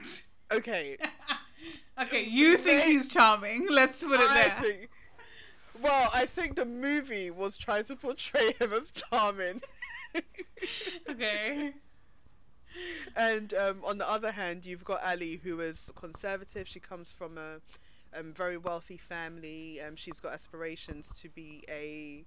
Okay, 0.52 0.96
okay 2.00 2.24
you 2.24 2.56
think 2.56 2.84
he's 2.84 3.08
charming 3.08 3.66
let's 3.68 4.04
put 4.04 4.20
it 4.20 4.30
I 4.30 4.34
there 4.34 4.56
think. 4.60 4.90
Well, 5.82 6.10
I 6.12 6.26
think 6.26 6.56
the 6.56 6.64
movie 6.64 7.30
was 7.30 7.56
trying 7.56 7.84
to 7.84 7.96
portray 7.96 8.52
him 8.58 8.72
as 8.72 8.90
charming. 8.90 9.62
okay 11.10 11.74
and 13.16 13.54
um, 13.54 13.82
on 13.84 13.98
the 13.98 14.08
other 14.08 14.32
hand, 14.32 14.64
you've 14.64 14.84
got 14.84 15.02
Ali, 15.04 15.40
who 15.42 15.60
is 15.60 15.90
conservative. 15.96 16.68
She 16.68 16.80
comes 16.80 17.10
from 17.10 17.38
a 17.38 17.60
um, 18.18 18.32
very 18.32 18.56
wealthy 18.56 18.96
family. 18.96 19.80
Um, 19.80 19.96
she's 19.96 20.20
got 20.20 20.32
aspirations 20.32 21.10
to 21.20 21.28
be 21.28 21.64
a. 21.68 22.24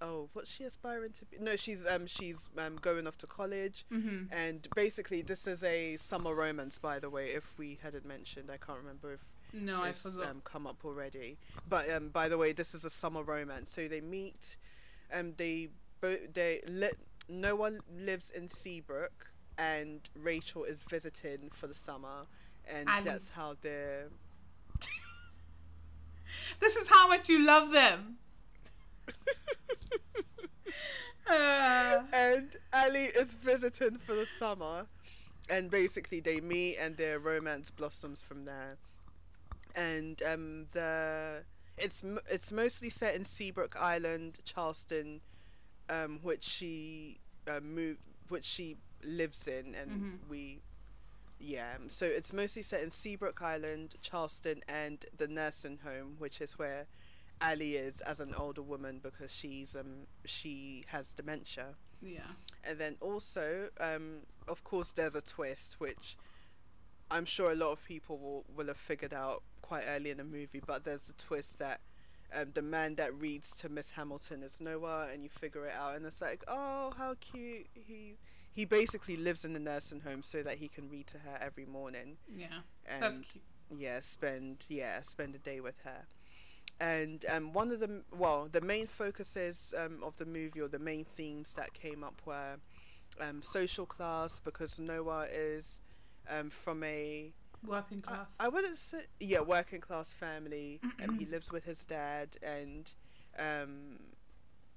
Oh, 0.00 0.28
what's 0.32 0.50
she 0.50 0.64
aspiring 0.64 1.12
to 1.18 1.24
be? 1.24 1.38
No, 1.40 1.56
she's 1.56 1.86
um 1.86 2.06
she's 2.06 2.50
um 2.56 2.76
going 2.76 3.06
off 3.06 3.18
to 3.18 3.26
college, 3.26 3.84
hmm 3.90 4.24
and 4.30 4.68
basically 4.76 5.22
this 5.22 5.46
is 5.46 5.62
a 5.64 5.96
summer 5.96 6.34
romance. 6.34 6.78
By 6.78 6.98
the 6.98 7.10
way, 7.10 7.26
if 7.28 7.54
we 7.58 7.78
hadn't 7.82 8.06
mentioned, 8.06 8.50
I 8.50 8.58
can't 8.58 8.78
remember 8.78 9.12
if 9.14 9.20
no 9.52 9.82
i 9.82 9.92
forgot 9.92 10.28
um, 10.28 10.40
come 10.44 10.66
up 10.66 10.84
already. 10.84 11.38
But 11.68 11.90
um, 11.90 12.08
by 12.08 12.28
the 12.28 12.38
way, 12.38 12.52
this 12.52 12.74
is 12.74 12.84
a 12.84 12.90
summer 12.90 13.22
romance. 13.22 13.70
So 13.70 13.88
they 13.88 14.00
meet. 14.00 14.56
Um, 15.12 15.34
they 15.36 15.68
both 16.00 16.32
they 16.34 16.60
li- 16.68 16.90
no 17.28 17.56
one 17.56 17.80
lives 17.98 18.30
in 18.30 18.48
Seabrook, 18.48 19.30
and 19.56 20.00
Rachel 20.14 20.64
is 20.64 20.82
visiting 20.88 21.50
for 21.54 21.66
the 21.66 21.74
summer, 21.74 22.26
and 22.72 22.88
that's 23.04 23.30
how 23.30 23.56
they're. 23.62 24.08
this 26.60 26.76
is 26.76 26.88
how 26.88 27.08
much 27.08 27.28
you 27.28 27.44
love 27.44 27.72
them 27.72 28.16
Uh, 31.30 32.00
and 32.12 32.56
Ali 32.72 33.04
is 33.04 33.34
visiting 33.34 33.98
for 33.98 34.14
the 34.14 34.24
summer, 34.24 34.86
and 35.50 35.70
basically 35.70 36.20
they 36.20 36.40
meet 36.40 36.76
and 36.78 36.96
their 36.96 37.18
romance 37.18 37.70
blossoms 37.70 38.22
from 38.22 38.46
there. 38.46 38.78
And 39.74 40.20
um, 40.22 40.66
the 40.72 41.44
it's 41.76 42.02
it's 42.30 42.50
mostly 42.52 42.90
set 42.90 43.14
in 43.14 43.24
Seabrook 43.24 43.76
Island, 43.80 44.38
Charleston, 44.44 45.20
um, 45.88 46.20
which 46.22 46.44
she 46.44 47.18
uh, 47.48 47.60
moved, 47.60 48.00
which 48.28 48.44
she 48.44 48.76
lives 49.04 49.46
in, 49.46 49.74
and 49.74 49.90
Mhm. 49.90 50.28
we. 50.28 50.60
Yeah, 51.40 51.76
so 51.88 52.04
it's 52.06 52.32
mostly 52.32 52.62
set 52.62 52.82
in 52.82 52.90
Seabrook 52.90 53.40
Island, 53.42 53.94
Charleston, 54.02 54.62
and 54.68 55.04
the 55.16 55.28
nursing 55.28 55.78
home, 55.84 56.16
which 56.18 56.40
is 56.40 56.58
where 56.58 56.86
Ali 57.40 57.76
is 57.76 58.00
as 58.00 58.20
an 58.20 58.34
older 58.34 58.62
woman 58.62 58.98
because 59.00 59.30
she's 59.32 59.76
um 59.76 60.06
she 60.24 60.84
has 60.88 61.14
dementia. 61.14 61.74
yeah 62.02 62.32
And 62.64 62.78
then 62.78 62.96
also, 63.00 63.70
um, 63.80 64.22
of 64.48 64.64
course, 64.64 64.92
there's 64.92 65.14
a 65.14 65.20
twist 65.22 65.76
which 65.78 66.16
I'm 67.10 67.24
sure 67.24 67.50
a 67.50 67.54
lot 67.54 67.72
of 67.72 67.84
people 67.84 68.18
will 68.18 68.44
will 68.54 68.66
have 68.66 68.76
figured 68.76 69.14
out 69.14 69.42
quite 69.62 69.84
early 69.88 70.10
in 70.10 70.18
the 70.18 70.24
movie. 70.24 70.62
But 70.64 70.84
there's 70.84 71.08
a 71.08 71.14
twist 71.14 71.58
that 71.58 71.80
um, 72.34 72.50
the 72.54 72.62
man 72.62 72.96
that 72.96 73.14
reads 73.14 73.56
to 73.56 73.68
Miss 73.68 73.92
Hamilton 73.92 74.42
is 74.42 74.60
Noah, 74.60 75.08
and 75.12 75.22
you 75.22 75.30
figure 75.30 75.64
it 75.66 75.74
out, 75.78 75.96
and 75.96 76.04
it's 76.06 76.20
like, 76.20 76.44
oh, 76.48 76.92
how 76.96 77.14
cute. 77.20 77.66
He 77.74 78.16
he 78.58 78.64
basically 78.64 79.16
lives 79.16 79.44
in 79.44 79.52
the 79.52 79.60
nursing 79.60 80.00
home 80.00 80.20
so 80.20 80.42
that 80.42 80.58
he 80.58 80.66
can 80.66 80.88
read 80.90 81.06
to 81.06 81.18
her 81.18 81.38
every 81.40 81.64
morning 81.64 82.16
yeah 82.36 82.46
and 82.86 83.02
that's 83.02 83.20
cute 83.20 83.44
yeah 83.76 84.00
spend 84.00 84.64
yeah 84.68 85.00
spend 85.00 85.32
a 85.32 85.38
day 85.38 85.60
with 85.60 85.76
her 85.84 86.06
and 86.80 87.24
um, 87.28 87.52
one 87.52 87.70
of 87.70 87.78
the 87.78 88.02
well 88.16 88.48
the 88.50 88.60
main 88.60 88.88
focuses 88.88 89.72
um, 89.78 90.02
of 90.02 90.16
the 90.16 90.24
movie 90.24 90.60
or 90.60 90.66
the 90.66 90.78
main 90.78 91.04
themes 91.04 91.54
that 91.54 91.72
came 91.72 92.02
up 92.02 92.20
were 92.24 92.56
um, 93.20 93.42
social 93.42 93.86
class 93.86 94.40
because 94.44 94.78
Noah 94.78 95.26
is 95.32 95.80
um, 96.28 96.50
from 96.50 96.82
a 96.84 97.32
Working 97.66 98.00
class. 98.00 98.36
I 98.38 98.48
wouldn't 98.48 98.78
say 98.78 98.98
yeah 99.18 99.40
working 99.40 99.80
class 99.80 100.12
family. 100.12 100.80
and 101.00 101.18
he 101.18 101.26
lives 101.30 101.50
with 101.50 101.64
his 101.64 101.84
dad, 101.84 102.28
and 102.42 102.88
um, 103.38 103.98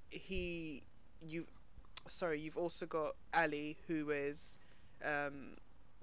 he 0.09 0.81
you 1.25 1.45
sorry 2.07 2.39
you've 2.39 2.57
also 2.57 2.85
got 2.87 3.15
Ali 3.33 3.77
who 3.87 4.09
is 4.09 4.57
um, 5.05 5.57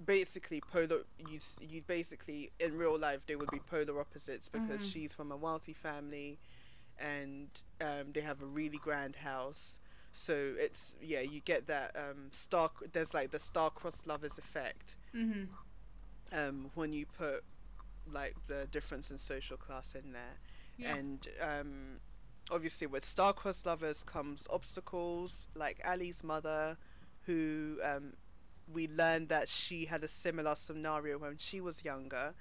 basically 0.04 0.60
polar. 0.60 1.00
You 1.18 1.40
you 1.60 1.82
basically 1.82 2.50
in 2.60 2.76
real 2.76 2.96
life 2.98 3.20
they 3.26 3.34
would 3.34 3.50
be 3.50 3.58
polar 3.58 4.00
opposites 4.00 4.48
because 4.48 4.80
Mhm. 4.80 4.92
she's 4.92 5.12
from 5.12 5.32
a 5.32 5.36
wealthy 5.36 5.72
family, 5.72 6.38
and 6.98 7.48
um, 7.80 8.12
they 8.12 8.20
have 8.20 8.40
a 8.40 8.46
really 8.46 8.78
grand 8.78 9.16
house. 9.16 9.78
So 10.18 10.54
it's 10.58 10.96
yeah 11.00 11.20
you 11.20 11.40
get 11.40 11.68
that 11.68 11.94
um, 11.96 12.28
star. 12.32 12.70
There's 12.92 13.14
like 13.14 13.30
the 13.30 13.38
star-crossed 13.38 14.06
lovers 14.06 14.36
effect 14.36 14.96
mm-hmm. 15.14 15.44
um, 16.36 16.70
when 16.74 16.92
you 16.92 17.06
put 17.06 17.44
like 18.12 18.34
the 18.48 18.66
difference 18.72 19.10
in 19.10 19.18
social 19.18 19.56
class 19.56 19.94
in 19.94 20.12
there. 20.12 20.36
Yeah. 20.76 20.96
And 20.96 21.28
um, 21.40 21.70
obviously, 22.50 22.86
with 22.86 23.04
star-crossed 23.04 23.64
lovers 23.64 24.02
comes 24.02 24.48
obstacles, 24.50 25.46
like 25.54 25.80
Ali's 25.88 26.24
mother, 26.24 26.76
who 27.26 27.78
um, 27.84 28.14
we 28.72 28.88
learned 28.88 29.28
that 29.28 29.48
she 29.48 29.84
had 29.84 30.02
a 30.02 30.08
similar 30.08 30.56
scenario 30.56 31.18
when 31.18 31.36
she 31.36 31.60
was 31.60 31.84
younger 31.84 32.34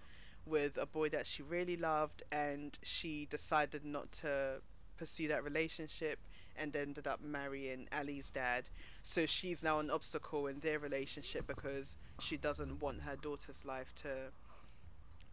with 0.45 0.77
a 0.77 0.85
boy 0.85 1.09
that 1.09 1.27
she 1.27 1.43
really 1.43 1.77
loved, 1.77 2.23
and 2.31 2.79
she 2.81 3.27
decided 3.29 3.85
not 3.85 4.11
to 4.13 4.61
pursue 4.97 5.27
that 5.27 5.43
relationship 5.43 6.19
and 6.57 6.75
ended 6.75 7.07
up 7.07 7.21
marrying 7.21 7.87
Ali's 7.97 8.29
dad. 8.29 8.65
So 9.03 9.25
she's 9.25 9.63
now 9.63 9.79
an 9.79 9.89
obstacle 9.89 10.47
in 10.47 10.59
their 10.59 10.79
relationship 10.79 11.47
because 11.47 11.95
she 12.19 12.37
doesn't 12.37 12.81
want 12.81 13.01
her 13.01 13.15
daughter's 13.15 13.65
life 13.65 13.93
to 14.03 14.31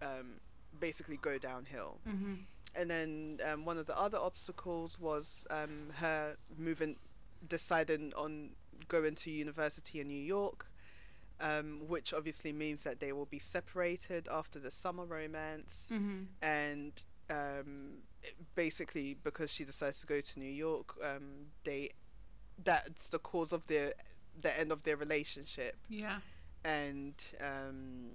um, 0.03 0.41
basically 0.79 1.17
go 1.17 1.39
downhill. 1.39 1.99
mm-hmm. 2.09 2.35
And 2.77 2.91
then 2.91 3.39
um, 3.49 3.65
one 3.65 3.79
of 3.79 3.87
the 3.87 3.97
other 3.97 4.19
obstacles 4.19 4.99
was 4.99 5.47
um, 5.49 5.91
her 5.97 6.37
moving, 6.59 6.97
deciding 7.49 8.13
on 8.17 8.51
going 8.89 9.15
to 9.15 9.31
university 9.31 10.01
in 10.01 10.09
New 10.09 10.21
York, 10.21 10.67
um, 11.41 11.83
which 11.87 12.13
obviously 12.13 12.53
means 12.53 12.83
that 12.83 12.99
they 12.99 13.13
will 13.13 13.27
be 13.27 13.39
separated 13.39 14.29
after 14.29 14.59
the 14.59 14.73
summer 14.73 15.05
romance. 15.05 15.89
Mm-hmm. 15.93 16.23
And 16.43 17.03
um, 17.31 17.99
basically, 18.55 19.15
because 19.23 19.51
she 19.51 19.65
decides 19.65 20.01
to 20.01 20.07
go 20.07 20.21
to 20.21 20.39
New 20.39 20.51
York, 20.51 20.95
um, 21.03 21.47
they 21.65 21.91
that's 22.63 23.09
the 23.09 23.19
cause 23.19 23.53
of 23.53 23.67
their 23.67 23.93
the 24.41 24.59
end 24.59 24.71
of 24.73 24.83
their 24.85 24.97
relationship 24.97 25.77
Yeah. 25.89 26.19
and 26.65 27.15
um, 27.41 28.11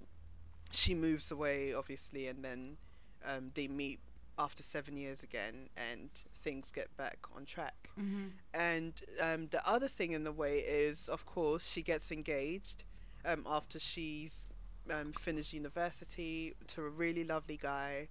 she 0.72 0.93
moves 0.95 1.32
away, 1.32 1.74
obviously, 1.74 2.28
and 2.28 2.43
then 2.43 2.78
um, 3.26 3.51
they 3.55 3.68
meet 3.68 3.99
after 4.38 4.64
seven 4.64 4.95
years 4.97 5.24
again, 5.24 5.70
and 5.91 6.10
things 6.43 6.72
get 6.72 6.95
back 6.95 7.18
on 7.36 7.45
track. 7.45 7.89
Mm-hmm. 7.99 8.28
And 8.53 8.93
um, 9.22 9.47
the 9.51 9.68
other 9.70 9.88
thing 9.89 10.12
in 10.14 10.24
the 10.24 10.32
way 10.32 10.60
is, 10.60 11.10
of 11.10 11.26
course, 11.26 11.68
she 11.68 11.82
gets 11.82 12.12
engaged 12.12 12.84
um, 13.26 13.45
after 13.45 13.80
she's 13.80 14.47
um, 14.91 15.12
finished 15.14 15.51
university 15.53 16.53
to 16.68 16.82
a 16.86 16.89
really 16.89 17.24
lovely 17.26 17.57
guy, 17.57 18.07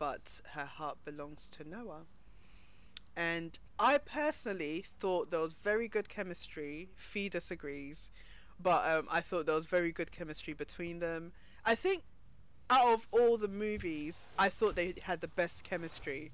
but 0.00 0.40
her 0.54 0.64
heart 0.64 0.96
belongs 1.04 1.50
to 1.50 1.68
Noah. 1.68 2.06
And 3.14 3.58
I 3.78 3.98
personally 3.98 4.86
thought 4.98 5.30
there 5.30 5.40
was 5.40 5.52
very 5.52 5.88
good 5.88 6.08
chemistry. 6.08 6.88
Fee 6.96 7.28
disagrees, 7.28 8.08
but 8.58 8.90
um, 8.90 9.06
I 9.10 9.20
thought 9.20 9.44
there 9.44 9.54
was 9.54 9.66
very 9.66 9.92
good 9.92 10.10
chemistry 10.10 10.54
between 10.54 11.00
them. 11.00 11.32
I 11.66 11.74
think 11.74 12.02
out 12.70 12.94
of 12.94 13.06
all 13.12 13.36
the 13.36 13.46
movies, 13.46 14.26
I 14.38 14.48
thought 14.48 14.74
they 14.74 14.94
had 15.02 15.20
the 15.20 15.28
best 15.28 15.64
chemistry. 15.64 16.32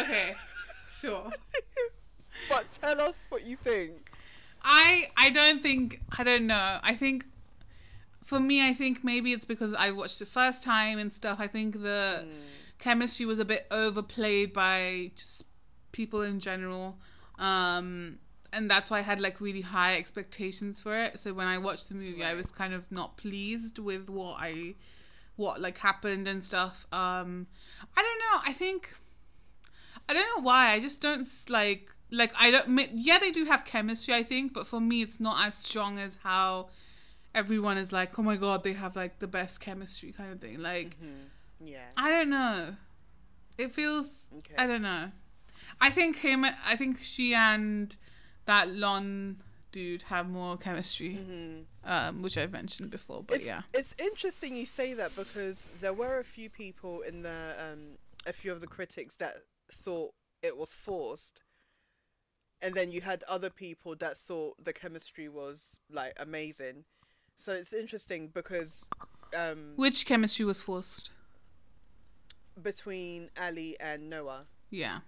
Okay. 0.00 0.34
Sure. 0.88 1.30
But 2.48 2.66
tell 2.80 3.00
us 3.00 3.26
what 3.28 3.46
you 3.46 3.56
think. 3.56 4.10
I 4.62 5.10
I 5.16 5.30
don't 5.30 5.62
think 5.62 6.00
I 6.18 6.24
don't 6.24 6.46
know. 6.46 6.78
I 6.82 6.94
think 6.94 7.26
for 8.24 8.40
me, 8.40 8.66
I 8.66 8.72
think 8.72 9.04
maybe 9.04 9.32
it's 9.32 9.44
because 9.44 9.74
I 9.74 9.90
watched 9.90 10.20
it 10.20 10.28
first 10.28 10.62
time 10.62 10.98
and 10.98 11.12
stuff. 11.12 11.38
I 11.40 11.46
think 11.46 11.82
the 11.82 12.26
chemistry 12.78 13.26
was 13.26 13.38
a 13.38 13.44
bit 13.44 13.66
overplayed 13.70 14.52
by 14.52 15.10
just 15.16 15.44
people 15.92 16.22
in 16.22 16.40
general, 16.40 16.98
um, 17.38 18.18
and 18.52 18.70
that's 18.70 18.90
why 18.90 18.98
I 18.98 19.02
had 19.02 19.20
like 19.20 19.40
really 19.40 19.60
high 19.60 19.96
expectations 19.96 20.80
for 20.82 20.96
it. 20.96 21.18
So 21.18 21.32
when 21.34 21.46
I 21.46 21.58
watched 21.58 21.88
the 21.88 21.94
movie, 21.94 22.24
I 22.24 22.34
was 22.34 22.52
kind 22.52 22.74
of 22.74 22.90
not 22.90 23.16
pleased 23.16 23.78
with 23.78 24.08
what 24.08 24.36
I 24.38 24.74
what 25.36 25.60
like 25.60 25.78
happened 25.78 26.28
and 26.28 26.44
stuff. 26.44 26.86
Um, 26.92 27.46
I 27.96 28.02
don't 28.02 28.18
know. 28.18 28.50
I 28.50 28.52
think 28.52 28.90
I 30.08 30.14
don't 30.14 30.26
know 30.36 30.42
why. 30.42 30.72
I 30.72 30.80
just 30.80 31.00
don't 31.00 31.28
like 31.48 31.90
like 32.10 32.32
I 32.38 32.50
don't. 32.50 32.78
Yeah, 32.94 33.18
they 33.18 33.30
do 33.30 33.44
have 33.46 33.64
chemistry, 33.64 34.14
I 34.14 34.22
think, 34.22 34.52
but 34.52 34.66
for 34.66 34.80
me, 34.80 35.02
it's 35.02 35.20
not 35.20 35.46
as 35.46 35.56
strong 35.56 35.98
as 35.98 36.18
how 36.22 36.68
everyone 37.34 37.78
is 37.78 37.92
like, 37.92 38.18
oh 38.18 38.22
my 38.22 38.36
god, 38.36 38.64
they 38.64 38.72
have 38.72 38.96
like 38.96 39.18
the 39.18 39.26
best 39.26 39.60
chemistry 39.60 40.12
kind 40.12 40.32
of 40.32 40.40
thing. 40.40 40.60
Like 40.62 40.96
Mm-hmm. 41.02 41.66
Yeah. 41.66 41.84
I 41.96 42.10
don't 42.10 42.30
know. 42.30 42.76
It 43.58 43.70
feels 43.72 44.08
Okay. 44.38 44.54
I 44.58 44.66
don't 44.66 44.82
know. 44.82 45.12
I 45.80 45.90
think 45.90 46.16
him. 46.16 46.44
I 46.44 46.76
think 46.76 46.98
she 47.02 47.34
and 47.34 47.94
that 48.46 48.68
Lon 48.68 49.42
dude 49.70 50.02
have 50.02 50.28
more 50.28 50.56
chemistry, 50.56 51.14
hmm 51.14 51.60
um, 51.84 52.22
which 52.22 52.38
I've 52.38 52.52
mentioned 52.52 52.90
before. 52.90 53.22
But 53.26 53.38
It's, 53.38 53.46
yeah, 53.46 53.62
it's 53.72 53.94
interesting 53.98 54.56
you 54.56 54.66
say 54.66 54.94
that 54.94 55.14
because 55.16 55.68
there 55.80 55.92
were 55.92 56.18
a 56.18 56.24
few 56.24 56.48
people 56.50 57.00
in 57.00 57.22
the 57.22 57.54
um, 57.58 57.98
a 58.26 58.32
few 58.32 58.52
of 58.52 58.60
the 58.60 58.66
critics 58.66 59.16
that 59.16 59.34
thought 59.72 60.12
it 60.42 60.56
was 60.56 60.72
forced, 60.74 61.42
and 62.60 62.74
then 62.74 62.90
you 62.92 63.00
had 63.00 63.24
other 63.28 63.50
people 63.50 63.96
that 63.96 64.18
thought 64.18 64.62
the 64.62 64.72
chemistry 64.72 65.28
was 65.28 65.78
like 65.90 66.12
amazing. 66.20 66.84
So 67.36 67.52
it's 67.52 67.72
interesting 67.72 68.28
because 68.32 68.88
um, 69.36 69.72
which 69.76 70.06
chemistry 70.06 70.44
was 70.44 70.60
forced? 70.60 71.10
between 72.62 73.30
Ali 73.40 73.76
and 73.80 74.10
Noah, 74.10 74.44
Yeah, 74.70 75.00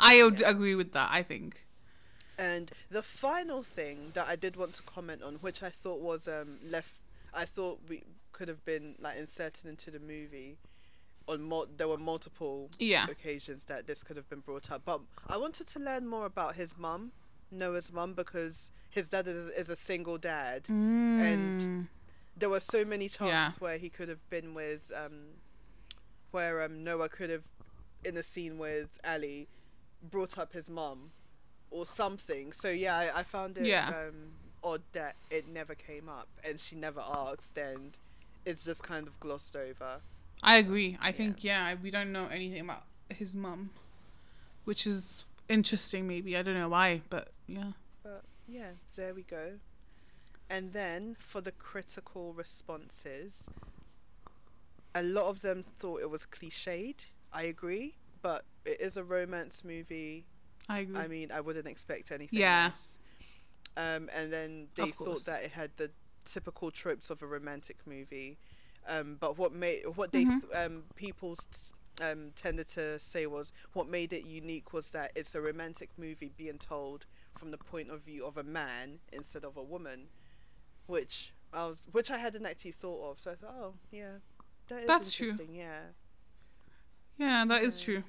I 0.00 0.22
would 0.22 0.40
Yeah. 0.40 0.50
agree 0.50 0.74
with 0.74 0.92
that. 0.92 1.10
I 1.12 1.22
think. 1.22 1.60
and 2.38 2.72
the 2.90 3.02
final 3.02 3.62
thing 3.62 4.10
that 4.14 4.26
I 4.26 4.34
did 4.34 4.56
want 4.56 4.74
to 4.74 4.82
comment 4.82 5.22
on, 5.22 5.34
which 5.36 5.62
I 5.62 5.70
thought 5.70 6.00
was 6.00 6.26
um, 6.26 6.58
left, 6.64 6.94
I 7.32 7.44
thought 7.44 7.78
we 7.88 8.02
could 8.32 8.48
have 8.48 8.64
been 8.64 8.96
like 8.98 9.16
inserted 9.18 9.66
into 9.66 9.90
the 9.92 10.00
movie. 10.00 10.56
On 11.28 11.40
mul- 11.42 11.68
there 11.76 11.86
were 11.88 11.96
multiple 11.98 12.70
Yeah. 12.78 13.06
occasions 13.08 13.64
that 13.66 13.86
this 13.86 14.02
could 14.02 14.16
have 14.16 14.28
been 14.28 14.40
brought 14.40 14.70
up. 14.72 14.82
But 14.84 15.00
I 15.28 15.36
wanted 15.36 15.66
to 15.68 15.78
learn 15.78 16.06
more 16.08 16.26
about 16.26 16.56
his 16.56 16.76
mum, 16.76 17.12
Noah's 17.52 17.92
mum, 17.92 18.14
because 18.14 18.68
his 18.94 19.08
dad 19.08 19.26
is, 19.26 19.48
is 19.48 19.68
a 19.68 19.76
single 19.76 20.18
dad. 20.18 20.68
And 21.18 21.54
There 22.36 22.48
were 22.48 22.60
so 22.60 22.84
many 22.84 23.08
times 23.08 23.28
Yeah. 23.30 23.50
where 23.58 23.78
he 23.78 23.88
could 23.88 24.08
have 24.08 24.28
been 24.30 24.54
with, 24.54 24.80
um, 24.96 25.34
where 26.30 26.62
um, 26.62 26.82
Noah 26.84 27.08
could 27.08 27.30
have, 27.30 27.44
in 28.04 28.16
a 28.16 28.22
scene 28.22 28.58
with 28.58 28.88
Ali, 29.04 29.48
brought 30.10 30.36
up 30.38 30.52
his 30.52 30.68
mum 30.68 31.10
or 31.70 31.86
something. 31.86 32.52
So 32.52 32.68
yeah, 32.70 32.96
I, 32.96 33.20
I 33.20 33.22
found 33.22 33.56
it 33.58 33.66
Yeah. 33.66 33.88
um, 33.88 34.32
odd 34.62 34.82
that 34.92 35.16
it 35.30 35.46
never 35.48 35.74
came 35.74 36.08
up 36.08 36.28
and 36.42 36.58
she 36.58 36.74
never 36.76 37.00
asked 37.00 37.56
and 37.58 37.92
it's 38.44 38.62
just 38.64 38.82
kind 38.82 39.06
of 39.06 39.18
glossed 39.20 39.56
over. 39.56 40.00
I 40.42 40.58
agree. 40.58 40.96
I 41.00 41.12
think 41.12 41.42
yeah, 41.44 41.74
we 41.82 41.90
don't 41.90 42.12
know 42.12 42.28
anything 42.32 42.60
about 42.62 42.84
his 43.08 43.34
mum, 43.34 43.70
which 44.64 44.86
is 44.86 45.24
interesting. 45.48 46.06
Maybe 46.08 46.36
I 46.36 46.42
don't 46.42 46.54
know 46.54 46.68
why, 46.68 47.02
but 47.10 47.28
yeah. 47.46 47.72
But 48.02 48.22
yeah, 48.46 48.72
there 48.96 49.14
we 49.14 49.22
go. 49.22 49.58
And 50.48 50.72
then 50.72 51.16
for 51.18 51.40
the 51.40 51.52
critical 51.52 52.32
responses, 52.32 53.50
a 54.94 55.02
lot 55.02 55.26
of 55.28 55.40
them 55.42 55.62
thought 55.62 56.00
it 56.00 56.10
was 56.10 56.26
cliched. 56.26 56.96
I 57.32 57.42
agree, 57.44 57.96
but 58.22 58.44
it 58.64 58.80
is 58.80 58.96
a 58.96 59.04
romance 59.04 59.64
movie. 59.64 60.26
I 60.68 60.80
agree. 60.80 60.96
I 61.00 61.08
mean, 61.08 61.30
I 61.32 61.40
wouldn't 61.40 61.66
expect 61.66 62.10
anything 62.10 62.40
Yeah. 62.40 62.52
less. 62.52 62.98
Um, 63.76 64.08
and 64.14 64.32
then 64.32 64.68
they 64.74 64.92
thought 64.92 65.24
that 65.26 65.42
it 65.44 65.52
had 65.52 65.70
the 65.76 65.90
typical 66.24 66.70
tropes 66.70 67.10
of 67.10 67.22
a 67.22 67.26
romantic 67.26 67.78
movie. 67.86 68.38
Um, 68.86 69.16
but 69.18 69.36
what 69.38 69.52
made 69.52 69.82
what 69.96 70.12
they 70.12 70.24
Mhm. 70.24 70.40
th- 70.40 70.52
um, 70.54 70.84
people 70.96 71.36
um, 72.00 72.32
tended 72.36 72.68
to 72.68 72.98
say 72.98 73.26
was 73.26 73.52
what 73.72 73.88
made 73.88 74.12
it 74.12 74.24
unique 74.24 74.72
was 74.72 74.90
that 74.90 75.12
it's 75.14 75.34
a 75.34 75.40
romantic 75.40 75.90
movie 75.98 76.32
being 76.36 76.58
told 76.58 77.06
from 77.38 77.50
the 77.50 77.58
point 77.58 77.90
of 77.90 78.00
view 78.02 78.24
of 78.26 78.36
a 78.36 78.42
man 78.42 78.98
instead 79.12 79.44
of 79.44 79.56
a 79.56 79.62
woman, 79.62 80.08
which 80.86 81.32
I 81.52 81.66
was 81.66 81.78
which 81.92 82.10
I 82.10 82.18
hadn't 82.18 82.46
actually 82.46 82.72
thought 82.72 83.10
of. 83.12 83.20
So 83.20 83.32
I 83.32 83.34
thought, 83.34 83.54
oh 83.58 83.74
yeah, 83.90 84.18
that 84.68 84.80
is 84.82 84.86
That's 84.86 85.12
true. 85.12 85.30
interesting. 85.30 85.56
Yeah. 85.56 85.80
yeah, 87.18 87.44
that 87.46 87.62
is 87.62 87.78
Yeah. 87.80 87.94
true. 87.94 88.04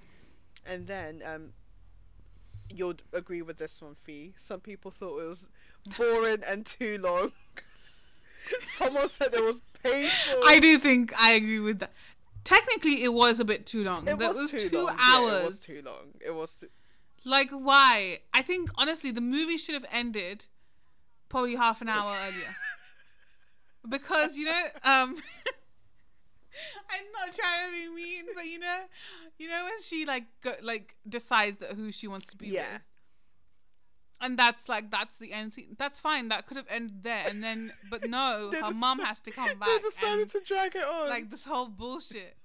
And 0.67 0.87
then 0.87 1.21
um, 1.25 1.53
you'll 2.73 2.95
agree 3.13 3.41
with 3.41 3.57
this 3.57 3.81
one, 3.81 3.95
Fee. 4.03 4.33
Some 4.37 4.59
people 4.61 4.89
thought 4.91 5.19
it 5.21 5.27
was 5.27 5.47
boring 5.97 6.41
and 6.47 6.65
too 6.65 6.97
long. 6.99 7.31
Someone 8.61 9.09
said 9.09 9.33
it 9.33 9.43
was 9.43 9.61
painful. 9.83 10.41
I 10.45 10.59
do 10.59 10.77
think 10.79 11.13
I 11.19 11.31
agree 11.33 11.59
with 11.59 11.79
that. 11.79 11.91
Technically, 12.43 13.03
it 13.03 13.11
was 13.11 13.39
a 13.39 13.45
bit 13.45 13.65
too 13.65 13.83
long. 13.83 14.07
It 14.07 14.19
That 14.19 14.35
was, 14.35 14.51
too 14.51 14.69
two 14.69 14.85
long. 14.85 14.95
hours. 14.99 15.31
Yeah, 15.33 15.39
it 15.39 15.45
was 15.45 15.59
too 15.59 15.81
long. 15.83 16.05
It 16.23 16.35
was 16.35 16.55
too. 16.55 16.67
Like, 17.25 17.49
why? 17.49 18.19
I 18.33 18.41
think 18.43 18.69
honestly, 18.75 19.11
the 19.11 19.19
movie 19.21 19.57
should 19.57 19.73
have 19.73 19.85
ended 19.91 20.45
probably 21.27 21.55
half 21.55 21.81
an 21.81 21.89
hour 21.89 22.15
earlier. 22.27 22.55
Because 23.87 24.35
you 24.35 24.45
know, 24.45 24.63
um, 24.83 25.15
I'm 26.89 27.05
not 27.13 27.35
trying 27.35 27.67
to 27.67 27.71
be 27.71 27.95
mean, 27.95 28.25
but 28.35 28.45
you 28.47 28.57
know, 28.57 28.79
you 29.37 29.47
know 29.47 29.63
when 29.63 29.79
she 29.81 30.05
like 30.07 30.23
go, 30.43 30.53
like 30.63 30.95
decides 31.07 31.57
that 31.57 31.73
who 31.73 31.91
she 31.91 32.07
wants 32.07 32.25
to 32.27 32.35
be 32.37 32.47
Yeah. 32.47 32.63
with, 32.73 32.81
and 34.21 34.39
that's 34.39 34.67
like 34.67 34.89
that's 34.89 35.17
the 35.17 35.31
end 35.31 35.53
scene. 35.53 35.75
That's 35.77 35.99
fine. 35.99 36.29
That 36.29 36.47
could 36.47 36.57
have 36.57 36.65
ended 36.67 37.03
there, 37.03 37.25
and 37.27 37.43
then 37.43 37.73
but 37.91 38.09
no, 38.09 38.51
her 38.59 38.73
mom 38.73 38.97
has 38.99 39.21
to 39.21 39.31
come 39.31 39.59
back. 39.59 39.69
They 39.69 39.89
decided 39.89 40.21
and, 40.21 40.29
to 40.31 40.41
drag 40.43 40.75
it 40.75 40.83
on. 40.83 41.07
like 41.07 41.29
this 41.29 41.45
whole 41.45 41.67
bullshit. 41.67 42.35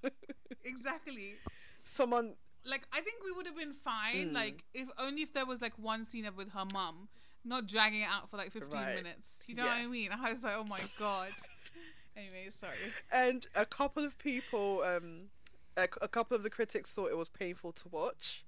exactly. 0.64 1.36
Someone. 1.84 2.34
Like 2.64 2.82
I 2.92 3.00
think 3.00 3.22
we 3.24 3.32
would 3.32 3.46
have 3.46 3.56
been 3.56 3.74
fine. 3.84 4.30
Mm. 4.30 4.34
Like 4.34 4.64
if 4.74 4.88
only 4.98 5.22
if 5.22 5.32
there 5.32 5.46
was 5.46 5.60
like 5.60 5.72
one 5.78 6.04
scene 6.04 6.24
of 6.26 6.36
with 6.36 6.50
her 6.52 6.64
mum, 6.72 7.08
not 7.44 7.66
dragging 7.66 8.00
it 8.02 8.08
out 8.10 8.30
for 8.30 8.36
like 8.36 8.52
fifteen 8.52 8.80
Right. 8.80 8.94
minutes. 8.96 9.38
You 9.46 9.54
know 9.56 9.64
what 9.64 9.78
I 9.78 9.86
mean? 9.86 10.10
I 10.22 10.32
was 10.32 10.42
like, 10.42 10.54
oh 10.56 10.64
my 10.64 10.80
god. 10.98 11.30
anyway, 12.16 12.48
sorry. 12.56 12.76
And 13.12 13.46
a 13.54 13.64
couple 13.64 14.04
of 14.04 14.18
people, 14.18 14.82
um, 14.86 15.22
a, 15.76 15.88
a 16.02 16.08
couple 16.08 16.36
of 16.36 16.42
the 16.42 16.50
critics 16.50 16.92
thought 16.92 17.10
it 17.10 17.16
was 17.16 17.28
painful 17.28 17.72
to 17.72 17.88
watch. 17.88 18.44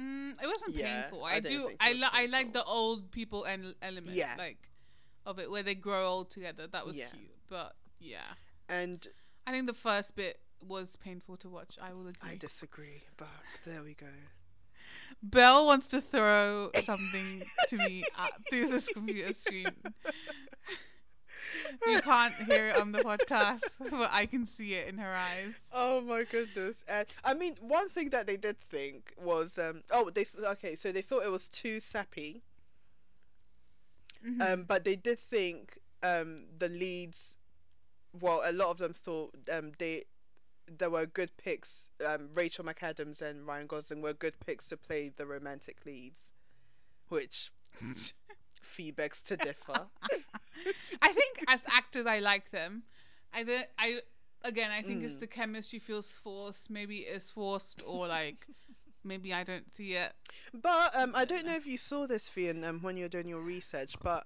Mm, 0.00 0.32
it 0.42 0.46
wasn't 0.46 0.74
Yeah, 0.74 1.02
painful. 1.02 1.24
I 1.24 1.34
I, 1.34 1.40
do. 1.40 1.70
I 1.80 1.92
was 1.92 2.00
li- 2.00 2.08
I 2.12 2.26
like 2.26 2.52
the 2.52 2.64
old 2.64 3.10
people 3.12 3.44
and 3.44 3.74
element. 3.80 4.16
Yeah. 4.16 4.34
Like 4.36 4.58
of 5.24 5.38
it 5.38 5.50
where 5.50 5.62
they 5.62 5.74
grow 5.74 6.06
old 6.08 6.30
together. 6.30 6.66
That 6.66 6.84
was 6.84 6.98
Yeah. 6.98 7.06
cute. 7.08 7.30
But 7.48 7.74
yeah, 8.00 8.18
And 8.68 9.06
I 9.46 9.52
think 9.52 9.66
the 9.66 9.72
first 9.74 10.16
bit 10.16 10.40
was 10.66 10.96
painful 10.96 11.36
to 11.38 11.48
watch. 11.48 11.78
I 11.80 11.92
will 11.92 12.08
agree. 12.08 12.32
I 12.32 12.36
disagree, 12.36 13.02
but 13.16 13.28
there 13.66 13.82
we 13.82 13.94
go. 13.94 14.06
Belle 15.22 15.66
wants 15.66 15.88
to 15.88 16.00
throw 16.00 16.70
something 16.82 17.42
to 17.68 17.76
me 17.78 18.04
uh, 18.18 18.28
through 18.50 18.68
this 18.68 18.86
computer 18.88 19.32
screen. 19.32 19.66
you 21.86 22.00
can't 22.00 22.34
hear 22.34 22.68
it 22.68 22.76
on 22.76 22.92
the 22.92 23.00
podcast, 23.00 23.60
but 23.90 24.10
I 24.12 24.26
can 24.26 24.46
see 24.46 24.74
it 24.74 24.88
in 24.88 24.98
her 24.98 25.14
eyes. 25.14 25.54
Oh 25.72 26.00
my 26.00 26.24
goodness! 26.24 26.82
And 26.88 27.06
I 27.24 27.34
mean, 27.34 27.56
one 27.60 27.88
thing 27.88 28.10
that 28.10 28.26
they 28.26 28.36
did 28.36 28.58
think 28.60 29.14
was, 29.22 29.58
um, 29.58 29.82
oh, 29.90 30.10
they 30.10 30.24
th- 30.24 30.44
okay, 30.44 30.74
so 30.74 30.92
they 30.92 31.02
thought 31.02 31.24
it 31.24 31.30
was 31.30 31.48
too 31.48 31.80
sappy. 31.80 32.42
Mhm. 34.26 34.40
Um, 34.40 34.62
but 34.64 34.84
they 34.84 34.96
did 34.96 35.18
think 35.18 35.78
um 36.02 36.44
the 36.58 36.68
leads. 36.68 37.36
Well, 38.18 38.42
a 38.44 38.52
lot 38.52 38.70
of 38.70 38.78
them 38.78 38.94
thought 38.94 39.34
um 39.52 39.72
they 39.78 40.04
there 40.66 40.90
were 40.90 41.06
good 41.06 41.36
picks. 41.36 41.88
Um, 42.06 42.30
Rachel 42.34 42.64
McAdams 42.64 43.20
and 43.22 43.46
Ryan 43.46 43.66
Gosling 43.66 44.02
were 44.02 44.12
good 44.14 44.34
picks 44.44 44.68
to 44.68 44.76
play 44.76 45.10
the 45.14 45.26
romantic 45.26 45.78
leads, 45.86 46.32
which 47.08 47.50
fee 48.62 48.90
begs 48.90 49.22
to 49.24 49.36
differ. 49.36 49.86
I 51.02 51.12
think 51.12 51.44
as 51.48 51.62
actors, 51.68 52.06
I 52.06 52.20
like 52.20 52.50
them. 52.50 52.82
I 53.32 53.42
th- 53.44 53.68
I 53.78 54.00
again, 54.42 54.70
I 54.70 54.82
think 54.82 55.02
it's 55.04 55.14
Mm. 55.14 55.20
the 55.20 55.26
chemistry 55.26 55.78
feels 55.78 56.12
forced. 56.12 56.70
Maybe 56.70 56.98
it's 56.98 57.30
forced, 57.30 57.82
or 57.86 58.06
like 58.06 58.46
maybe 59.04 59.32
I 59.34 59.44
don't 59.44 59.74
see 59.74 59.94
it. 59.94 60.12
But 60.52 60.96
um, 60.96 61.12
I 61.14 61.24
don't 61.24 61.44
know 61.46 61.54
if 61.56 61.66
you 61.66 61.76
saw 61.78 62.06
this, 62.06 62.28
Fian, 62.28 62.64
um, 62.64 62.80
when 62.82 62.96
you're 62.96 63.08
doing 63.08 63.28
your 63.28 63.40
research, 63.42 63.94
but 64.02 64.24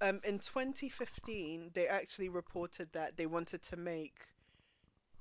um, 0.00 0.20
in 0.24 0.38
2015, 0.38 1.70
they 1.74 1.86
actually 1.88 2.28
reported 2.28 2.92
that 2.92 3.16
they 3.16 3.26
wanted 3.26 3.62
to 3.62 3.76
make 3.76 4.26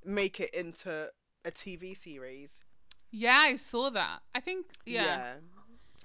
make 0.05 0.39
it 0.39 0.53
into 0.53 1.09
a 1.45 1.51
TV 1.51 1.95
series. 1.95 2.59
Yeah, 3.11 3.37
I 3.39 3.55
saw 3.57 3.89
that. 3.91 4.21
I 4.33 4.39
think 4.39 4.65
yeah. 4.85 5.23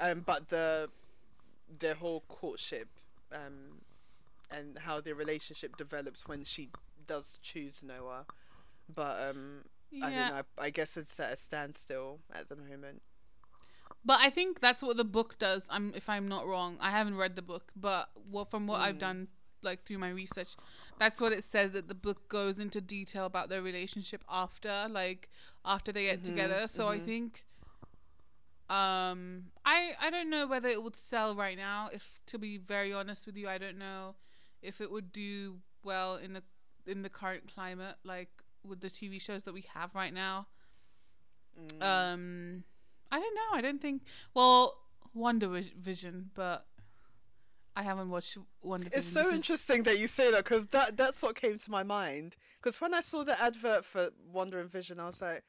Yeah. 0.01 0.11
Um, 0.11 0.21
but 0.25 0.49
the 0.49 0.91
the 1.79 1.95
whole 1.95 2.23
courtship, 2.29 2.89
um, 3.33 3.81
and 4.51 4.79
how 4.79 5.01
the 5.01 5.15
relationship 5.15 5.77
develops 5.77 6.29
when 6.29 6.45
she 6.45 6.71
does 7.07 7.39
choose 7.43 7.83
Noah, 7.83 8.27
but 8.95 9.29
um, 9.31 9.65
I 10.03 10.11
Yeah. 10.11 10.29
don't 10.29 10.37
know. 10.37 10.43
I, 10.59 10.67
I 10.67 10.71
guess 10.71 10.97
it's 10.97 11.19
at 11.21 11.33
a 11.33 11.37
standstill 11.37 12.21
at 12.35 12.49
the 12.49 12.57
moment. 12.57 13.03
But 14.05 14.21
I 14.21 14.31
think 14.31 14.61
that's 14.61 14.83
what 14.83 14.97
the 14.97 15.05
book 15.05 15.39
does. 15.39 15.65
I'm 15.69 15.93
if 15.95 16.09
I'm 16.09 16.29
not 16.29 16.47
wrong. 16.47 16.77
I 16.81 16.91
haven't 16.91 17.17
read 17.17 17.37
the 17.37 17.43
book, 17.43 17.73
but 17.75 18.11
what 18.31 18.51
from 18.51 18.67
what 18.67 18.81
I've 18.81 18.97
Mm. 18.97 19.01
done 19.01 19.29
like 19.63 19.81
through 19.81 19.99
my 19.99 20.11
research, 20.11 20.57
that's 20.99 21.21
what 21.21 21.33
it 21.33 21.45
says 21.45 21.73
that 21.73 21.89
the 21.89 21.95
book 21.95 22.29
goes 22.29 22.59
into 22.59 22.81
detail 22.81 23.27
about 23.27 23.49
their 23.49 23.63
relationship 23.63 24.25
after 24.29 24.87
like 24.91 25.29
after 25.65 25.93
they 25.93 26.05
get 26.05 26.23
Mhm, 26.23 26.25
together. 26.25 26.67
So 26.67 26.89
I 26.89 26.99
mhm. 26.99 27.01
think 27.01 27.45
um 28.69 29.45
I 29.65 29.93
I 30.01 30.11
don't 30.11 30.31
know 30.31 30.47
whether 30.47 30.69
it 30.69 30.83
would 30.83 30.97
sell 30.97 31.35
right 31.35 31.57
now. 31.57 31.89
If 31.93 32.21
to 32.27 32.39
be 32.39 32.59
very 32.59 32.93
honest 32.93 33.27
with 33.27 33.37
you, 33.37 33.49
I 33.49 33.59
don't 33.59 33.79
know 33.79 34.15
if 34.63 34.81
it 34.81 34.91
would 34.91 35.13
do 35.13 35.57
well 35.85 36.17
in 36.17 36.33
the 36.33 36.43
in 36.87 37.03
the 37.03 37.09
current 37.11 37.53
climate 37.53 37.97
like 38.05 38.29
with 38.65 38.81
the 38.81 38.91
TV 38.91 39.19
shows 39.19 39.43
that 39.45 39.55
we 39.55 39.65
have 39.75 39.95
right 39.95 40.13
now. 40.13 40.47
Mm. 41.59 42.07
Um, 42.13 42.65
I 43.11 43.19
don't 43.21 43.35
know. 43.35 43.59
I 43.59 43.61
don't 43.61 43.81
think. 43.81 44.03
Well, 44.35 44.77
Wonder 45.15 45.49
Vision, 45.81 46.31
but 46.35 46.67
I 47.77 47.83
haven't 47.83 48.09
watched 48.11 48.39
WandaVision. 48.65 48.97
It's 48.97 49.09
so 49.09 49.21
This 49.25 49.29
is- 49.29 49.35
interesting 49.35 49.83
that 49.85 49.99
you 49.99 50.09
say 50.09 50.31
that 50.31 50.45
because 50.45 50.67
that 50.69 50.97
that's 50.97 51.23
what 51.23 51.37
came 51.37 51.59
to 51.59 51.71
my 51.71 51.83
mind. 51.83 52.37
Because 52.61 52.81
when 52.81 52.95
I 52.95 53.03
saw 53.03 53.23
the 53.23 53.41
advert 53.41 53.85
for 53.85 54.11
Wonder 54.33 54.59
and 54.61 54.71
Vision, 54.71 54.99
I 54.99 55.07
was 55.07 55.21
like, 55.21 55.45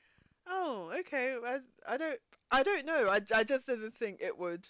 "Oh, 0.46 0.92
okay. 1.00 1.38
I, 1.46 1.60
I 1.88 1.98
don't 1.98 2.20
I 2.52 2.64
don't 2.64 2.86
know. 2.86 3.10
I, 3.10 3.20
I 3.36 3.44
just 3.44 3.66
didn't 3.68 3.96
think 3.96 4.22
it 4.22 4.38
would 4.38 4.68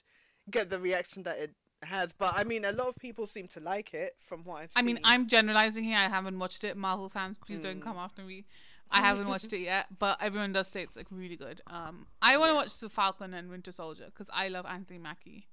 get 0.49 0.70
the 0.70 0.80
reaction 0.80 1.24
that 1.24 1.38
it 1.39 1.53
has. 1.84 2.14
But 2.14 2.34
I 2.38 2.43
mean, 2.43 2.64
a 2.66 2.72
lot 2.72 2.88
of 2.89 2.95
people 2.95 3.28
seem 3.28 3.47
to 3.49 3.60
like 3.60 3.93
it 3.93 4.16
from 4.28 4.43
what 4.43 4.62
I've 4.62 4.72
I 4.76 4.80
seen. 4.80 4.86
mean, 4.86 4.99
I'm 5.03 5.28
generalizing 5.28 5.84
here. 5.84 5.97
I 5.97 6.08
haven't 6.10 6.38
watched 6.39 6.64
it. 6.64 6.78
Marvel 6.78 7.10
fans, 7.10 7.38
please 7.38 7.62
don't 7.62 7.80
Mm. 7.80 7.84
come 7.84 7.97
after 7.97 8.22
me. 8.24 8.45
I 8.89 9.01
haven't 9.01 9.28
watched 9.28 9.51
it 9.51 9.60
yet, 9.60 9.88
but 9.99 10.18
everyone 10.22 10.53
does 10.53 10.68
say 10.70 10.82
it's 10.82 10.95
like 10.95 11.08
really 11.12 11.36
good. 11.36 11.60
Um, 11.68 12.08
I 12.22 12.38
want 12.38 12.49
to 12.49 12.53
Yeah. 12.53 12.60
watch 12.62 12.78
The 12.78 12.89
Falcon 12.89 13.34
and 13.34 13.49
Winter 13.49 13.74
Soldier 13.74 14.05
because 14.05 14.30
I 14.34 14.47
love 14.47 14.66
Anthony 14.66 14.97
Mackie, 14.97 15.45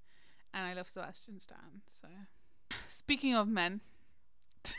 and 0.54 0.66
I 0.66 0.72
love 0.74 0.88
Sebastian 0.88 1.40
Stan. 1.40 1.82
So, 2.00 2.08
speaking 2.88 3.34
of 3.34 3.48
men, 3.48 3.80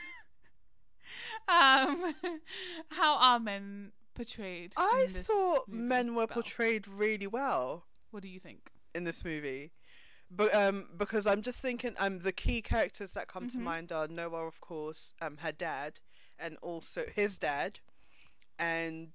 um, 1.47 2.13
how 2.89 3.15
are 3.17 3.39
men 3.39 3.91
portrayed? 4.15 4.73
I 4.77 5.05
in 5.07 5.13
this 5.13 5.27
thought 5.27 5.67
movie, 5.67 5.83
men 5.83 6.15
were 6.15 6.27
Belle? 6.27 6.35
portrayed 6.35 6.87
really 6.87 7.27
well 7.27 7.85
What 8.11 8.23
do 8.23 8.29
you 8.29 8.39
think? 8.39 8.71
in 8.93 9.03
this 9.03 9.23
movie. 9.25 9.71
But 10.31 10.53
um, 10.55 10.87
because 10.97 11.27
I'm 11.27 11.41
just 11.43 11.61
thinking, 11.61 11.93
um, 11.99 12.19
the 12.19 12.31
key 12.31 12.61
characters 12.61 13.11
that 13.11 13.27
come 13.27 13.47
to 13.49 13.57
Mhm. 13.57 13.61
mind 13.61 13.91
are 13.91 14.07
Noah, 14.07 14.47
of 14.47 14.59
course, 14.59 15.13
um, 15.21 15.37
her 15.37 15.51
dad, 15.51 15.99
and 16.39 16.57
also 16.63 17.05
his 17.13 17.37
dad, 17.37 17.79
and 18.57 19.09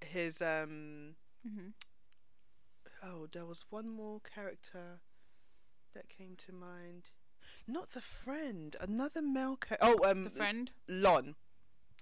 his 0.00 0.42
um. 0.42 1.16
hmm 1.42 1.68
Oh, 3.02 3.26
there 3.32 3.46
was 3.46 3.64
one 3.70 3.88
more 3.88 4.20
character 4.20 5.00
that 5.94 6.08
came 6.08 6.36
to 6.46 6.52
mind. 6.52 7.04
Not 7.66 7.92
the 7.92 8.00
friend, 8.00 8.74
another 8.80 9.22
male 9.22 9.56
character. 9.56 9.86
Oh, 9.88 10.08
um, 10.10 10.24
The 10.24 10.30
friend. 10.30 10.70
Lon. 10.88 11.34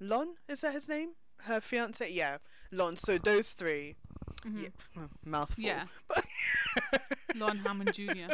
Lon 0.01 0.37
is 0.49 0.61
that 0.63 0.73
his 0.75 0.89
name? 0.89 1.11
Her 1.45 1.61
fiance, 1.61 2.11
yeah, 2.11 2.39
Lon. 2.71 2.97
So 2.97 3.19
those 3.19 3.53
3 3.53 3.97
Mhm. 4.43 4.63
yeah, 4.97 5.03
mouthful. 5.25 5.63
Yeah. 5.65 5.85
Lon 7.35 7.59
Hammond 7.59 7.93
Jr. 7.95 8.33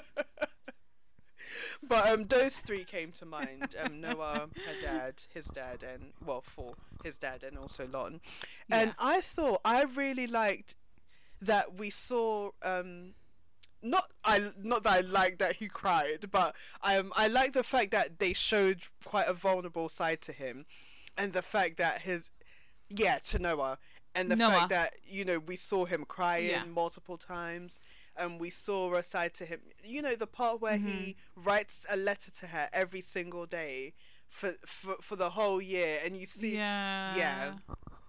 But 1.82 2.09
um, 2.09 2.24
those 2.26 2.59
three 2.59 2.84
came 2.84 3.12
to 3.12 3.26
mind. 3.26 3.74
Um, 3.80 4.00
Noah, 4.00 4.48
her 4.66 4.80
dad, 4.82 5.14
his 5.32 5.46
dad, 5.46 5.82
and 5.84 6.12
well, 6.24 6.40
for 6.42 6.74
his 7.04 7.18
dad 7.18 7.42
and 7.44 7.57
also 7.57 7.86
Lon. 7.86 8.20
And 8.70 8.88
Yeah. 8.90 8.94
I 8.98 9.20
thought 9.20 9.61
I 9.64 9.82
really 9.82 10.26
liked 10.26 10.74
that 11.40 11.74
we 11.76 11.90
saw. 11.90 12.50
Um, 12.62 13.14
not 13.91 14.11
I 14.24 14.51
not 14.62 14.84
that 14.84 14.93
I 14.93 15.01
like 15.01 15.39
that 15.39 15.57
he 15.57 15.68
cried, 15.68 16.30
but 16.30 16.55
um, 16.82 17.12
I 17.16 17.28
like 17.28 17.53
the 17.53 17.62
fact 17.64 17.91
that 17.93 18.18
they 18.18 18.32
showed 18.32 18.80
quite 19.05 19.28
a 19.28 19.32
vulnerable 19.34 19.89
side 19.89 20.20
to 20.22 20.32
him, 20.32 20.66
and 21.16 21.32
the 21.32 21.43
fact 21.43 21.76
that 21.78 22.03
his 22.03 22.30
yeah 22.89 23.18
to 23.30 23.39
Noah, 23.39 23.78
and 24.14 24.30
the 24.30 24.37
Noah. 24.37 24.51
fact 24.53 24.70
that 24.70 24.95
you 25.05 25.24
know 25.24 25.39
we 25.39 25.57
saw 25.57 25.84
him 25.87 26.05
crying 26.07 26.49
Yeah. 26.51 26.64
multiple 26.64 27.16
times 27.18 27.80
and 28.18 28.41
we 28.41 28.49
saw 28.49 28.95
a 28.95 29.03
side 29.03 29.34
to 29.34 29.45
him. 29.45 29.61
You 29.84 30.01
know, 30.01 30.14
the 30.14 30.26
part 30.26 30.61
where 30.62 30.78
he 30.78 31.16
Mm-hmm. 31.37 31.49
writes 31.49 31.84
a 31.91 31.97
letter 31.97 32.30
to 32.41 32.47
her 32.47 32.68
every 32.72 33.03
single 33.03 33.45
day 33.47 33.93
for 34.28 34.55
for, 34.66 34.97
for 35.03 35.16
the 35.16 35.30
whole 35.30 35.61
year, 35.61 36.01
and 36.05 36.16
you 36.16 36.26
see. 36.26 36.55
yeah. 36.55 37.16
yeah. 37.16 37.53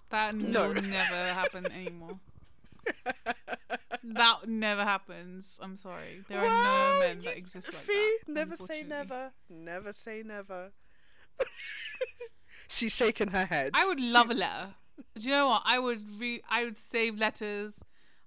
That 0.09 0.35
No. 0.35 0.69
will 0.69 0.81
never 0.81 1.33
happen 1.33 1.65
anymore. 1.71 2.19
That 4.03 4.47
never 4.47 4.83
happens. 4.83 5.57
I'm 5.61 5.77
sorry. 5.77 6.23
There 6.27 6.39
are 6.39 6.43
no 6.43 6.99
men 6.99 7.19
that 7.23 7.37
exist 7.37 7.73
like 7.73 7.85
that. 7.85 8.17
Never 8.27 8.55
say 8.55 8.83
never. 8.83 9.31
Never 9.49 9.93
say 9.93 10.23
never. 10.25 10.71
She's 12.67 12.91
shaking 12.91 13.29
her 13.29 13.45
head. 13.45 13.71
I 13.73 13.85
would 13.85 13.99
love 13.99 14.29
a 14.29 14.33
letter. 14.33 14.75
Do 15.15 15.21
you 15.21 15.31
know 15.31 15.47
what? 15.47 15.63
I 15.65 15.79
would 15.79 16.01
re- 16.19 16.41
I 16.49 16.63
would 16.63 16.77
save 16.77 17.17
letters. 17.17 17.73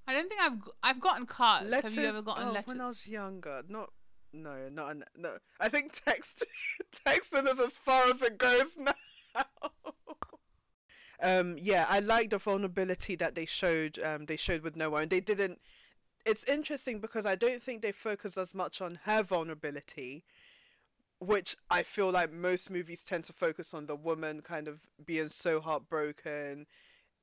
I 0.07 0.15
don't 0.15 0.29
think 0.29 0.41
I've 0.41 0.59
I've 0.83 1.01
gotten 1.01 1.27
cards. 1.27 1.71
letters. 1.71 1.95
Have 1.95 2.03
you 2.03 2.09
ever 2.09 2.23
gotten 2.23 2.49
oh, 2.49 2.53
letters? 2.53 2.69
when 2.69 2.81
I 2.81 2.89
was 2.89 3.07
younger, 3.07 3.63
not. 3.69 3.91
No, 4.33 4.69
not 4.71 4.93
an, 4.93 5.05
no. 5.17 5.39
I 5.61 5.69
think 5.69 6.01
text 6.05 6.45
texting 7.07 7.51
is 7.51 7.59
as 7.59 7.73
far 7.73 8.05
as 8.11 8.23
it 8.23 8.39
goes 8.39 8.77
now. 8.79 8.95
um, 11.23 11.57
yeah, 11.59 11.87
I 11.89 12.01
like 12.01 12.31
the 12.31 12.39
vulnerability 12.39 13.17
that 13.17 13.35
they 13.35 13.47
showed. 13.47 13.99
Um, 13.99 14.27
they 14.27 14.37
showed 14.37 14.63
with 14.63 14.77
Noah, 14.77 15.03
and 15.03 15.11
they 15.11 15.21
didn't. 15.21 15.61
It's 16.27 16.45
interesting 16.45 17.01
because 17.01 17.25
I 17.27 17.35
don't 17.37 17.63
think 17.63 17.83
they 17.83 17.93
focus 17.93 18.37
as 18.37 18.55
much 18.55 18.81
on 18.81 19.01
her 19.05 19.23
vulnerability, 19.23 20.25
which 21.19 21.57
I 21.71 21.83
feel 21.83 22.11
like 22.11 22.33
most 22.33 22.71
movies 22.71 23.05
tend 23.05 23.25
to 23.25 23.33
focus 23.33 23.75
on 23.75 23.87
the 23.87 23.97
woman 23.97 24.41
kind 24.43 24.69
of 24.69 24.81
being 25.05 25.29
so 25.29 25.61
heartbroken 25.61 26.67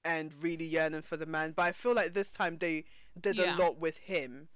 and 0.05 0.31
really 0.41 0.65
yearning 0.65 1.01
for 1.01 1.17
the 1.17 1.25
man. 1.25 1.53
But 1.55 1.63
I 1.63 1.71
feel 1.71 1.93
like 1.93 2.13
this 2.13 2.31
time 2.31 2.57
they 2.57 2.85
did 3.19 3.37
Yeah. 3.37 3.55
a 3.55 3.61
lot 3.61 3.79
with 3.79 3.97
him 3.99 4.49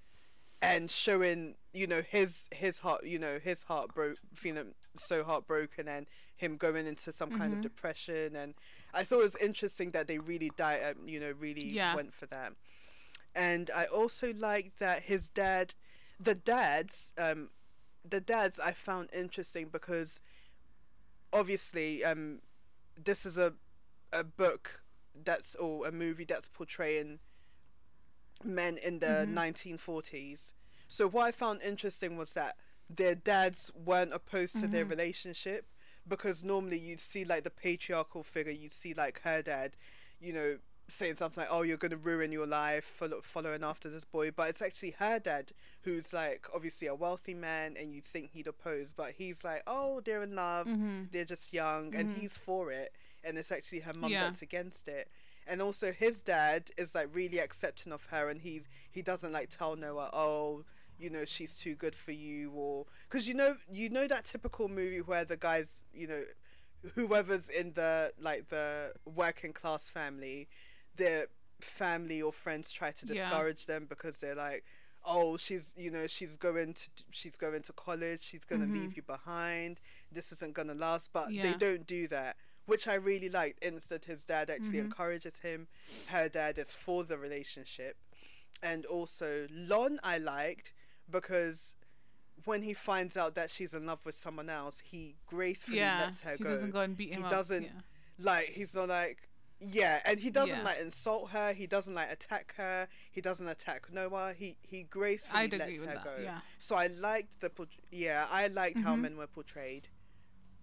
and 0.62 0.92
showing 0.92 1.56
you 1.74 1.88
know 1.88 2.02
his 2.02 2.48
his 2.54 2.80
heart 2.80 3.04
you 3.04 3.18
know 3.18 3.40
his 3.40 3.64
heart 3.64 3.94
broke 3.96 4.18
feeling 4.34 4.76
so 4.96 5.24
heartbroken 5.24 5.88
and 5.88 6.06
him 6.36 6.56
going 6.56 6.86
into 6.86 7.12
some 7.12 7.32
kind 7.32 7.52
of 7.54 7.60
Mhm. 7.60 7.64
depression 7.64 8.36
and 8.36 8.54
i 8.94 9.04
thought 9.04 9.20
it 9.20 9.24
was 9.24 9.36
interesting 9.38 9.92
that 9.92 10.08
they 10.08 10.18
really 10.18 10.52
died 10.58 10.82
um, 10.84 11.08
you 11.08 11.20
know 11.20 11.32
really 11.40 11.74
Yeah. 11.74 11.94
went 11.94 12.14
for 12.14 12.26
that 12.28 12.54
and 13.36 13.70
i 13.76 13.86
also 13.86 14.34
like 14.34 14.74
that 14.80 15.04
his 15.04 15.30
dad 15.30 15.74
the 16.20 16.36
dads 16.36 17.14
um 17.18 17.50
the 18.08 18.20
dads 18.20 18.60
i 18.60 18.72
found 18.72 19.10
interesting 19.14 19.68
because 19.72 20.20
obviously 21.34 22.04
um 22.04 22.40
this 23.04 23.26
is 23.26 23.38
a 23.38 23.54
a 24.12 24.24
book 24.24 24.82
that's 25.24 25.56
or 25.56 25.88
a 25.88 25.92
movie 25.92 26.26
that's 26.26 26.48
portraying 26.50 27.20
men 28.44 28.78
in 28.78 29.00
the 29.00 29.26
Mhm. 29.28 29.34
1940s. 29.34 30.54
So 30.88 31.08
what 31.08 31.26
I 31.28 31.32
found 31.32 31.62
interesting 31.62 32.18
was 32.18 32.34
that 32.34 32.58
their 32.90 33.16
dads 33.16 33.72
weren't 33.74 34.14
opposed 34.14 34.60
to 34.60 34.68
their 34.68 34.84
Mhm. 34.84 34.90
relationship 34.90 35.66
because 36.08 36.44
normally 36.44 36.78
you'd 36.80 37.00
see 37.00 37.24
like 37.26 37.44
the 37.44 37.50
patriarchal 37.50 38.24
figure, 38.24 38.52
you'd 38.52 38.72
see 38.72 38.94
like 38.94 39.22
her 39.22 39.42
dad, 39.42 39.76
you 40.20 40.34
know, 40.34 40.58
saying 40.88 41.16
something 41.16 41.42
like, 41.42 41.52
"Oh, 41.52 41.62
you're 41.62 41.78
gonna 41.78 41.96
ruin 41.96 42.32
your 42.34 42.46
life 42.48 42.84
follow- 42.84 43.22
following 43.22 43.64
after 43.64 43.90
this 43.90 44.04
boy," 44.04 44.32
but 44.32 44.50
it's 44.50 44.62
actually 44.62 44.92
her 44.92 45.20
dad 45.20 45.54
who's 45.84 46.12
like 46.12 46.48
obviously 46.54 46.88
a 46.88 46.96
wealthy 46.96 47.34
man, 47.34 47.78
and 47.78 47.94
you'd 47.94 48.04
think 48.04 48.32
he'd 48.32 48.48
oppose, 48.48 48.92
but 48.92 49.12
he's 49.14 49.44
like, 49.44 49.64
"Oh, 49.68 50.02
they're 50.02 50.22
in 50.24 50.36
love, 50.36 50.68
hmm 50.68 51.04
they're 51.12 51.24
just 51.26 51.54
young," 51.54 51.96
and 51.96 52.10
Mhm. 52.10 52.16
he's 52.20 52.36
for 52.38 52.72
it, 52.72 52.94
and 53.24 53.38
it's 53.38 53.52
actually 53.52 53.80
her 53.82 53.94
mum 53.94 54.12
Yeah. 54.12 54.22
that's 54.22 54.42
against 54.42 54.88
it. 54.90 55.10
And 55.48 55.62
also 55.62 55.92
his 55.92 56.22
dad 56.22 56.72
is 56.78 56.94
like 56.94 57.08
really 57.16 57.40
accepting 57.40 57.94
of 57.94 58.04
her, 58.08 58.28
and 58.30 58.42
he 58.42 58.64
he 58.92 59.02
doesn't 59.02 59.32
like 59.32 59.50
tell 59.50 59.76
Noah, 59.78 60.10
"Oh, 60.12 60.66
you 61.02 61.10
know 61.10 61.26
she's 61.26 61.56
too 61.56 61.76
good 61.76 61.96
for 61.96 62.12
you," 62.12 62.52
or 62.52 62.86
because 63.10 63.28
you 63.28 63.34
know 63.34 63.56
you 63.72 63.90
know 63.90 64.08
that 64.08 64.26
typical 64.26 64.70
movie 64.70 65.02
where 65.02 65.26
the 65.26 65.38
guys, 65.38 65.84
you 65.94 66.08
know, 66.08 66.24
whoever's 66.96 67.50
in 67.50 67.74
the 67.74 68.12
like 68.20 68.50
the 68.50 68.94
working 69.06 69.54
class 69.54 69.90
family, 69.90 70.48
their 70.96 71.28
family 71.62 72.22
or 72.22 72.32
friends 72.32 72.72
try 72.72 72.92
to 72.92 73.06
Yeah. 73.06 73.14
discourage 73.14 73.66
them 73.68 73.86
because 73.90 74.18
they're 74.20 74.36
like, 74.36 74.64
"Oh, 75.06 75.38
she's 75.38 75.74
you 75.78 75.92
know 75.92 76.08
she's 76.08 76.38
going 76.38 76.74
to 76.76 76.90
she's 77.12 77.38
going 77.38 77.62
to 77.64 77.74
college, 77.74 78.22
she's 78.22 78.46
gonna 78.46 78.66
Mhm. 78.66 78.74
leave 78.74 78.96
you 78.96 79.04
behind. 79.04 79.80
This 80.12 80.32
isn't 80.34 80.54
gonna 80.54 80.76
last." 80.76 81.12
But 81.14 81.42
they 81.42 81.54
don't 81.56 81.86
do 81.88 82.08
that, 82.10 82.38
which 82.66 82.88
I 82.88 82.96
really 82.96 83.30
liked. 83.30 83.60
Instead, 83.64 84.06
his 84.06 84.26
dad 84.26 84.50
actually 84.50 84.80
Mhm. 84.80 84.86
encourages 84.86 85.40
him. 85.40 85.68
Her 86.06 86.30
dad 86.30 86.58
is 86.58 86.74
for 86.74 87.04
the 87.04 87.18
relationship, 87.18 87.98
and 88.64 88.86
also 88.86 89.48
Lon 89.52 90.00
I 90.04 90.18
liked 90.18 90.74
because 91.12 91.76
when 92.46 92.64
he 92.64 92.74
finds 92.74 93.16
out 93.18 93.36
that 93.36 93.50
she's 93.52 93.74
in 93.74 93.86
love 93.86 94.00
with 94.06 94.18
someone 94.18 94.50
else, 94.50 94.80
he 94.84 95.16
gracefully 95.28 95.78
Yeah. 95.78 96.06
lets 96.06 96.22
her 96.22 96.36
he 96.38 96.44
go. 96.44 96.50
doesn't 96.50 96.72
go 96.72 96.80
and 96.82 96.98
beat 96.98 97.12
him 97.12 97.20
He 97.20 97.24
up. 97.26 97.32
doesn't- 97.32 97.64
Yeah. 97.64 97.82
Like 98.18 98.48
he's 98.50 98.74
not 98.76 98.90
like 98.90 99.28
yeah, 99.64 100.00
and 100.06 100.20
he 100.20 100.32
doesn't 100.32 100.58
Yeah. 100.58 100.64
like 100.64 100.80
insult 100.80 101.30
her. 101.32 101.54
He 101.54 101.68
doesn't 101.68 101.94
like 101.94 102.12
attack 102.12 102.56
her. 102.58 102.88
He 103.12 103.22
doesn't 103.22 103.48
attack 103.48 103.92
Noah. 103.94 104.34
He 104.34 104.58
he 104.64 104.82
gracefully 104.84 105.48
lets 105.50 105.80
her 105.80 105.86
that. 105.86 106.04
go. 106.04 106.18
Yeah. 106.20 106.42
So 106.58 106.76
I 106.76 106.88
liked 106.88 107.42
the 107.42 107.52
yeah, 107.92 108.28
I 108.32 108.48
liked 108.48 108.80
how 108.80 108.96
Mhm. 108.96 109.02
men 109.02 109.18
were 109.18 109.28
portrayed. 109.28 109.88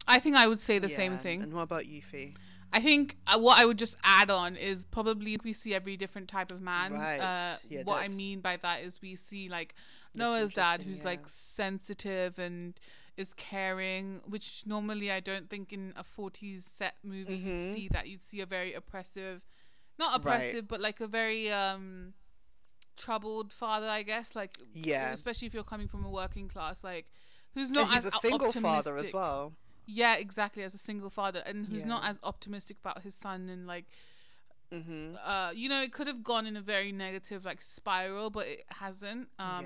I 0.09 0.19
think 0.19 0.35
I 0.35 0.49
would 0.49 0.59
say 0.61 0.79
the 0.81 0.89
same 0.89 1.17
thing. 1.19 1.43
And 1.43 1.53
what 1.53 1.63
about 1.63 1.87
you, 1.87 2.03
Fee? 2.03 2.35
I 2.73 2.81
think 2.81 3.17
uh, 3.27 3.39
what 3.39 3.59
I 3.59 3.65
would 3.65 3.79
just 3.79 3.97
add 4.03 4.31
on 4.31 4.57
is 4.57 4.85
probably 4.85 5.39
we 5.45 5.53
see 5.53 5.75
every 5.75 5.97
different 5.97 6.29
type 6.29 6.51
of 6.51 6.61
man. 6.61 6.93
Right. 6.93 7.21
Uh, 7.21 7.59
Yeah, 7.69 7.83
what 7.85 8.03
I 8.03 8.09
mean 8.09 8.41
by 8.41 8.57
that 8.59 8.83
is 8.83 9.01
we 9.01 9.15
see 9.17 9.49
like 9.49 9.75
Noah's 10.15 10.53
dad, 10.53 10.83
who's 10.83 11.05
like 11.05 11.21
sensitive 11.29 12.39
and 12.39 12.79
is 13.17 13.35
caring, 13.35 14.21
which 14.27 14.63
normally 14.67 15.11
I 15.11 15.21
don't 15.21 15.49
think 15.51 15.73
in 15.73 15.93
a 15.97 16.05
40s 16.05 16.65
set 16.79 16.95
movie 17.03 17.35
Mhm. 17.35 17.45
you'd 17.45 17.75
see 17.75 17.89
that. 17.89 18.09
You'd 18.09 18.25
see 18.27 18.41
a 18.41 18.47
very 18.47 18.75
oppressive, 18.75 19.45
not 19.99 20.11
Right. 20.17 20.21
oppressive, 20.21 20.69
but 20.69 20.81
like 20.81 21.01
a 21.01 21.07
very 21.07 21.51
um 21.51 22.15
troubled 22.97 23.53
father, 23.53 23.89
I 23.89 24.03
guess. 24.03 24.35
Like 24.37 24.53
Yeah. 24.75 25.13
especially 25.13 25.47
if 25.47 25.55
you're 25.55 25.65
coming 25.65 25.89
from 25.89 26.05
a 26.05 26.11
working 26.11 26.49
class, 26.49 26.83
like 26.85 27.07
who's 27.55 27.71
not 27.71 27.85
and 27.87 27.95
he's 27.95 28.07
as 28.07 28.15
a 28.15 28.19
single 28.19 28.53
father 28.53 28.97
as 28.97 29.13
well. 29.13 29.53
Yeah, 29.87 30.15
exactly. 30.17 30.63
As 30.63 30.75
a 30.75 30.79
single 30.79 31.11
father, 31.11 31.43
and 31.47 31.67
who's 31.67 31.85
not 31.85 32.05
as 32.05 32.19
optimistic 32.23 32.77
about 32.81 33.03
his 33.03 33.15
son, 33.15 33.49
and 33.49 33.67
like, 33.67 33.87
hmm 34.71 35.15
uh, 35.25 35.51
you 35.55 35.69
know, 35.69 35.83
it 35.83 35.93
could 35.93 36.07
have 36.07 36.23
gone 36.23 36.47
in 36.47 36.57
a 36.57 36.61
very 36.61 36.93
negative 36.93 37.45
like 37.45 37.63
spiral, 37.63 38.31
but 38.31 38.47
it 38.47 38.65
hasn't. 38.69 39.29
Yeah. 39.39 39.63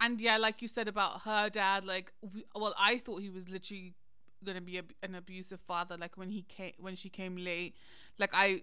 And 0.00 0.20
yeah, 0.20 0.38
like 0.38 0.62
you 0.62 0.68
said 0.68 0.88
about 0.88 1.22
her 1.22 1.50
dad, 1.50 1.84
like, 1.84 2.12
we, 2.32 2.44
well, 2.54 2.74
I 2.78 2.98
thought 2.98 3.20
he 3.20 3.30
was 3.30 3.48
literally 3.48 3.94
gonna 4.44 4.60
be 4.60 4.78
a, 4.78 4.84
an 5.02 5.14
abusive 5.14 5.60
father. 5.60 5.96
Like 5.96 6.16
when 6.16 6.30
he 6.30 6.42
came, 6.42 6.72
when 6.78 6.96
she 6.96 7.08
came 7.10 7.36
late, 7.36 7.74
like 8.18 8.30
I 8.32 8.62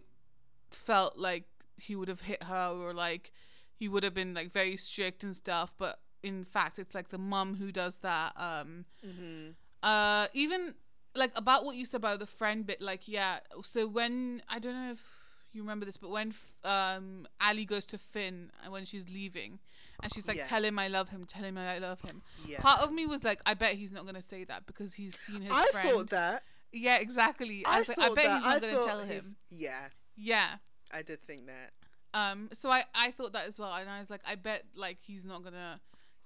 felt 0.71 1.17
like 1.17 1.45
he 1.77 1.95
would 1.95 2.07
have 2.09 2.21
hit 2.21 2.43
her, 2.43 2.69
or 2.75 2.93
like 2.93 3.31
he 3.75 3.87
would 3.87 4.03
have 4.03 4.13
been 4.13 4.33
like 4.33 4.51
very 4.51 4.77
strict 4.77 5.23
and 5.23 5.35
stuff. 5.35 5.73
But 5.77 5.99
in 6.23 6.43
fact, 6.43 6.79
it's 6.79 6.95
like 6.95 7.09
the 7.09 7.17
mum 7.17 7.55
who 7.55 7.71
does 7.71 7.99
that. 7.99 8.33
Um, 8.37 8.85
hmm 9.03 9.49
uh 9.83 10.27
even 10.33 10.73
like 11.15 11.31
about 11.35 11.65
what 11.65 11.75
you 11.75 11.85
said 11.85 11.97
about 11.97 12.19
the 12.19 12.25
friend 12.25 12.65
bit 12.65 12.81
like 12.81 13.07
yeah 13.07 13.39
so 13.63 13.87
when 13.87 14.41
i 14.49 14.59
don't 14.59 14.73
know 14.73 14.91
if 14.91 15.16
you 15.57 15.63
remember 15.63 15.85
this 15.85 15.97
but 15.97 16.09
when 16.11 16.33
um 16.63 17.27
ali 17.41 17.65
goes 17.65 17.85
to 17.87 17.97
finn 17.97 18.51
and 18.63 18.71
when 18.71 18.85
she's 18.85 19.09
leaving 19.09 19.59
and 20.03 20.13
she's 20.13 20.27
like 20.27 20.37
Yeah. 20.37 20.45
tell 20.47 20.63
him 20.63 20.77
i 20.79 20.87
love 20.87 21.09
him 21.09 21.25
tell 21.25 21.43
him 21.43 21.57
i 21.57 21.79
love 21.79 21.99
him 22.01 22.21
Yeah. 22.45 22.59
part 22.61 22.81
of 22.81 22.91
me 22.91 23.05
was 23.05 23.23
like 23.23 23.39
i 23.45 23.53
bet 23.53 23.73
he's 23.75 23.91
not 23.91 24.03
going 24.03 24.15
to 24.15 24.21
say 24.21 24.43
that 24.45 24.65
because 24.67 24.93
he's 24.93 25.17
seen 25.27 25.41
his 25.41 25.51
I 25.51 25.65
friend 25.71 25.89
thought 25.89 26.09
that. 26.11 26.43
yeah 26.71 26.97
exactly 26.97 27.63
i, 27.65 27.77
I, 27.77 27.79
was 27.79 27.87
like 27.89 27.99
i 27.99 28.07
bet 28.09 28.15
that. 28.25 28.35
he's 28.35 28.43
not 28.45 28.55
I 28.55 28.59
going 28.59 28.75
to 28.75 28.85
tell 28.85 28.99
his- 28.99 29.25
him 29.25 29.35
Yeah, 29.49 29.87
yeah 30.15 30.47
I 30.93 31.01
did 31.01 31.21
think 31.25 31.47
that. 31.47 31.71
um 32.13 32.49
so 32.53 32.69
i 32.69 32.83
i 32.95 33.11
thought 33.11 33.33
that 33.33 33.47
as 33.47 33.57
well 33.59 33.73
and 33.73 33.89
i 33.89 33.99
was 33.99 34.09
like 34.09 34.21
i 34.27 34.35
bet 34.35 34.63
like 34.75 34.97
he's 35.01 35.25
not 35.25 35.43
gonna 35.43 35.79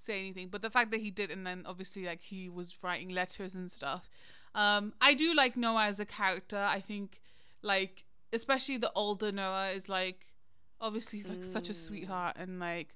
say 0.06 0.20
anything 0.20 0.50
but 0.50 0.62
the 0.62 0.70
fact 0.70 0.92
that 0.92 1.00
he 1.00 1.12
did 1.12 1.30
and 1.32 1.46
then 1.48 1.64
obviously 1.66 2.06
like 2.06 2.22
he 2.22 2.50
was 2.50 2.76
writing 2.84 3.10
letters 3.10 3.56
and 3.56 3.72
stuff 3.72 4.10
um 4.56 4.94
i 5.00 5.14
do 5.14 5.34
like 5.34 5.56
noah 5.56 5.86
as 5.86 6.00
a 6.00 6.06
character 6.06 6.58
i 6.58 6.80
think 6.80 7.22
like 7.62 8.04
especially 8.34 8.78
the 8.78 8.92
older 8.96 9.32
noah 9.32 9.70
is 9.72 9.90
like 9.90 10.34
obviously 10.80 11.20
he's 11.20 11.28
like 11.30 11.44
such 11.44 11.70
a 11.70 11.74
Mm. 11.74 11.76
sweetheart 11.76 12.36
and 12.40 12.60
like 12.60 12.96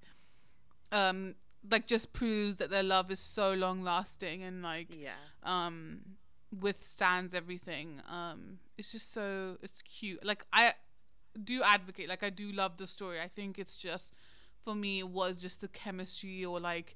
um 0.91 1.35
like 1.69 1.87
just 1.87 2.13
proves 2.13 2.57
that 2.57 2.69
their 2.69 2.83
love 2.83 3.11
is 3.11 3.19
so 3.19 3.53
long 3.53 3.81
lasting 3.83 4.43
and 4.43 4.61
like 4.61 4.89
Yeah. 4.89 5.15
um 5.43 6.01
withstands 6.59 7.33
everything 7.33 8.01
um 8.09 8.59
it's 8.77 8.91
just 8.91 9.11
so 9.11 9.57
it's 9.61 9.81
cute 9.81 10.23
like 10.23 10.45
i 10.53 10.73
do 11.43 11.61
advocate 11.63 12.07
like 12.07 12.23
i 12.23 12.29
do 12.29 12.51
love 12.51 12.77
the 12.77 12.87
story 12.87 13.19
i 13.19 13.27
think 13.27 13.59
it's 13.59 13.77
just 13.77 14.13
for 14.63 14.75
me 14.75 14.99
it 14.99 15.09
was 15.09 15.41
just 15.41 15.61
the 15.61 15.67
chemistry 15.67 16.45
or 16.45 16.59
like 16.59 16.95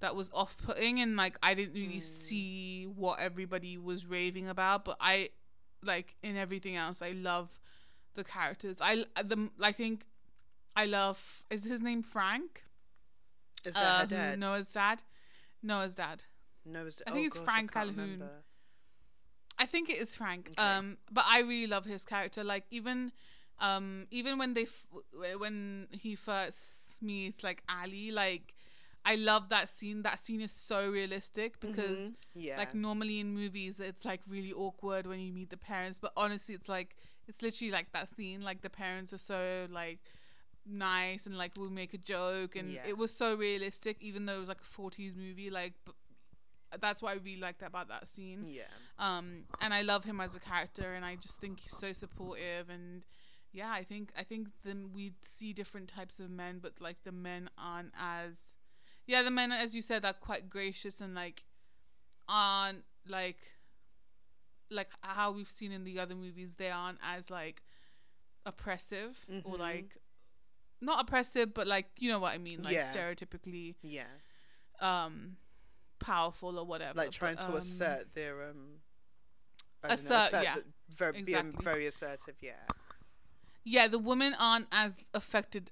that 0.00 0.14
was 0.14 0.30
off-putting 0.34 1.00
and 1.00 1.16
like 1.16 1.38
i 1.42 1.54
didn't 1.54 1.74
really 1.74 2.00
Mm. 2.00 2.02
see 2.02 2.84
what 2.94 3.20
everybody 3.20 3.78
was 3.78 4.06
raving 4.06 4.48
about 4.48 4.84
but 4.84 4.96
i 5.00 5.30
like 5.82 6.16
in 6.22 6.36
everything 6.36 6.76
else 6.76 7.02
i 7.02 7.12
love 7.12 7.48
the 8.14 8.24
characters 8.24 8.76
i 8.80 9.04
the 9.22 9.48
i 9.60 9.72
think 9.72 10.04
i 10.76 10.84
love 10.86 11.42
is 11.50 11.64
his 11.64 11.80
name 11.82 12.02
frank 12.02 12.62
Is 13.64 13.74
that 13.74 13.80
uh, 13.80 14.04
dad? 14.06 14.38
noah's 14.38 14.72
dad 14.72 15.00
noah's 15.62 15.94
dad 15.94 16.24
No, 16.64 16.86
is 16.86 17.02
I 17.06 17.10
think 17.10 17.24
oh 17.24 17.26
it's 17.26 17.36
gosh, 17.36 17.44
Frank 17.44 17.72
can't 17.72 17.86
Calhoun. 17.86 17.96
remember. 17.96 18.42
I 19.58 19.66
think 19.66 19.90
it 19.90 19.98
is 19.98 20.14
Frank. 20.14 20.50
Okay. 20.52 20.62
Um, 20.62 20.98
but 21.10 21.24
I 21.28 21.40
really 21.40 21.66
love 21.66 21.84
his 21.84 22.04
character. 22.04 22.42
Like 22.44 22.64
even 22.70 23.12
um 23.60 24.06
even 24.10 24.38
when 24.38 24.54
they 24.54 24.62
f- 24.62 24.86
when 25.38 25.86
he 25.92 26.14
first 26.14 27.02
meets 27.02 27.44
like 27.44 27.62
Ali 27.68 28.10
like 28.10 28.54
I 29.04 29.16
love 29.16 29.48
that 29.50 29.68
scene 29.68 30.02
that 30.02 30.24
scene 30.24 30.40
is 30.40 30.52
so 30.52 30.88
realistic 30.90 31.60
because 31.60 31.98
Mhm. 31.98 32.14
yeah, 32.34 32.56
like 32.58 32.74
normally 32.74 33.20
in 33.20 33.32
movies 33.34 33.80
it's 33.80 34.04
like 34.04 34.20
really 34.28 34.52
awkward 34.52 35.06
when 35.06 35.20
you 35.20 35.32
meet 35.32 35.50
the 35.50 35.56
parents 35.56 35.98
but 35.98 36.12
honestly 36.16 36.54
it's 36.54 36.68
like 36.68 36.96
it's 37.28 37.42
literally 37.42 37.70
like 37.70 37.90
that 37.92 38.08
scene 38.08 38.40
like 38.42 38.60
the 38.62 38.70
parents 38.70 39.12
are 39.12 39.18
so 39.18 39.66
like 39.70 39.98
nice 40.66 41.26
and 41.26 41.36
like 41.36 41.56
will 41.56 41.70
make 41.70 41.92
a 41.94 41.98
joke 41.98 42.54
and 42.56 42.70
Yeah. 42.72 42.86
it 42.86 42.96
was 42.96 43.12
so 43.14 43.34
realistic 43.34 43.96
even 44.00 44.26
though 44.26 44.36
it 44.36 44.40
was 44.40 44.48
like 44.48 44.60
a 44.60 44.80
40s 44.80 45.14
movie 45.16 45.50
like 45.50 45.72
b- 45.84 45.92
that's 46.80 47.02
why 47.02 47.16
we 47.22 47.36
liked 47.36 47.62
about 47.62 47.88
that 47.88 48.08
scene 48.08 48.46
yeah, 48.48 48.62
um 48.98 49.44
and 49.60 49.74
I 49.74 49.82
love 49.82 50.04
him 50.04 50.20
as 50.20 50.34
a 50.34 50.40
character 50.40 50.94
and 50.94 51.04
I 51.04 51.16
just 51.16 51.38
think 51.40 51.60
he's 51.60 51.76
so 51.76 51.92
supportive 51.92 52.70
and 52.70 53.02
yeah 53.52 53.70
I 53.72 53.82
think 53.84 54.10
I 54.16 54.22
think 54.22 54.48
then 54.64 54.90
we 54.94 55.12
see 55.38 55.52
different 55.52 55.88
types 55.88 56.18
of 56.20 56.30
men 56.30 56.60
but 56.62 56.80
like 56.80 56.96
the 57.04 57.12
men 57.12 57.50
aren't 57.58 57.92
as 58.00 58.36
yeah 59.06 59.22
the 59.22 59.30
men 59.30 59.52
as 59.52 59.74
you 59.74 59.82
said 59.82 60.04
are 60.04 60.14
quite 60.14 60.48
gracious 60.48 61.00
and 61.00 61.14
like 61.14 61.44
aren't 62.28 62.84
like 63.08 63.38
like 64.72 64.88
how 65.02 65.32
we've 65.32 65.50
seen 65.50 65.72
in 65.72 65.84
the 65.84 65.98
other 65.98 66.14
movies 66.14 66.50
they 66.56 66.70
aren't 66.70 66.98
as 67.02 67.30
like 67.30 67.62
oppressive 68.46 69.16
or 69.44 69.54
Mhm. 69.54 69.58
like 69.58 69.96
not 70.80 71.00
oppressive 71.00 71.54
but 71.54 71.66
like 71.66 71.86
you 71.98 72.08
know 72.10 72.18
what 72.18 72.32
I 72.34 72.38
mean 72.38 72.62
like 72.62 72.74
Yeah. 72.74 72.92
stereotypically 72.92 73.76
yeah. 73.82 74.04
um 74.80 75.36
powerful 76.00 76.58
or 76.58 76.64
whatever 76.66 76.96
Like 76.98 77.12
trying 77.12 77.36
but, 77.36 77.42
to 77.46 77.52
um, 77.52 77.58
assert 77.58 78.14
their 78.14 78.50
um. 78.50 78.80
I 79.84 79.88
don't 79.88 80.04
know, 80.04 80.16
Assert, 80.16 80.28
assert 80.34 80.42
yeah, 80.44 80.56
very, 80.90 81.22
being 81.22 81.52
very 81.60 81.86
assertive. 81.86 82.36
Yeah, 82.40 82.52
yeah, 83.64 83.88
the 83.88 83.98
women 83.98 84.34
aren't 84.38 84.66
as 84.72 84.96
affected 85.12 85.70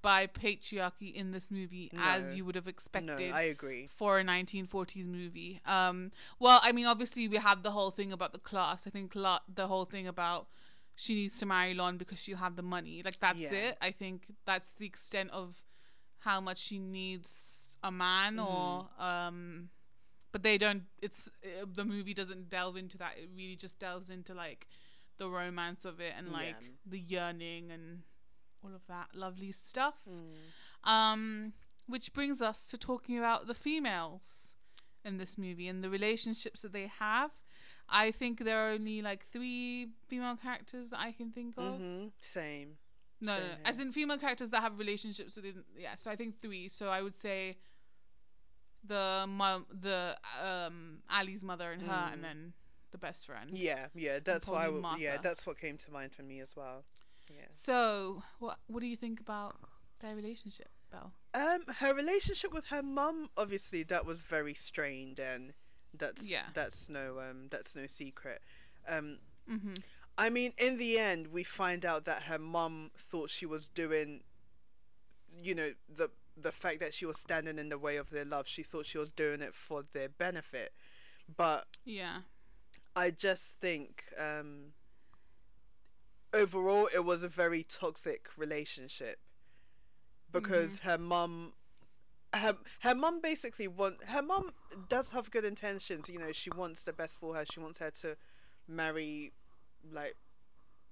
by 0.00 0.26
patriarchy 0.26 1.12
in 1.14 1.32
this 1.32 1.50
movie 1.50 1.90
as 1.96 2.36
you 2.36 2.44
would 2.44 2.54
have 2.54 2.68
expected. 2.68 3.30
no, 3.30 3.36
I 3.36 3.42
agree. 3.42 3.88
for 3.96 4.18
a 4.18 4.24
1940s 4.24 5.06
movie. 5.06 5.60
Um, 5.66 6.10
well, 6.38 6.60
I 6.62 6.72
mean, 6.72 6.86
obviously 6.86 7.28
we 7.28 7.36
have 7.36 7.62
the 7.62 7.70
whole 7.72 7.90
thing 7.90 8.12
about 8.12 8.32
the 8.32 8.38
class. 8.38 8.86
I 8.86 8.90
think 8.90 9.14
la- 9.14 9.40
the 9.52 9.66
whole 9.66 9.84
thing 9.84 10.06
about 10.06 10.46
she 10.94 11.14
needs 11.14 11.38
to 11.38 11.46
marry 11.46 11.74
Lon 11.74 11.96
because 11.96 12.20
she'll 12.22 12.36
have 12.36 12.54
the 12.56 12.62
money. 12.62 13.02
Like 13.04 13.18
that's 13.18 13.38
Yeah. 13.38 13.52
it. 13.52 13.78
I 13.80 13.90
think 13.90 14.26
that's 14.44 14.72
the 14.72 14.86
extent 14.86 15.30
of 15.30 15.56
how 16.18 16.40
much 16.40 16.58
she 16.58 16.78
needs 16.78 17.68
a 17.82 17.90
man, 17.90 18.38
or 18.38 18.88
Mm-hmm. 19.00 19.02
um, 19.02 19.68
but 20.30 20.42
they 20.42 20.58
don't. 20.58 20.84
It's 21.00 21.28
uh, 21.44 21.66
the 21.74 21.84
movie 21.84 22.14
doesn't 22.14 22.48
delve 22.48 22.76
into 22.76 22.96
that. 22.98 23.14
It 23.18 23.30
really 23.36 23.56
just 23.56 23.78
delves 23.80 24.10
into 24.10 24.32
like 24.34 24.68
the 25.18 25.28
romance 25.28 25.84
of 25.84 26.00
it 26.00 26.12
and 26.16 26.30
like 26.30 26.56
Yeah. 26.60 26.68
the 26.86 26.98
yearning 27.00 27.70
and 27.72 28.02
all 28.64 28.74
of 28.74 28.86
that 28.88 29.08
lovely 29.14 29.52
stuff. 29.52 29.94
Mm. 30.08 30.88
Um, 30.90 31.52
which 31.86 32.12
brings 32.12 32.40
us 32.40 32.68
to 32.70 32.78
talking 32.78 33.18
about 33.18 33.46
the 33.46 33.54
females 33.54 34.52
in 35.04 35.18
this 35.18 35.36
movie 35.36 35.68
and 35.68 35.82
the 35.82 35.90
relationships 35.90 36.60
that 36.60 36.72
they 36.72 36.86
have. 36.98 37.30
I 37.88 38.12
think 38.12 38.44
there 38.44 38.58
are 38.58 38.70
only 38.70 39.02
like 39.02 39.26
three 39.30 39.88
female 40.06 40.36
characters 40.36 40.90
that 40.90 41.00
I 41.00 41.12
can 41.12 41.30
think 41.32 41.54
of. 41.58 41.74
hmm 41.78 42.06
Same. 42.20 42.76
No, 43.20 43.34
no, 43.34 43.38
Same 43.40 43.48
no, 43.48 43.54
as 43.70 43.80
in 43.80 43.92
female 43.92 44.18
characters 44.18 44.50
that 44.50 44.62
have 44.62 44.78
relationships 44.78 45.36
within. 45.36 45.64
Yeah, 45.76 45.94
so 45.96 46.10
I 46.10 46.16
think 46.16 46.40
three. 46.40 46.68
So 46.68 46.88
I 46.88 47.02
would 47.02 47.18
say 47.18 47.56
the 48.84 49.26
mom, 49.28 49.66
the 49.80 50.16
um 50.42 50.98
Ali's 51.10 51.42
mother 51.42 51.70
and 51.72 51.82
her, 51.82 52.08
Mm. 52.08 52.12
and 52.14 52.24
then 52.24 52.52
the 52.90 52.98
best 52.98 53.26
friend. 53.26 53.50
Yeah, 53.56 53.86
yeah. 53.94 54.18
That's 54.24 54.48
why. 54.48 54.62
I 54.62 54.64
probably 54.66 54.82
w- 54.82 55.04
yeah, 55.04 55.16
that's 55.18 55.46
what 55.46 55.58
came 55.58 55.76
to 55.78 55.90
mind 55.92 56.12
for 56.12 56.22
me 56.22 56.40
as 56.40 56.56
well. 56.56 56.84
Yeah. 57.34 57.46
So 57.50 58.22
what 58.38 58.58
what 58.66 58.80
do 58.80 58.86
you 58.86 58.96
think 58.96 59.20
about 59.20 59.56
their 60.00 60.14
relationship, 60.14 60.68
Belle? 60.90 61.12
Um, 61.34 61.62
her 61.78 61.94
relationship 61.94 62.52
with 62.52 62.66
her 62.66 62.82
mum, 62.82 63.30
obviously, 63.36 63.82
that 63.84 64.04
was 64.04 64.22
very 64.22 64.54
strained, 64.54 65.18
and 65.18 65.52
that's 65.96 66.28
Yeah. 66.28 66.44
that's 66.54 66.88
no 66.88 67.18
um 67.20 67.48
that's 67.50 67.74
no 67.76 67.86
secret. 67.86 68.42
Um, 68.88 69.18
Mm-hmm. 69.50 69.74
I 70.16 70.30
mean, 70.30 70.52
in 70.56 70.76
the 70.78 70.98
end, 70.98 71.28
we 71.28 71.42
find 71.42 71.84
out 71.84 72.04
that 72.04 72.24
her 72.24 72.38
mum 72.38 72.90
thought 72.96 73.28
she 73.30 73.44
was 73.46 73.68
doing, 73.68 74.22
you 75.42 75.54
know, 75.54 75.72
the 75.88 76.10
the 76.36 76.52
fact 76.52 76.80
that 76.80 76.94
she 76.94 77.04
was 77.06 77.18
standing 77.18 77.58
in 77.58 77.68
the 77.68 77.78
way 77.78 77.96
of 77.96 78.10
their 78.10 78.24
love. 78.24 78.46
She 78.46 78.62
thought 78.62 78.86
she 78.86 78.98
was 78.98 79.12
doing 79.12 79.40
it 79.42 79.54
for 79.54 79.84
their 79.92 80.08
benefit, 80.08 80.72
but 81.36 81.66
Yeah. 81.84 82.18
I 82.94 83.10
just 83.10 83.56
think 83.60 84.04
um, 84.18 84.72
overall 86.32 86.88
it 86.94 87.04
was 87.04 87.22
a 87.22 87.28
very 87.28 87.62
toxic 87.62 88.28
relationship 88.36 89.18
because 90.32 90.78
her 90.80 90.98
mum 90.98 91.52
her 92.34 92.56
her 92.80 92.94
mum 92.94 93.20
basically 93.20 93.68
want 93.68 94.02
her 94.04 94.22
mum 94.22 94.50
does 94.88 95.10
have 95.10 95.30
good 95.30 95.44
intentions 95.44 96.08
you 96.08 96.18
know 96.18 96.32
she 96.32 96.50
wants 96.50 96.82
the 96.82 96.92
best 96.92 97.18
for 97.18 97.34
her 97.34 97.44
she 97.50 97.60
wants 97.60 97.78
her 97.78 97.90
to 97.90 98.16
marry 98.66 99.32
like 99.92 100.16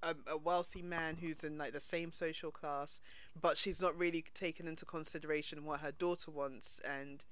a, 0.03 0.15
a 0.27 0.37
wealthy 0.37 0.81
man 0.81 1.17
who's 1.21 1.43
in 1.43 1.57
like 1.57 1.73
the 1.73 1.79
same 1.79 2.11
social 2.11 2.51
class 2.51 2.99
but 3.39 3.57
she's 3.57 3.81
not 3.81 3.97
really 3.97 4.23
taken 4.33 4.67
into 4.67 4.85
consideration 4.85 5.65
what 5.65 5.79
her 5.79 5.91
daughter 5.91 6.31
wants 6.31 6.79
and 6.85 7.23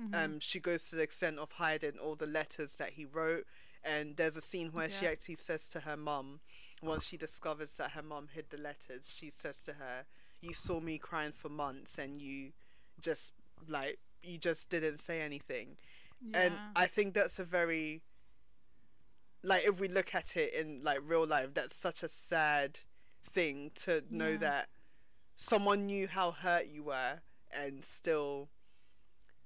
Mm-hmm. 0.00 0.14
um, 0.14 0.40
she 0.40 0.58
goes 0.58 0.88
to 0.88 0.96
the 0.96 1.02
extent 1.02 1.38
of 1.38 1.52
hiding 1.52 1.98
all 2.02 2.14
the 2.14 2.26
letters 2.26 2.76
that 2.76 2.92
he 2.92 3.04
wrote. 3.04 3.44
And 3.84 4.16
there's 4.16 4.38
a 4.38 4.40
scene 4.40 4.70
where 4.72 4.88
she 4.88 5.06
actually 5.06 5.34
says 5.34 5.68
to 5.68 5.80
her 5.80 5.98
mum, 5.98 6.40
once 6.82 7.06
she 7.06 7.16
discovers 7.16 7.74
that 7.76 7.92
her 7.92 8.02
mum 8.02 8.28
hid 8.34 8.46
the 8.50 8.58
letters, 8.58 9.08
she 9.14 9.30
says 9.30 9.62
to 9.62 9.74
her, 9.74 10.06
"You 10.40 10.54
saw 10.54 10.80
me 10.80 10.98
crying 10.98 11.32
for 11.32 11.48
months, 11.48 11.98
and 11.98 12.20
you 12.20 12.52
just 13.00 13.32
like 13.68 13.98
you 14.22 14.38
just 14.38 14.68
didn't 14.70 14.98
say 14.98 15.20
anything." 15.22 15.78
And 16.34 16.62
I 16.76 16.86
think 16.86 17.14
that's 17.14 17.38
a 17.38 17.44
very 17.44 18.02
like 19.42 19.64
if 19.64 19.80
we 19.80 19.88
look 19.88 20.14
at 20.14 20.36
it 20.36 20.54
in 20.54 20.82
like 20.82 21.00
real 21.04 21.26
life, 21.26 21.54
that's 21.54 21.76
such 21.76 22.02
a 22.02 22.08
sad 22.08 22.80
thing 23.32 23.70
to 23.74 24.02
know 24.10 24.30
Yeah. 24.30 24.36
that 24.38 24.68
someone 25.36 25.86
knew 25.86 26.08
how 26.08 26.32
hurt 26.32 26.66
you 26.68 26.84
were 26.84 27.20
and 27.50 27.84
still 27.84 28.50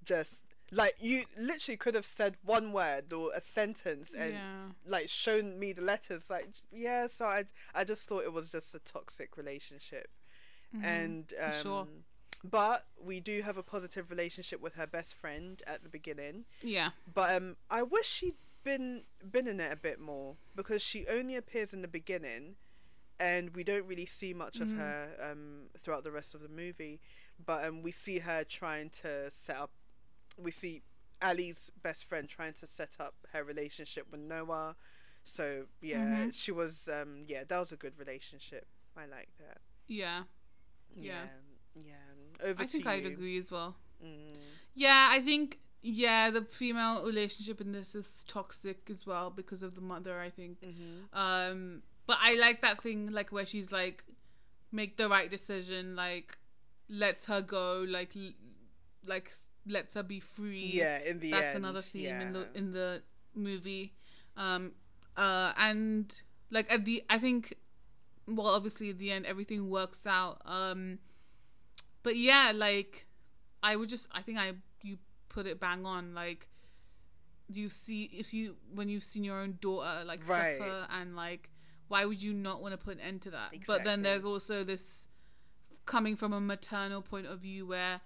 just 0.04 0.42
like 0.72 0.96
you 0.98 1.24
literally 1.38 1.76
could 1.76 1.94
have 1.94 2.04
said 2.06 2.36
one 2.44 2.72
word 2.72 3.12
or 3.12 3.30
a 3.34 3.40
sentence 3.40 4.12
and 4.12 4.32
yeah. 4.32 4.64
like 4.86 5.08
shown 5.08 5.58
me 5.58 5.72
the 5.72 5.82
letters 5.82 6.28
like 6.28 6.48
yeah 6.72 7.06
so 7.06 7.24
i 7.24 7.44
i 7.74 7.84
just 7.84 8.08
thought 8.08 8.24
it 8.24 8.32
was 8.32 8.50
just 8.50 8.74
a 8.74 8.78
toxic 8.80 9.36
relationship 9.36 10.08
Mhm. 10.76 10.84
and 10.84 11.32
um 11.40 11.52
sure. 11.62 11.86
but 12.42 12.86
we 13.00 13.20
do 13.20 13.42
have 13.42 13.56
a 13.56 13.62
positive 13.62 14.10
relationship 14.10 14.60
with 14.60 14.74
her 14.74 14.86
best 14.86 15.14
friend 15.14 15.62
at 15.66 15.84
the 15.84 15.88
beginning 15.88 16.44
Yeah. 16.62 16.90
but 17.14 17.36
um 17.36 17.56
i 17.70 17.82
wish 17.84 18.08
she'd 18.08 18.34
been 18.64 19.04
been 19.30 19.46
in 19.46 19.60
it 19.60 19.72
a 19.72 19.76
bit 19.76 20.00
more 20.00 20.34
because 20.56 20.82
she 20.82 21.06
only 21.06 21.36
appears 21.36 21.72
in 21.72 21.82
the 21.82 21.88
beginning 21.88 22.56
and 23.20 23.54
we 23.54 23.62
don't 23.62 23.86
really 23.86 24.06
see 24.06 24.34
much 24.34 24.58
of 24.58 24.66
Mhm. 24.66 24.78
her 24.78 25.16
um 25.30 25.68
throughout 25.80 26.02
the 26.02 26.10
rest 26.10 26.34
of 26.34 26.40
the 26.40 26.48
movie 26.48 27.00
but 27.44 27.64
um 27.64 27.82
we 27.82 27.92
see 27.92 28.18
her 28.18 28.42
trying 28.42 28.90
to 28.90 29.30
set 29.30 29.56
up 29.56 29.70
we 30.36 30.50
see 30.50 30.82
ali's 31.22 31.70
best 31.82 32.04
friend 32.04 32.28
trying 32.28 32.52
to 32.52 32.66
set 32.66 32.96
up 33.00 33.14
her 33.32 33.42
relationship 33.42 34.06
with 34.10 34.20
noah 34.20 34.76
so 35.24 35.66
yeah 35.80 36.26
Mhm. 36.26 36.34
she 36.34 36.52
was 36.52 36.88
um 36.88 37.24
yeah 37.26 37.42
that 37.48 37.58
was 37.58 37.72
a 37.72 37.76
good 37.76 37.98
relationship 37.98 38.66
i 38.96 39.06
like 39.06 39.30
that 39.38 39.58
Yeah. 39.88 40.24
yeah 40.94 41.24
Yeah. 41.76 41.84
yeah 41.86 42.48
over 42.48 42.62
I 42.62 42.66
think 42.66 42.86
I'd 42.86 43.02
you. 43.04 43.08
agree 43.12 43.38
as 43.38 43.50
well. 43.50 43.76
Mm. 44.04 44.28
Yeah, 44.74 45.08
I 45.10 45.20
think 45.22 45.58
yeah, 45.82 46.30
the 46.30 46.42
female 46.42 47.02
relationship 47.04 47.60
in 47.62 47.72
this 47.72 47.94
is 47.94 48.24
toxic 48.28 48.90
as 48.90 49.06
well 49.06 49.30
because 49.30 49.62
of 49.62 49.74
the 49.74 49.80
mother, 49.80 50.20
I 50.20 50.28
think. 50.30 50.60
Mhm. 50.60 51.08
Um 51.14 51.82
but 52.06 52.18
I 52.20 52.34
like 52.34 52.60
that 52.60 52.82
thing 52.82 53.10
like 53.10 53.32
where 53.32 53.46
she's 53.46 53.72
like 53.72 54.04
make 54.70 54.96
the 54.98 55.08
right 55.08 55.30
decision, 55.30 55.96
like 55.96 56.36
lets 56.88 57.24
her 57.26 57.40
go, 57.40 57.84
like 57.88 58.12
like 59.06 59.32
lets 59.66 59.94
her 59.94 60.02
be 60.02 60.20
free. 60.20 60.70
yeah 60.74 60.98
in 61.04 61.18
the 61.20 61.30
That's 61.30 61.54
end 61.54 61.64
another 61.64 61.80
theme 61.80 62.20
in 62.20 62.32
the 62.32 62.48
in 62.54 62.72
the 62.72 63.02
movie. 63.34 63.92
Um 64.36 64.72
uh 65.16 65.52
and 65.56 66.14
like 66.50 66.72
at 66.72 66.84
the 66.84 67.02
I 67.10 67.18
think 67.18 67.54
well 68.26 68.48
obviously 68.48 68.90
at 68.90 68.98
the 68.98 69.10
end 69.12 69.26
everything 69.26 69.68
works 69.70 70.06
out. 70.06 70.40
Um 70.44 70.98
but 72.02 72.16
yeah, 72.16 72.52
like 72.54 73.06
I 73.62 73.76
would 73.76 73.88
just 73.88 74.08
I 74.12 74.22
think 74.22 74.38
I 74.38 74.52
you 74.82 74.98
put 75.28 75.46
it 75.46 75.58
bang 75.60 75.84
on 75.84 76.14
like 76.14 76.48
do 77.50 77.60
you 77.60 77.68
see 77.68 78.04
if 78.12 78.32
you 78.34 78.56
when 78.74 78.88
you've 78.88 79.04
seen 79.04 79.22
your 79.24 79.38
own 79.40 79.58
daughter 79.60 80.04
like 80.04 80.26
Right. 80.28 80.58
suffer 80.58 80.86
and 80.90 81.14
like 81.16 81.50
why 81.88 82.04
would 82.04 82.20
you 82.22 82.32
not 82.32 82.60
want 82.62 82.72
to 82.72 82.78
put 82.78 82.94
an 82.94 83.00
end 83.00 83.22
to 83.22 83.30
that 83.30 83.52
but 83.66 83.84
then 83.84 84.02
there's 84.02 84.24
also 84.24 84.64
this 84.64 85.08
coming 85.84 86.16
from 86.16 86.32
a 86.32 86.40
maternal 86.40 87.00
point 87.00 87.26
of 87.26 87.38
view 87.40 87.64
where 87.66 88.00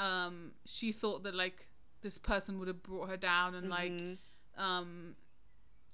um 0.00 0.52
she 0.64 0.92
thought 0.92 1.22
that 1.24 1.34
like 1.34 1.66
this 2.02 2.16
person 2.18 2.58
would 2.58 2.68
have 2.68 2.82
brought 2.82 3.08
her 3.08 3.16
down 3.16 3.54
and 3.54 3.68
like 3.68 3.90
Mhm. 3.92 4.18
um 4.56 5.14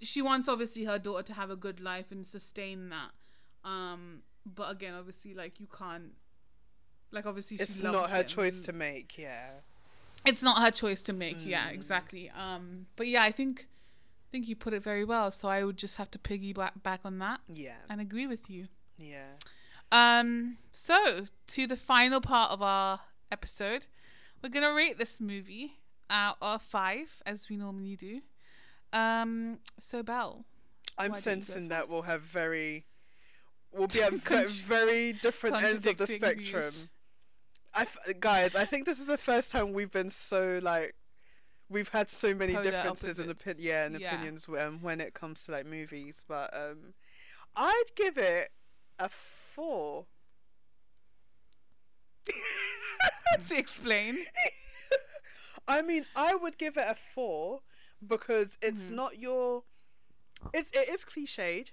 she 0.01 0.21
wants 0.23 0.49
obviously 0.49 0.85
her 0.85 0.99
daughter 0.99 1.23
to 1.25 1.33
have 1.35 1.51
a 1.51 1.57
good 1.57 1.81
life 1.81 2.11
and 2.13 2.27
sustain 2.27 2.89
that 2.91 3.11
um 3.65 4.23
but 4.49 4.71
again, 4.71 4.95
obviously, 4.95 5.35
like 5.35 5.59
you 5.59 5.67
can't. 5.67 6.13
Like 7.11 7.27
obviously, 7.27 7.57
It's 7.57 7.83
not 7.83 8.11
her 8.11 8.23
choice 8.23 8.61
to 8.63 8.73
make. 8.73 9.19
Yeah. 9.19 9.51
it's 10.25 10.41
not 10.43 10.63
her 10.63 10.71
choice 10.71 11.03
to 11.03 11.13
make 11.13 11.37
yeah 11.45 11.69
Mm. 11.69 11.75
exactly 11.75 12.31
um 12.31 12.87
but 12.97 13.07
yeah 13.09 13.23
i 13.23 13.33
think 13.33 13.67
i 14.25 14.27
think 14.33 14.49
you 14.49 14.55
put 14.57 14.73
it 14.73 14.83
very 14.83 15.05
well 15.05 15.31
so 15.31 15.49
i 15.49 15.63
would 15.65 15.77
just 15.77 15.97
have 15.97 16.11
to 16.13 16.19
piggyback 16.19 16.75
back 16.83 17.01
on 17.05 17.19
that 17.19 17.41
Yeah. 17.53 17.77
and 17.91 18.01
agree 18.01 18.27
with 18.27 18.51
you 18.51 18.67
Yeah. 18.99 19.31
um 19.93 20.59
so 20.73 21.27
to 21.55 21.67
the 21.69 21.77
final 21.77 22.21
part 22.21 22.51
of 22.51 22.61
our 22.63 23.01
episode 23.33 23.87
we're 24.43 24.49
gonna 24.49 24.73
rate 24.75 24.99
this 24.99 25.21
movie 25.21 25.75
out 26.11 26.37
of 26.41 26.63
five 26.63 27.23
as 27.27 27.49
we 27.49 27.57
normally 27.57 27.97
do 27.97 28.21
um 28.93 29.59
so 29.81 30.03
belle 30.03 30.45
I'm 30.99 31.11
Why 31.11 31.21
don't 31.21 31.27
you 31.27 31.35
go 31.37 31.43
sensing 31.43 31.69
that 31.69 31.89
we'll 31.91 32.03
have 32.03 32.23
very, 32.23 32.87
we'll 33.71 33.87
be 33.87 34.01
at 34.03 34.25
Con- 34.25 34.47
very 34.49 35.13
different 35.13 35.63
ends 35.63 35.87
of 35.87 35.99
the 35.99 36.07
spectrum. 36.07 36.71
views. 36.71 36.89
I 37.75 37.83
f- 37.83 37.99
guys, 38.19 38.55
I 38.55 38.65
think 38.65 38.87
this 38.87 38.99
is 38.99 39.09
the 39.09 39.19
first 39.19 39.53
time 39.53 39.75
we've 39.75 39.91
been 39.93 40.09
so 40.09 40.59
like, 40.63 40.95
we've 41.69 41.91
had 41.91 42.09
so 42.09 42.33
many 42.35 42.55
Polar 42.55 42.71
differences 42.71 43.19
in 43.19 43.29
opposites. 43.29 43.43
opin- 43.59 43.63
yeah, 43.63 43.85
in 43.87 44.01
Yeah. 44.01 44.15
opinions 44.15 44.47
um, 44.59 44.79
when 44.81 45.03
it 45.03 45.13
comes 45.13 45.45
to 45.45 45.53
like 45.53 45.67
movies. 45.67 46.25
But 46.27 46.49
um, 46.57 46.95
I'd 47.55 47.85
give 47.95 48.17
it 48.17 48.49
a 48.99 49.11
four. 49.11 50.07
to 53.49 53.57
explain 53.59 54.19
I 55.69 55.83
mean, 55.83 56.07
I 56.15 56.37
would 56.37 56.59
give 56.59 56.77
it 56.77 56.85
a 56.87 56.95
four 56.95 57.61
because 58.07 58.57
it's 58.63 58.89
Mhm. 58.91 58.95
not 58.95 59.19
your. 59.19 59.65
It's 60.55 60.71
it 60.73 60.89
is 60.89 61.05
cliched, 61.05 61.71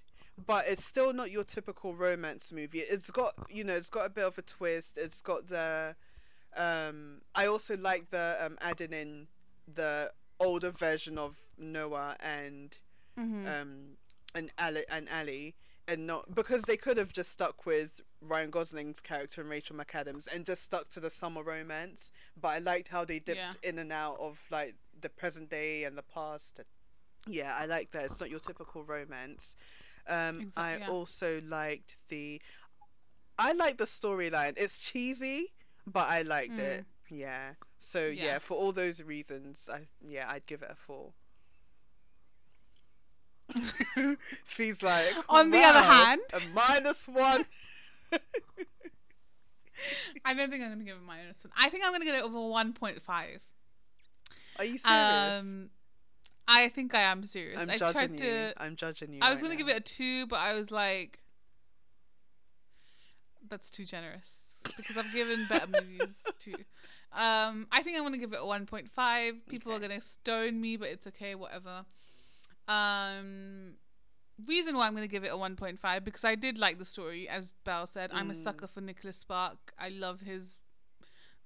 but 0.48 0.66
it's 0.68 0.84
still 0.84 1.14
not 1.14 1.30
your 1.32 1.44
typical 1.44 1.94
romance 1.96 2.52
movie. 2.52 2.80
It's 2.80 3.12
got 3.12 3.34
you 3.50 3.64
know, 3.64 3.74
it's 3.76 3.90
got 3.90 4.08
a 4.08 4.10
bit 4.10 4.24
of 4.26 4.38
a 4.38 4.42
twist. 4.42 4.98
It's 4.98 5.22
got 5.22 5.48
the. 5.48 5.96
Um, 6.56 7.22
I 7.36 7.46
also 7.46 7.78
like 7.78 8.10
the 8.10 8.38
um 8.42 8.58
adding 8.62 8.94
in 8.94 9.28
the 9.74 10.12
older 10.40 10.72
version 10.72 11.18
of 11.18 11.36
Noah 11.58 12.16
and 12.20 12.76
Mhm. 13.18 13.48
um 13.48 13.98
and 14.36 14.52
Allie 14.58 14.86
and 14.90 15.08
Allie 15.10 15.56
and 15.88 16.08
not 16.08 16.34
because 16.34 16.64
they 16.64 16.78
could 16.78 16.98
have 16.98 17.14
just 17.14 17.32
stuck 17.32 17.66
with 17.66 18.02
Ryan 18.28 18.50
Gosling's 18.52 19.00
character 19.02 19.42
and 19.42 19.50
Rachel 19.50 19.76
McAdams 19.76 20.28
and 20.34 20.46
just 20.46 20.64
stuck 20.64 20.90
to 20.90 21.00
the 21.00 21.10
summer 21.10 21.44
romance. 21.44 22.12
But 22.40 22.50
I 22.50 22.58
liked 22.60 22.88
how 22.90 23.06
they 23.06 23.20
dipped 23.20 23.38
Yeah. 23.40 23.54
in 23.70 23.80
and 23.80 23.92
out 23.92 24.18
of 24.20 24.40
like 24.50 24.76
the 25.00 25.10
present 25.10 25.50
day 25.50 25.84
and 25.84 25.98
the 25.98 26.04
past. 26.04 26.60
Yeah, 27.28 27.56
I 27.58 27.66
like 27.66 27.92
that. 27.92 28.04
It's 28.06 28.20
not 28.20 28.30
your 28.30 28.40
typical 28.40 28.84
romance. 28.84 29.56
Um, 30.08 30.42
Exact- 30.42 30.58
I 30.58 30.78
yeah. 30.78 30.88
also 30.90 31.42
liked 31.48 31.96
the. 32.10 32.42
I 33.40 33.54
like 33.54 33.78
the 33.78 33.86
storyline. 33.86 34.54
It's 34.58 34.78
cheesy, 34.80 35.54
but 35.88 36.08
I 36.10 36.22
liked 36.24 36.60
it. 36.60 36.86
Yeah. 37.10 37.54
So 37.80 38.06
yeah. 38.06 38.12
Mm. 38.12 38.26
Yeah. 38.26 38.40
for 38.40 38.58
all 38.58 38.72
those 38.72 39.02
reasons, 39.02 39.70
I 39.72 39.88
yeah, 40.06 40.30
I'd 40.30 40.46
give 40.46 40.62
it 40.62 40.70
a 40.72 40.76
four. 40.76 41.14
Feels 44.46 44.82
like 44.84 45.14
On 45.30 45.52
the 45.52 45.60
other 45.62 45.82
hand- 45.82 46.22
a 46.34 46.42
minus 46.54 47.08
one. 47.08 47.46
i 50.26 50.34
don't 50.34 50.50
think 50.50 50.64
i'm 50.64 50.70
gonna 50.70 50.84
give 50.84 50.98
it 50.98 51.04
my 51.04 51.16
honest 51.22 51.26
minus 51.26 51.44
one 51.44 51.52
i 51.58 51.70
think 51.70 51.84
i'm 51.86 51.92
gonna 51.92 52.06
give 52.06 52.16
it 52.16 52.24
over 52.24 52.38
1.5 52.38 53.40
Are 54.58 54.66
you 54.66 54.78
serious? 54.78 55.42
Um, 55.42 55.70
I 56.48 56.70
think 56.70 56.94
I 56.94 57.02
am 57.02 57.26
serious. 57.26 57.60
I'm 57.60 57.70
I 57.70 57.78
judging 57.78 57.94
tried 57.94 58.12
you. 58.12 58.18
to. 58.18 58.54
I'm 58.58 58.76
judging 58.76 59.14
you. 59.14 59.20
I 59.22 59.30
was 59.32 59.42
right 59.42 59.48
gonna 59.48 59.56
give 59.56 59.70
it 59.70 59.78
a 59.78 59.80
two, 59.80 60.28
but 60.28 60.40
I 60.40 60.54
was 60.54 60.72
like, 60.72 61.20
that's 63.50 63.70
too 63.70 63.86
generous 63.86 64.42
because 64.78 64.98
I've 64.98 65.12
given 65.14 65.46
better 65.48 65.68
movies 65.82 66.14
two. 66.40 66.54
Um, 67.14 67.68
I 67.72 67.82
think 67.82 67.98
I'm 67.98 68.04
gonna 68.04 68.18
give 68.18 68.34
it 68.34 68.40
a 68.42 68.46
one 68.46 68.66
point 68.66 68.92
five. 68.92 69.36
People 69.48 69.72
are 69.72 69.80
gonna 69.80 70.02
stone 70.02 70.60
me, 70.60 70.76
but 70.78 70.90
it's 70.90 71.08
okay, 71.08 71.34
whatever. 71.34 71.86
Um, 72.68 73.74
reason 74.46 74.76
why 74.76 74.88
I'm 74.88 74.94
gonna 74.94 75.08
give 75.08 75.24
it 75.24 75.30
a 75.32 75.38
one 75.38 75.56
point 75.56 75.80
five 75.80 76.04
because 76.04 76.24
I 76.24 76.36
did 76.36 76.58
like 76.58 76.78
the 76.80 76.86
story, 76.86 77.28
as 77.30 77.54
Belle 77.64 77.88
said. 77.88 78.12
I'm 78.14 78.30
a 78.30 78.34
Mm. 78.34 78.44
sucker 78.44 78.68
for 78.68 78.82
Nicholas 78.82 79.18
Spark. 79.18 79.74
I 79.78 79.90
love 79.90 80.22
his 80.22 80.58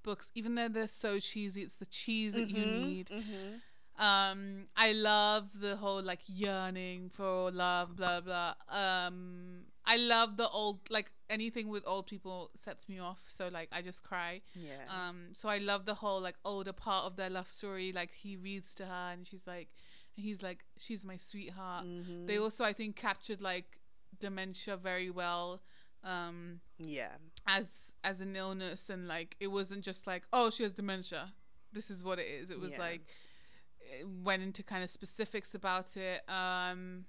books, 0.04 0.32
even 0.36 0.56
though 0.56 0.70
they're 0.70 0.88
so 0.88 1.20
cheesy. 1.20 1.62
It's 1.64 1.76
the 1.76 1.86
cheese 1.86 2.36
that 2.36 2.50
you 2.50 2.66
Mhm, 2.66 2.82
need. 2.82 3.10
mhm. 3.12 3.62
Um, 3.98 4.68
I 4.76 4.92
love 4.94 5.60
the 5.60 5.76
whole 5.76 6.02
like 6.04 6.20
yearning 6.28 7.10
for 7.10 7.52
love, 7.52 7.96
blah 7.96 8.22
blah. 8.22 8.54
Um, 8.70 9.64
I 9.86 9.98
love 9.98 10.38
the 10.38 10.48
old 10.50 10.80
like 10.90 11.12
anything 11.30 11.68
with 11.70 11.84
old 11.88 12.06
people 12.08 12.52
sets 12.56 12.88
me 12.88 13.00
off. 13.00 13.20
So 13.28 13.48
like 13.48 13.70
I 13.72 13.82
just 13.82 14.04
cry. 14.04 14.42
Yeah. 14.54 14.84
Um, 14.88 15.30
so 15.34 15.50
I 15.50 15.58
love 15.58 15.86
the 15.86 15.96
whole 15.96 16.22
like 16.22 16.36
older 16.46 16.74
part 16.74 17.06
of 17.06 17.16
their 17.16 17.30
love 17.30 17.48
story. 17.48 17.92
Like 17.92 18.12
he 18.14 18.36
reads 18.38 18.76
to 18.76 18.86
her 18.86 19.10
and 19.14 19.26
she's 19.28 19.48
like, 19.48 19.70
he's 20.18 20.42
like, 20.42 20.66
she's 20.78 21.06
my 21.06 21.16
sweetheart. 21.18 21.86
Mhm. 21.86 22.28
They 22.28 22.38
also 22.38 22.64
I 22.66 22.74
think 22.74 22.96
captured 22.96 23.40
like 23.42 23.80
dementia 24.20 24.76
very 24.78 25.10
well. 25.10 25.62
Um, 26.04 26.60
yeah. 26.78 27.16
as 27.48 27.92
as 28.04 28.22
an 28.22 28.36
illness 28.36 28.90
and 28.90 29.08
like 29.08 29.36
it 29.40 29.48
wasn't 29.48 29.84
just 29.84 30.06
like 30.08 30.24
oh 30.32 30.50
she 30.50 30.64
has 30.64 30.72
dementia 30.72 31.34
this 31.74 31.90
is 31.90 32.04
what 32.04 32.20
it 32.20 32.28
is 32.28 32.50
it 32.52 32.60
was 32.60 32.72
Yeah. 32.72 32.80
like 32.80 33.02
it 33.82 34.08
went 34.24 34.42
into 34.44 34.64
kind 34.64 34.84
of 34.84 34.90
specifics 34.92 35.54
about 35.56 35.98
it 35.98 36.20
um 36.30 37.06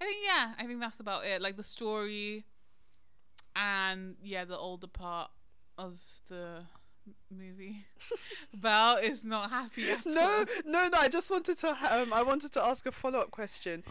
i 0.00 0.04
think 0.04 0.18
yeah 0.24 0.54
i 0.58 0.64
think 0.66 0.80
that's 0.80 1.00
about 1.00 1.26
it 1.26 1.42
like 1.42 1.56
the 1.56 1.64
story 1.64 2.44
and 3.54 4.16
yeah 4.22 4.44
the 4.44 4.56
older 4.56 4.86
part 4.86 5.30
of 5.76 5.98
the 6.28 6.62
movie 7.30 7.84
Belle 8.54 8.96
is 8.98 9.24
not 9.24 9.50
happy 9.50 9.90
at 9.90 10.04
No, 10.06 10.20
all. 10.20 10.44
no, 10.64 10.88
no. 10.88 10.98
I 10.98 11.08
just 11.08 11.30
wanted 11.30 11.58
to. 11.58 11.68
Um, 11.90 12.12
I 12.12 12.22
wanted 12.22 12.52
to 12.52 12.64
ask 12.64 12.86
a 12.86 12.92
follow 12.92 13.18
up 13.20 13.30
question. 13.30 13.82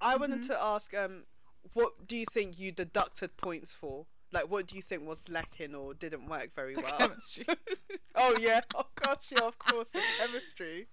I 0.00 0.16
wanted 0.16 0.40
Mhm. 0.42 0.46
to 0.48 0.62
ask. 0.62 0.94
Um, 0.94 1.24
what 1.72 2.06
do 2.06 2.16
you 2.16 2.26
think 2.32 2.58
you 2.58 2.72
deducted 2.72 3.36
points 3.36 3.72
for? 3.74 4.06
Like, 4.32 4.50
what 4.50 4.66
do 4.66 4.76
you 4.76 4.82
think 4.82 5.06
was 5.06 5.28
lacking 5.28 5.74
or 5.74 5.94
didn't 5.94 6.26
work 6.28 6.54
very 6.54 6.74
The 6.74 6.82
well? 6.82 6.98
chemistry 6.98 7.46
oh 8.16 8.36
yeah. 8.40 8.60
Oh 8.74 8.86
gosh. 8.96 9.26
Yeah. 9.30 9.42
Of 9.42 9.58
course. 9.58 9.90
The 9.90 10.00
chemistry. 10.18 10.88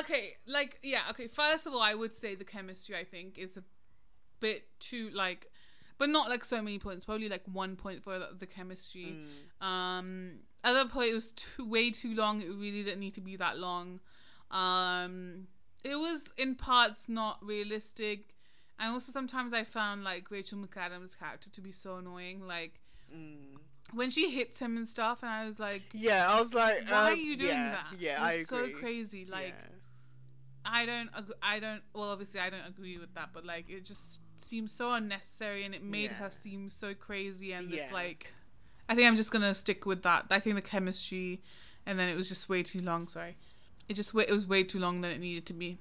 okay 0.00 0.34
like 0.46 0.78
yeah 0.82 1.02
okay 1.10 1.28
first 1.28 1.66
of 1.66 1.72
all 1.72 1.80
i 1.80 1.94
would 1.94 2.12
say 2.12 2.34
the 2.34 2.44
chemistry 2.44 2.96
i 2.96 3.04
think 3.04 3.38
is 3.38 3.56
a 3.56 3.62
bit 4.40 4.66
too 4.80 5.10
like 5.14 5.46
but 5.98 6.08
not 6.10 6.28
like 6.28 6.44
so 6.44 6.60
many 6.62 6.78
points 6.78 7.04
probably 7.04 7.28
like 7.28 7.42
one 7.52 7.76
point 7.76 8.02
for 8.02 8.18
the, 8.18 8.28
the 8.38 8.46
chemistry 8.46 9.16
Mm. 9.62 9.66
um 9.66 10.32
other 10.64 10.88
point 10.88 11.10
it 11.10 11.14
was 11.14 11.32
too 11.32 11.68
way 11.68 11.90
too 11.90 12.14
long 12.14 12.40
it 12.40 12.48
really 12.48 12.82
didn't 12.82 13.00
need 13.00 13.14
to 13.14 13.20
be 13.20 13.36
that 13.36 13.58
long 13.58 14.00
um 14.50 15.46
it 15.84 15.96
was 15.96 16.32
in 16.36 16.54
parts 16.54 17.08
not 17.08 17.38
realistic 17.44 18.34
and 18.78 18.92
also 18.92 19.12
sometimes 19.12 19.52
i 19.54 19.62
found 19.64 20.04
like 20.04 20.30
rachel 20.30 20.58
mcadams 20.58 21.18
character 21.18 21.48
to 21.50 21.60
be 21.60 21.72
so 21.72 21.96
annoying 21.96 22.46
like 22.46 22.80
Mm. 23.14 23.58
when 23.94 24.10
she 24.10 24.30
hits 24.32 24.60
him 24.60 24.76
and 24.76 24.88
stuff 24.88 25.22
and 25.22 25.30
i 25.30 25.46
was 25.46 25.60
like 25.60 25.82
Yeah. 25.92 26.28
I 26.28 26.40
was 26.40 26.52
like, 26.52 26.90
why 26.90 27.10
are 27.10 27.12
um, 27.12 27.18
you 27.20 27.36
doing 27.36 27.50
yeah, 27.50 27.70
that 27.70 28.00
Yeah, 28.00 28.20
It 28.20 28.24
I 28.24 28.32
agree. 28.32 28.44
so 28.44 28.68
crazy 28.70 29.24
like 29.24 29.54
Yeah. 29.56 29.74
I 30.68 30.84
don't, 30.84 31.08
ag- 31.16 31.32
I 31.40 31.60
don't. 31.60 31.80
Well, 31.94 32.10
obviously, 32.10 32.40
I 32.40 32.50
don't 32.50 32.66
agree 32.66 32.98
with 32.98 33.14
that, 33.14 33.28
but 33.32 33.44
like, 33.46 33.70
it 33.70 33.84
just 33.84 34.20
seems 34.46 34.72
so 34.72 34.92
unnecessary, 34.92 35.64
and 35.64 35.74
it 35.74 35.82
made 35.82 36.10
Yeah. 36.10 36.16
her 36.18 36.30
seem 36.30 36.70
so 36.70 36.94
crazy, 36.94 37.52
and 37.52 37.70
Yeah. 37.70 37.82
it's 37.84 37.92
like, 37.92 38.32
I 38.88 38.94
think 38.94 39.06
I'm 39.08 39.16
just 39.16 39.30
gonna 39.30 39.54
stick 39.54 39.84
with 39.86 40.02
that. 40.02 40.26
I 40.30 40.38
think 40.40 40.56
the 40.56 40.62
chemistry, 40.62 41.42
and 41.84 41.98
then 41.98 42.08
it 42.08 42.16
was 42.16 42.28
just 42.28 42.48
way 42.48 42.62
too 42.62 42.80
long. 42.80 43.08
Sorry, 43.08 43.36
it 43.88 43.94
just 43.94 44.14
it 44.14 44.30
was 44.30 44.46
way 44.46 44.62
too 44.64 44.78
long 44.78 45.00
than 45.00 45.10
it 45.10 45.18
needed 45.20 45.46
to 45.46 45.52
be. 45.54 45.78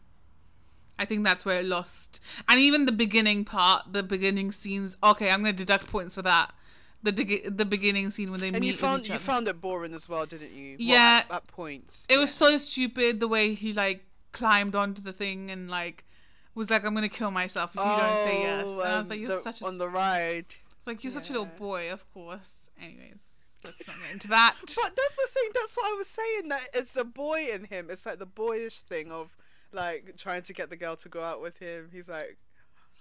I 0.98 1.06
think 1.06 1.24
that's 1.26 1.44
where 1.46 1.60
it 1.60 1.66
lost, 1.66 2.20
and 2.48 2.60
even 2.60 2.86
the 2.86 2.92
beginning 2.92 3.46
part, 3.46 3.92
the 3.94 4.02
beginning 4.04 4.52
scenes. 4.52 4.96
Okay, 5.04 5.30
I'm 5.30 5.40
gonna 5.42 5.54
deduct 5.54 5.88
points 5.88 6.16
for 6.16 6.22
that. 6.24 6.54
The 7.04 7.12
dig- 7.12 7.58
the 7.58 7.66
beginning 7.66 8.10
scene 8.10 8.32
when 8.32 8.40
they 8.40 8.48
And 8.48 8.60
meet 8.62 8.68
you 8.68 8.74
found 8.78 9.08
you 9.08 9.14
other. 9.16 9.24
found 9.24 9.48
it 9.48 9.62
boring 9.62 9.94
as 9.94 10.10
well, 10.10 10.26
didn't 10.26 10.54
you? 10.54 10.72
Well, 10.80 10.88
Yeah. 10.88 11.22
at, 11.30 11.32
at 11.32 11.48
points. 11.48 12.06
It 12.10 12.18
was 12.18 12.34
so 12.34 12.58
stupid 12.58 13.20
the 13.20 13.28
way 13.28 13.54
he 13.54 13.74
like 13.74 14.06
climbed 14.32 14.74
onto 14.74 15.02
the 15.04 15.14
thing 15.14 15.52
and 15.52 15.70
like 15.70 16.04
was 16.56 16.70
like, 16.70 16.86
"I'm 16.86 16.94
gonna 16.94 17.10
kill 17.10 17.32
myself 17.32 17.72
if 17.74 17.80
you 17.80 17.86
don't 17.86 18.26
say 18.26 18.42
yes." 18.42 18.64
And 18.70 18.82
I 18.82 18.98
was 18.98 19.10
like, 19.10 19.20
"You're 19.20 19.30
the- 19.30 19.40
such 19.40 19.62
a 19.62 19.66
on 19.66 19.78
the 19.78 19.90
ride. 19.90 20.46
it's 20.78 20.88
like 20.88 21.04
you're 21.04 21.12
such 21.12 21.30
a 21.30 21.34
little 21.34 21.46
boy, 21.58 21.92
of 21.92 22.10
course." 22.14 22.52
Anyways, 22.82 23.18
let's 23.64 23.88
not 23.88 23.98
get 24.02 24.12
into 24.12 24.28
that. 24.30 24.56
But 24.60 24.96
that's 24.96 25.16
the 25.16 25.28
thing. 25.34 25.50
That's 25.54 25.76
what 25.78 25.92
I 25.92 25.96
was 25.98 26.08
saying. 26.08 26.50
That 26.50 26.68
it's 26.74 26.94
the 26.94 27.06
boy 27.06 27.48
in 27.54 27.66
him. 27.66 27.88
It's 27.90 28.06
like 28.06 28.20
the 28.20 28.26
boyish 28.26 28.80
thing 28.80 29.12
of 29.12 29.36
like 29.72 30.16
trying 30.18 30.44
to 30.44 30.54
get 30.54 30.70
the 30.70 30.78
girl 30.78 30.96
to 30.98 31.10
go 31.10 31.22
out 31.22 31.42
with 31.42 31.58
him. 31.58 31.90
He's 31.92 32.08
like, 32.10 32.38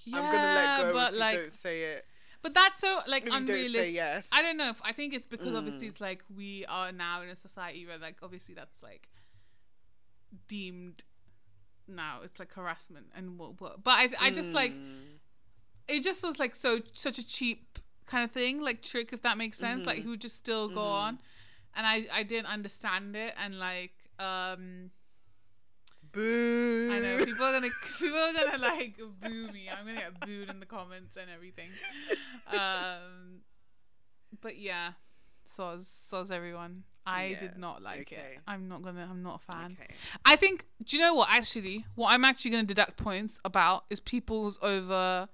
yeah, 0.04 0.18
I'm 0.20 0.32
gonna 0.32 0.54
let 0.54 0.80
go 0.80 0.92
but 0.92 1.12
if 1.14 1.18
like, 1.20 1.34
you 1.36 1.40
don't 1.42 1.52
say 1.52 1.82
it. 1.82 2.04
but 2.42 2.52
that's 2.54 2.80
so 2.80 3.00
like 3.06 3.22
If 3.22 3.26
you 3.26 3.30
don't 3.32 3.42
unrealistic. 3.42 3.80
say 3.80 3.90
yes. 3.90 4.28
I 4.32 4.42
don't 4.42 4.56
know. 4.56 4.70
If, 4.70 4.80
I 4.82 4.92
think 4.92 5.14
it's 5.14 5.26
because 5.26 5.54
obviously 5.54 5.86
Mm. 5.86 5.90
it's 5.90 6.00
like 6.00 6.24
we 6.34 6.64
are 6.66 6.90
now 6.92 7.22
in 7.22 7.28
a 7.28 7.36
society 7.36 7.86
where 7.86 7.98
like 7.98 8.16
obviously 8.22 8.54
that's 8.54 8.82
like 8.82 9.08
deemed 10.48 11.04
now 11.88 12.20
it's 12.24 12.38
like 12.38 12.52
harassment 12.54 13.06
and 13.16 13.38
what. 13.38 13.60
what 13.60 13.82
but 13.84 13.92
I 13.92 14.10
I 14.20 14.30
just 14.30 14.54
like 14.54 14.72
Mm. 14.72 15.18
it 15.88 16.02
just 16.02 16.22
was 16.22 16.38
like 16.38 16.54
so 16.54 16.80
such 16.92 17.18
a 17.18 17.26
cheap 17.26 17.78
kind 18.06 18.24
of 18.24 18.30
thing, 18.30 18.60
like 18.60 18.82
trick 18.82 19.12
if 19.12 19.22
that 19.22 19.36
makes 19.38 19.58
sense. 19.58 19.86
Like 19.86 19.98
Mhm. 19.98 20.02
he 20.02 20.08
would 20.08 20.20
just 20.20 20.36
still 20.36 20.68
go 20.68 20.80
Mhm. 20.80 21.04
on, 21.06 21.18
and 21.76 21.86
I 21.86 22.06
I 22.12 22.22
didn't 22.22 22.46
understand 22.52 23.16
it, 23.16 23.34
and 23.36 23.58
like 23.58 23.92
um 24.18 24.90
Boo. 26.12 26.90
I 26.92 27.00
know 27.00 27.24
people 27.24 27.44
are 27.44 27.52
gonna 27.52 27.70
people 27.98 28.16
are 28.18 28.32
gonna 28.32 28.58
like 28.58 28.96
boo 29.20 29.48
me. 29.50 29.68
I'm 29.68 29.84
gonna 29.86 29.98
get 29.98 30.20
booed 30.20 30.48
in 30.48 30.60
the 30.60 30.66
comments 30.66 31.16
and 31.16 31.30
everything. 31.30 31.70
Um, 32.46 33.40
but 34.42 34.58
yeah, 34.58 34.92
soz 35.48 35.86
soz 36.12 36.30
everyone. 36.30 36.84
I 37.06 37.26
Yeah, 37.26 37.40
did 37.40 37.58
not 37.58 37.82
like 37.82 38.00
okay. 38.02 38.16
it. 38.36 38.40
I'm 38.46 38.68
not 38.68 38.82
gonna. 38.82 39.06
I'm 39.10 39.22
not 39.22 39.42
a 39.46 39.52
fan. 39.52 39.76
Okay. 39.80 39.92
I 40.24 40.36
think. 40.36 40.64
Do 40.82 40.96
you 40.96 41.02
know 41.02 41.14
what? 41.14 41.28
Actually, 41.30 41.84
what 41.94 42.08
I'm 42.08 42.24
actually 42.24 42.50
going 42.52 42.64
to 42.66 42.74
deduct 42.74 42.96
points 42.96 43.38
about 43.44 43.84
is 43.90 44.00
people's 44.00 44.58
over 44.62 45.28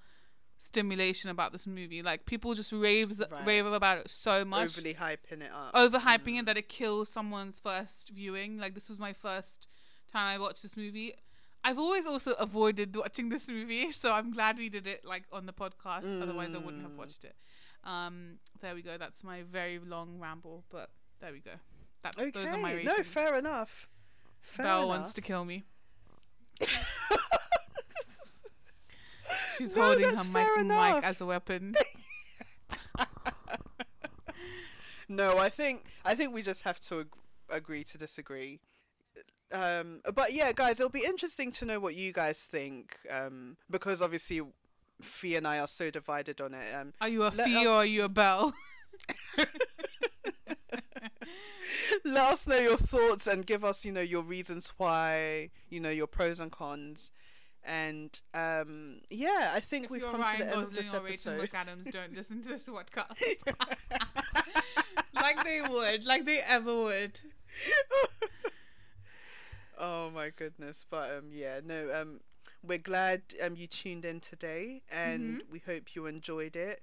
stimulation 0.58 1.30
about 1.30 1.52
this 1.52 1.66
movie. 1.66 2.02
Like 2.02 2.26
people 2.26 2.54
just 2.54 2.72
raves 2.72 3.20
Right. 3.30 3.46
rave 3.46 3.66
about 3.66 3.98
it 3.98 4.10
so 4.10 4.44
much, 4.44 4.76
Overly 4.76 4.94
hyping 4.94 5.40
it 5.42 5.50
up. 5.52 5.72
overhyping 5.74 6.34
Mm. 6.36 6.40
it 6.40 6.46
that 6.46 6.56
it 6.58 6.68
kills 6.68 7.08
someone's 7.08 7.58
first 7.60 8.10
viewing. 8.10 8.58
Like 8.58 8.74
this 8.74 8.88
was 8.88 8.98
my 8.98 9.12
first 9.12 9.68
time 10.12 10.34
I 10.34 10.38
watched 10.38 10.62
this 10.62 10.76
movie. 10.76 11.14
I've 11.62 11.78
always 11.78 12.06
also 12.06 12.32
avoided 12.32 12.94
watching 12.96 13.28
this 13.28 13.48
movie, 13.48 13.92
so 14.02 14.12
I'm 14.12 14.32
glad 14.32 14.58
we 14.58 14.68
did 14.68 14.86
it 14.86 15.04
like 15.04 15.24
on 15.32 15.46
the 15.46 15.52
podcast. 15.52 16.22
Otherwise, 16.22 16.54
I 16.54 16.58
wouldn't 16.58 16.82
have 16.82 16.92
Mm. 16.92 16.96
watched 16.96 17.24
it. 17.24 17.36
Um, 17.84 18.38
there 18.60 18.74
we 18.74 18.82
go. 18.82 18.98
That's 18.98 19.24
my 19.24 19.42
very 19.42 19.78
long 19.78 20.18
ramble, 20.20 20.64
but 20.70 20.90
there 21.20 21.32
we 21.32 21.40
go. 21.40 21.50
That's 22.02 22.16
Okay. 22.18 22.30
those 22.30 22.48
are 22.48 22.56
my 22.56 22.72
ratings. 22.74 22.96
no, 22.98 23.04
fair 23.04 23.34
enough. 23.36 23.88
Fair 24.40 24.66
Belle 24.66 24.78
enough. 24.84 24.88
wants 24.98 25.12
to 25.14 25.20
kill 25.20 25.44
me. 25.44 25.64
She's 29.56 29.76
No, 29.76 29.82
holding 29.84 30.16
her 30.16 30.24
mic, 30.24 30.66
mic 30.66 31.04
as 31.04 31.20
a 31.20 31.26
weapon. 31.26 31.74
no, 35.08 35.38
I 35.38 35.48
think 35.48 35.84
I 36.04 36.14
think 36.14 36.34
we 36.34 36.42
just 36.42 36.62
have 36.62 36.80
to 36.82 37.00
ag- 37.00 37.08
agree 37.50 37.84
to 37.84 37.98
disagree. 37.98 38.60
Um, 39.52 40.00
but 40.14 40.32
yeah, 40.32 40.52
guys, 40.52 40.78
it'll 40.80 40.90
be 40.90 41.04
interesting 41.04 41.50
to 41.52 41.64
know 41.64 41.80
what 41.80 41.94
you 41.94 42.12
guys 42.12 42.38
think. 42.38 42.96
Um, 43.10 43.56
because 43.68 44.00
obviously, 44.00 44.40
Fee 45.02 45.36
and 45.36 45.46
I 45.46 45.58
are 45.58 45.68
so 45.68 45.90
divided 45.90 46.40
on 46.40 46.54
it. 46.54 46.74
Um, 46.74 46.92
Are 47.00 47.08
you 47.08 47.24
a 47.24 47.28
Let 47.28 47.46
fee 47.46 47.66
or 47.66 47.74
are 47.76 47.86
you 47.86 48.04
a 48.04 48.08
Belle? 48.08 48.54
let 52.04 52.32
us 52.32 52.46
know 52.46 52.58
your 52.58 52.76
thoughts 52.76 53.26
and 53.26 53.46
give 53.46 53.64
us, 53.64 53.84
you 53.84 53.92
know, 53.92 54.00
your 54.00 54.22
reasons 54.22 54.72
why, 54.76 55.50
you 55.68 55.80
know, 55.80 55.90
your 55.90 56.06
pros 56.06 56.40
and 56.40 56.50
cons. 56.50 57.10
And 57.64 58.18
um, 58.34 59.00
yeah, 59.10 59.52
I 59.54 59.60
think 59.60 59.84
if 59.86 59.90
we've 59.90 60.02
come 60.02 60.20
Ryan 60.20 60.38
to 60.40 60.44
the 60.44 60.52
end 60.54 60.62
of 60.62 60.72
this 60.74 60.94
or 60.94 61.00
Rachel 61.00 61.32
episode. 61.34 61.50
McAdams, 61.50 61.92
don't 61.92 62.14
listen 62.16 62.42
to 62.42 62.48
this 62.48 62.66
podcast. 62.68 63.36
like 65.14 65.44
they 65.44 65.60
would, 65.60 66.04
like 66.06 66.24
they 66.24 66.38
ever 66.40 66.74
would. 66.84 67.18
oh 69.78 70.10
my 70.10 70.30
goodness 70.30 70.84
but 70.88 71.10
um 71.16 71.24
yeah 71.32 71.60
no 71.64 71.88
um 71.94 72.20
we're 72.66 72.78
glad 72.78 73.22
um 73.42 73.56
you 73.56 73.66
tuned 73.66 74.04
in 74.04 74.20
today 74.20 74.82
and 74.90 75.20
Mm-hmm. 75.40 75.52
we 75.52 75.58
hope 75.66 75.94
you 75.94 76.06
enjoyed 76.06 76.54
it 76.56 76.82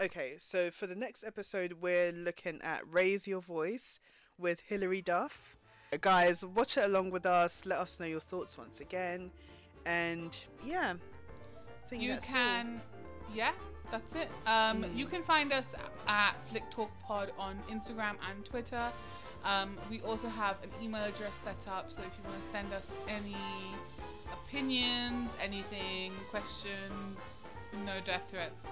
okay 0.00 0.34
so 0.38 0.70
for 0.70 0.86
the 0.86 0.94
next 0.94 1.24
episode 1.24 1.74
we're 1.80 2.12
looking 2.12 2.60
at 2.62 2.82
raise 2.90 3.26
your 3.26 3.40
voice 3.40 3.98
with 4.38 4.60
hilary 4.68 5.02
duff 5.02 5.56
guys 6.00 6.44
watch 6.44 6.76
it 6.76 6.84
along 6.84 7.10
with 7.10 7.26
us 7.26 7.64
let 7.66 7.78
us 7.78 7.98
know 7.98 8.06
your 8.06 8.20
thoughts 8.20 8.56
once 8.56 8.80
again 8.80 9.30
and 9.86 10.36
yeah 10.64 10.94
I 11.84 11.90
think 11.90 12.02
You 12.02 12.10
that's 12.12 12.26
all. 12.28 12.34
can, 12.34 12.82
yeah, 13.34 13.52
that's 13.90 14.14
it. 14.14 14.28
Um, 14.44 14.82
Mm. 14.84 14.94
you 14.94 15.06
can 15.06 15.22
find 15.22 15.54
us 15.54 15.74
at 16.06 16.34
Flick 16.50 16.70
Talk 16.70 16.90
Pod 17.02 17.32
on 17.38 17.58
Instagram 17.70 18.16
and 18.30 18.44
Twitter. 18.44 18.92
Um, 19.42 19.78
we 19.88 20.02
also 20.02 20.28
have 20.28 20.56
an 20.62 20.68
email 20.84 21.02
address 21.04 21.32
set 21.42 21.56
up, 21.66 21.90
so 21.90 22.02
if 22.02 22.12
you 22.18 22.28
want 22.28 22.42
to 22.44 22.50
send 22.50 22.74
us 22.74 22.92
any 23.08 23.34
opinions, 24.34 25.30
anything, 25.42 26.12
questions, 26.30 27.16
no 27.86 27.94
death 28.04 28.24
threats, 28.30 28.66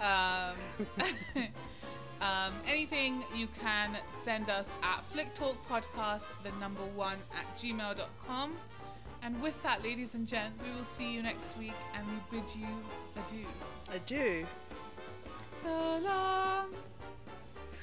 um, 0.00 0.56
um, 2.20 2.54
anything, 2.66 3.24
you 3.34 3.48
can 3.60 3.96
send 4.24 4.48
us 4.48 4.68
at 4.82 5.04
Flick 5.12 5.34
Talk 5.34 5.56
Podcast, 5.68 6.24
the 6.42 6.50
number 6.58 6.84
one 6.94 7.18
at 7.36 7.58
gmail.com. 7.58 8.56
And 9.22 9.40
with 9.42 9.60
that, 9.62 9.82
ladies 9.82 10.14
and 10.14 10.26
gents, 10.26 10.62
we 10.62 10.72
will 10.72 10.84
see 10.84 11.12
you 11.12 11.22
next 11.22 11.56
week, 11.58 11.74
and 11.94 12.06
we 12.08 12.38
bid 12.38 12.48
you 12.56 12.66
adieu. 13.16 13.46
Adieu. 13.92 14.46
So 15.62 16.00
long. 16.02 16.74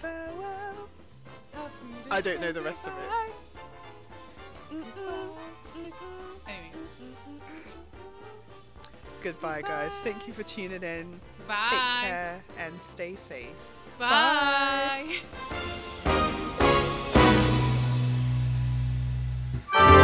farewell 0.01 0.89
I 2.09 2.21
don't 2.21 2.41
know 2.41 2.51
the 2.51 2.61
rest 2.61 2.87
of 2.87 2.93
it. 2.93 3.33
Mm-mm, 4.73 4.83
mm-mm. 5.75 5.91
Anyway, 6.47 7.41
Goodbye, 9.21 9.61
guys. 9.61 9.91
Thank 10.03 10.27
you 10.27 10.33
for 10.33 10.43
tuning 10.43 10.83
in. 10.83 11.19
Bye. 11.47 11.69
Take 11.69 12.09
care 12.11 12.43
and 12.59 12.81
stay 12.81 13.15
safe. 13.15 13.47
Bye. 13.97 15.19
Bye. 19.73 20.03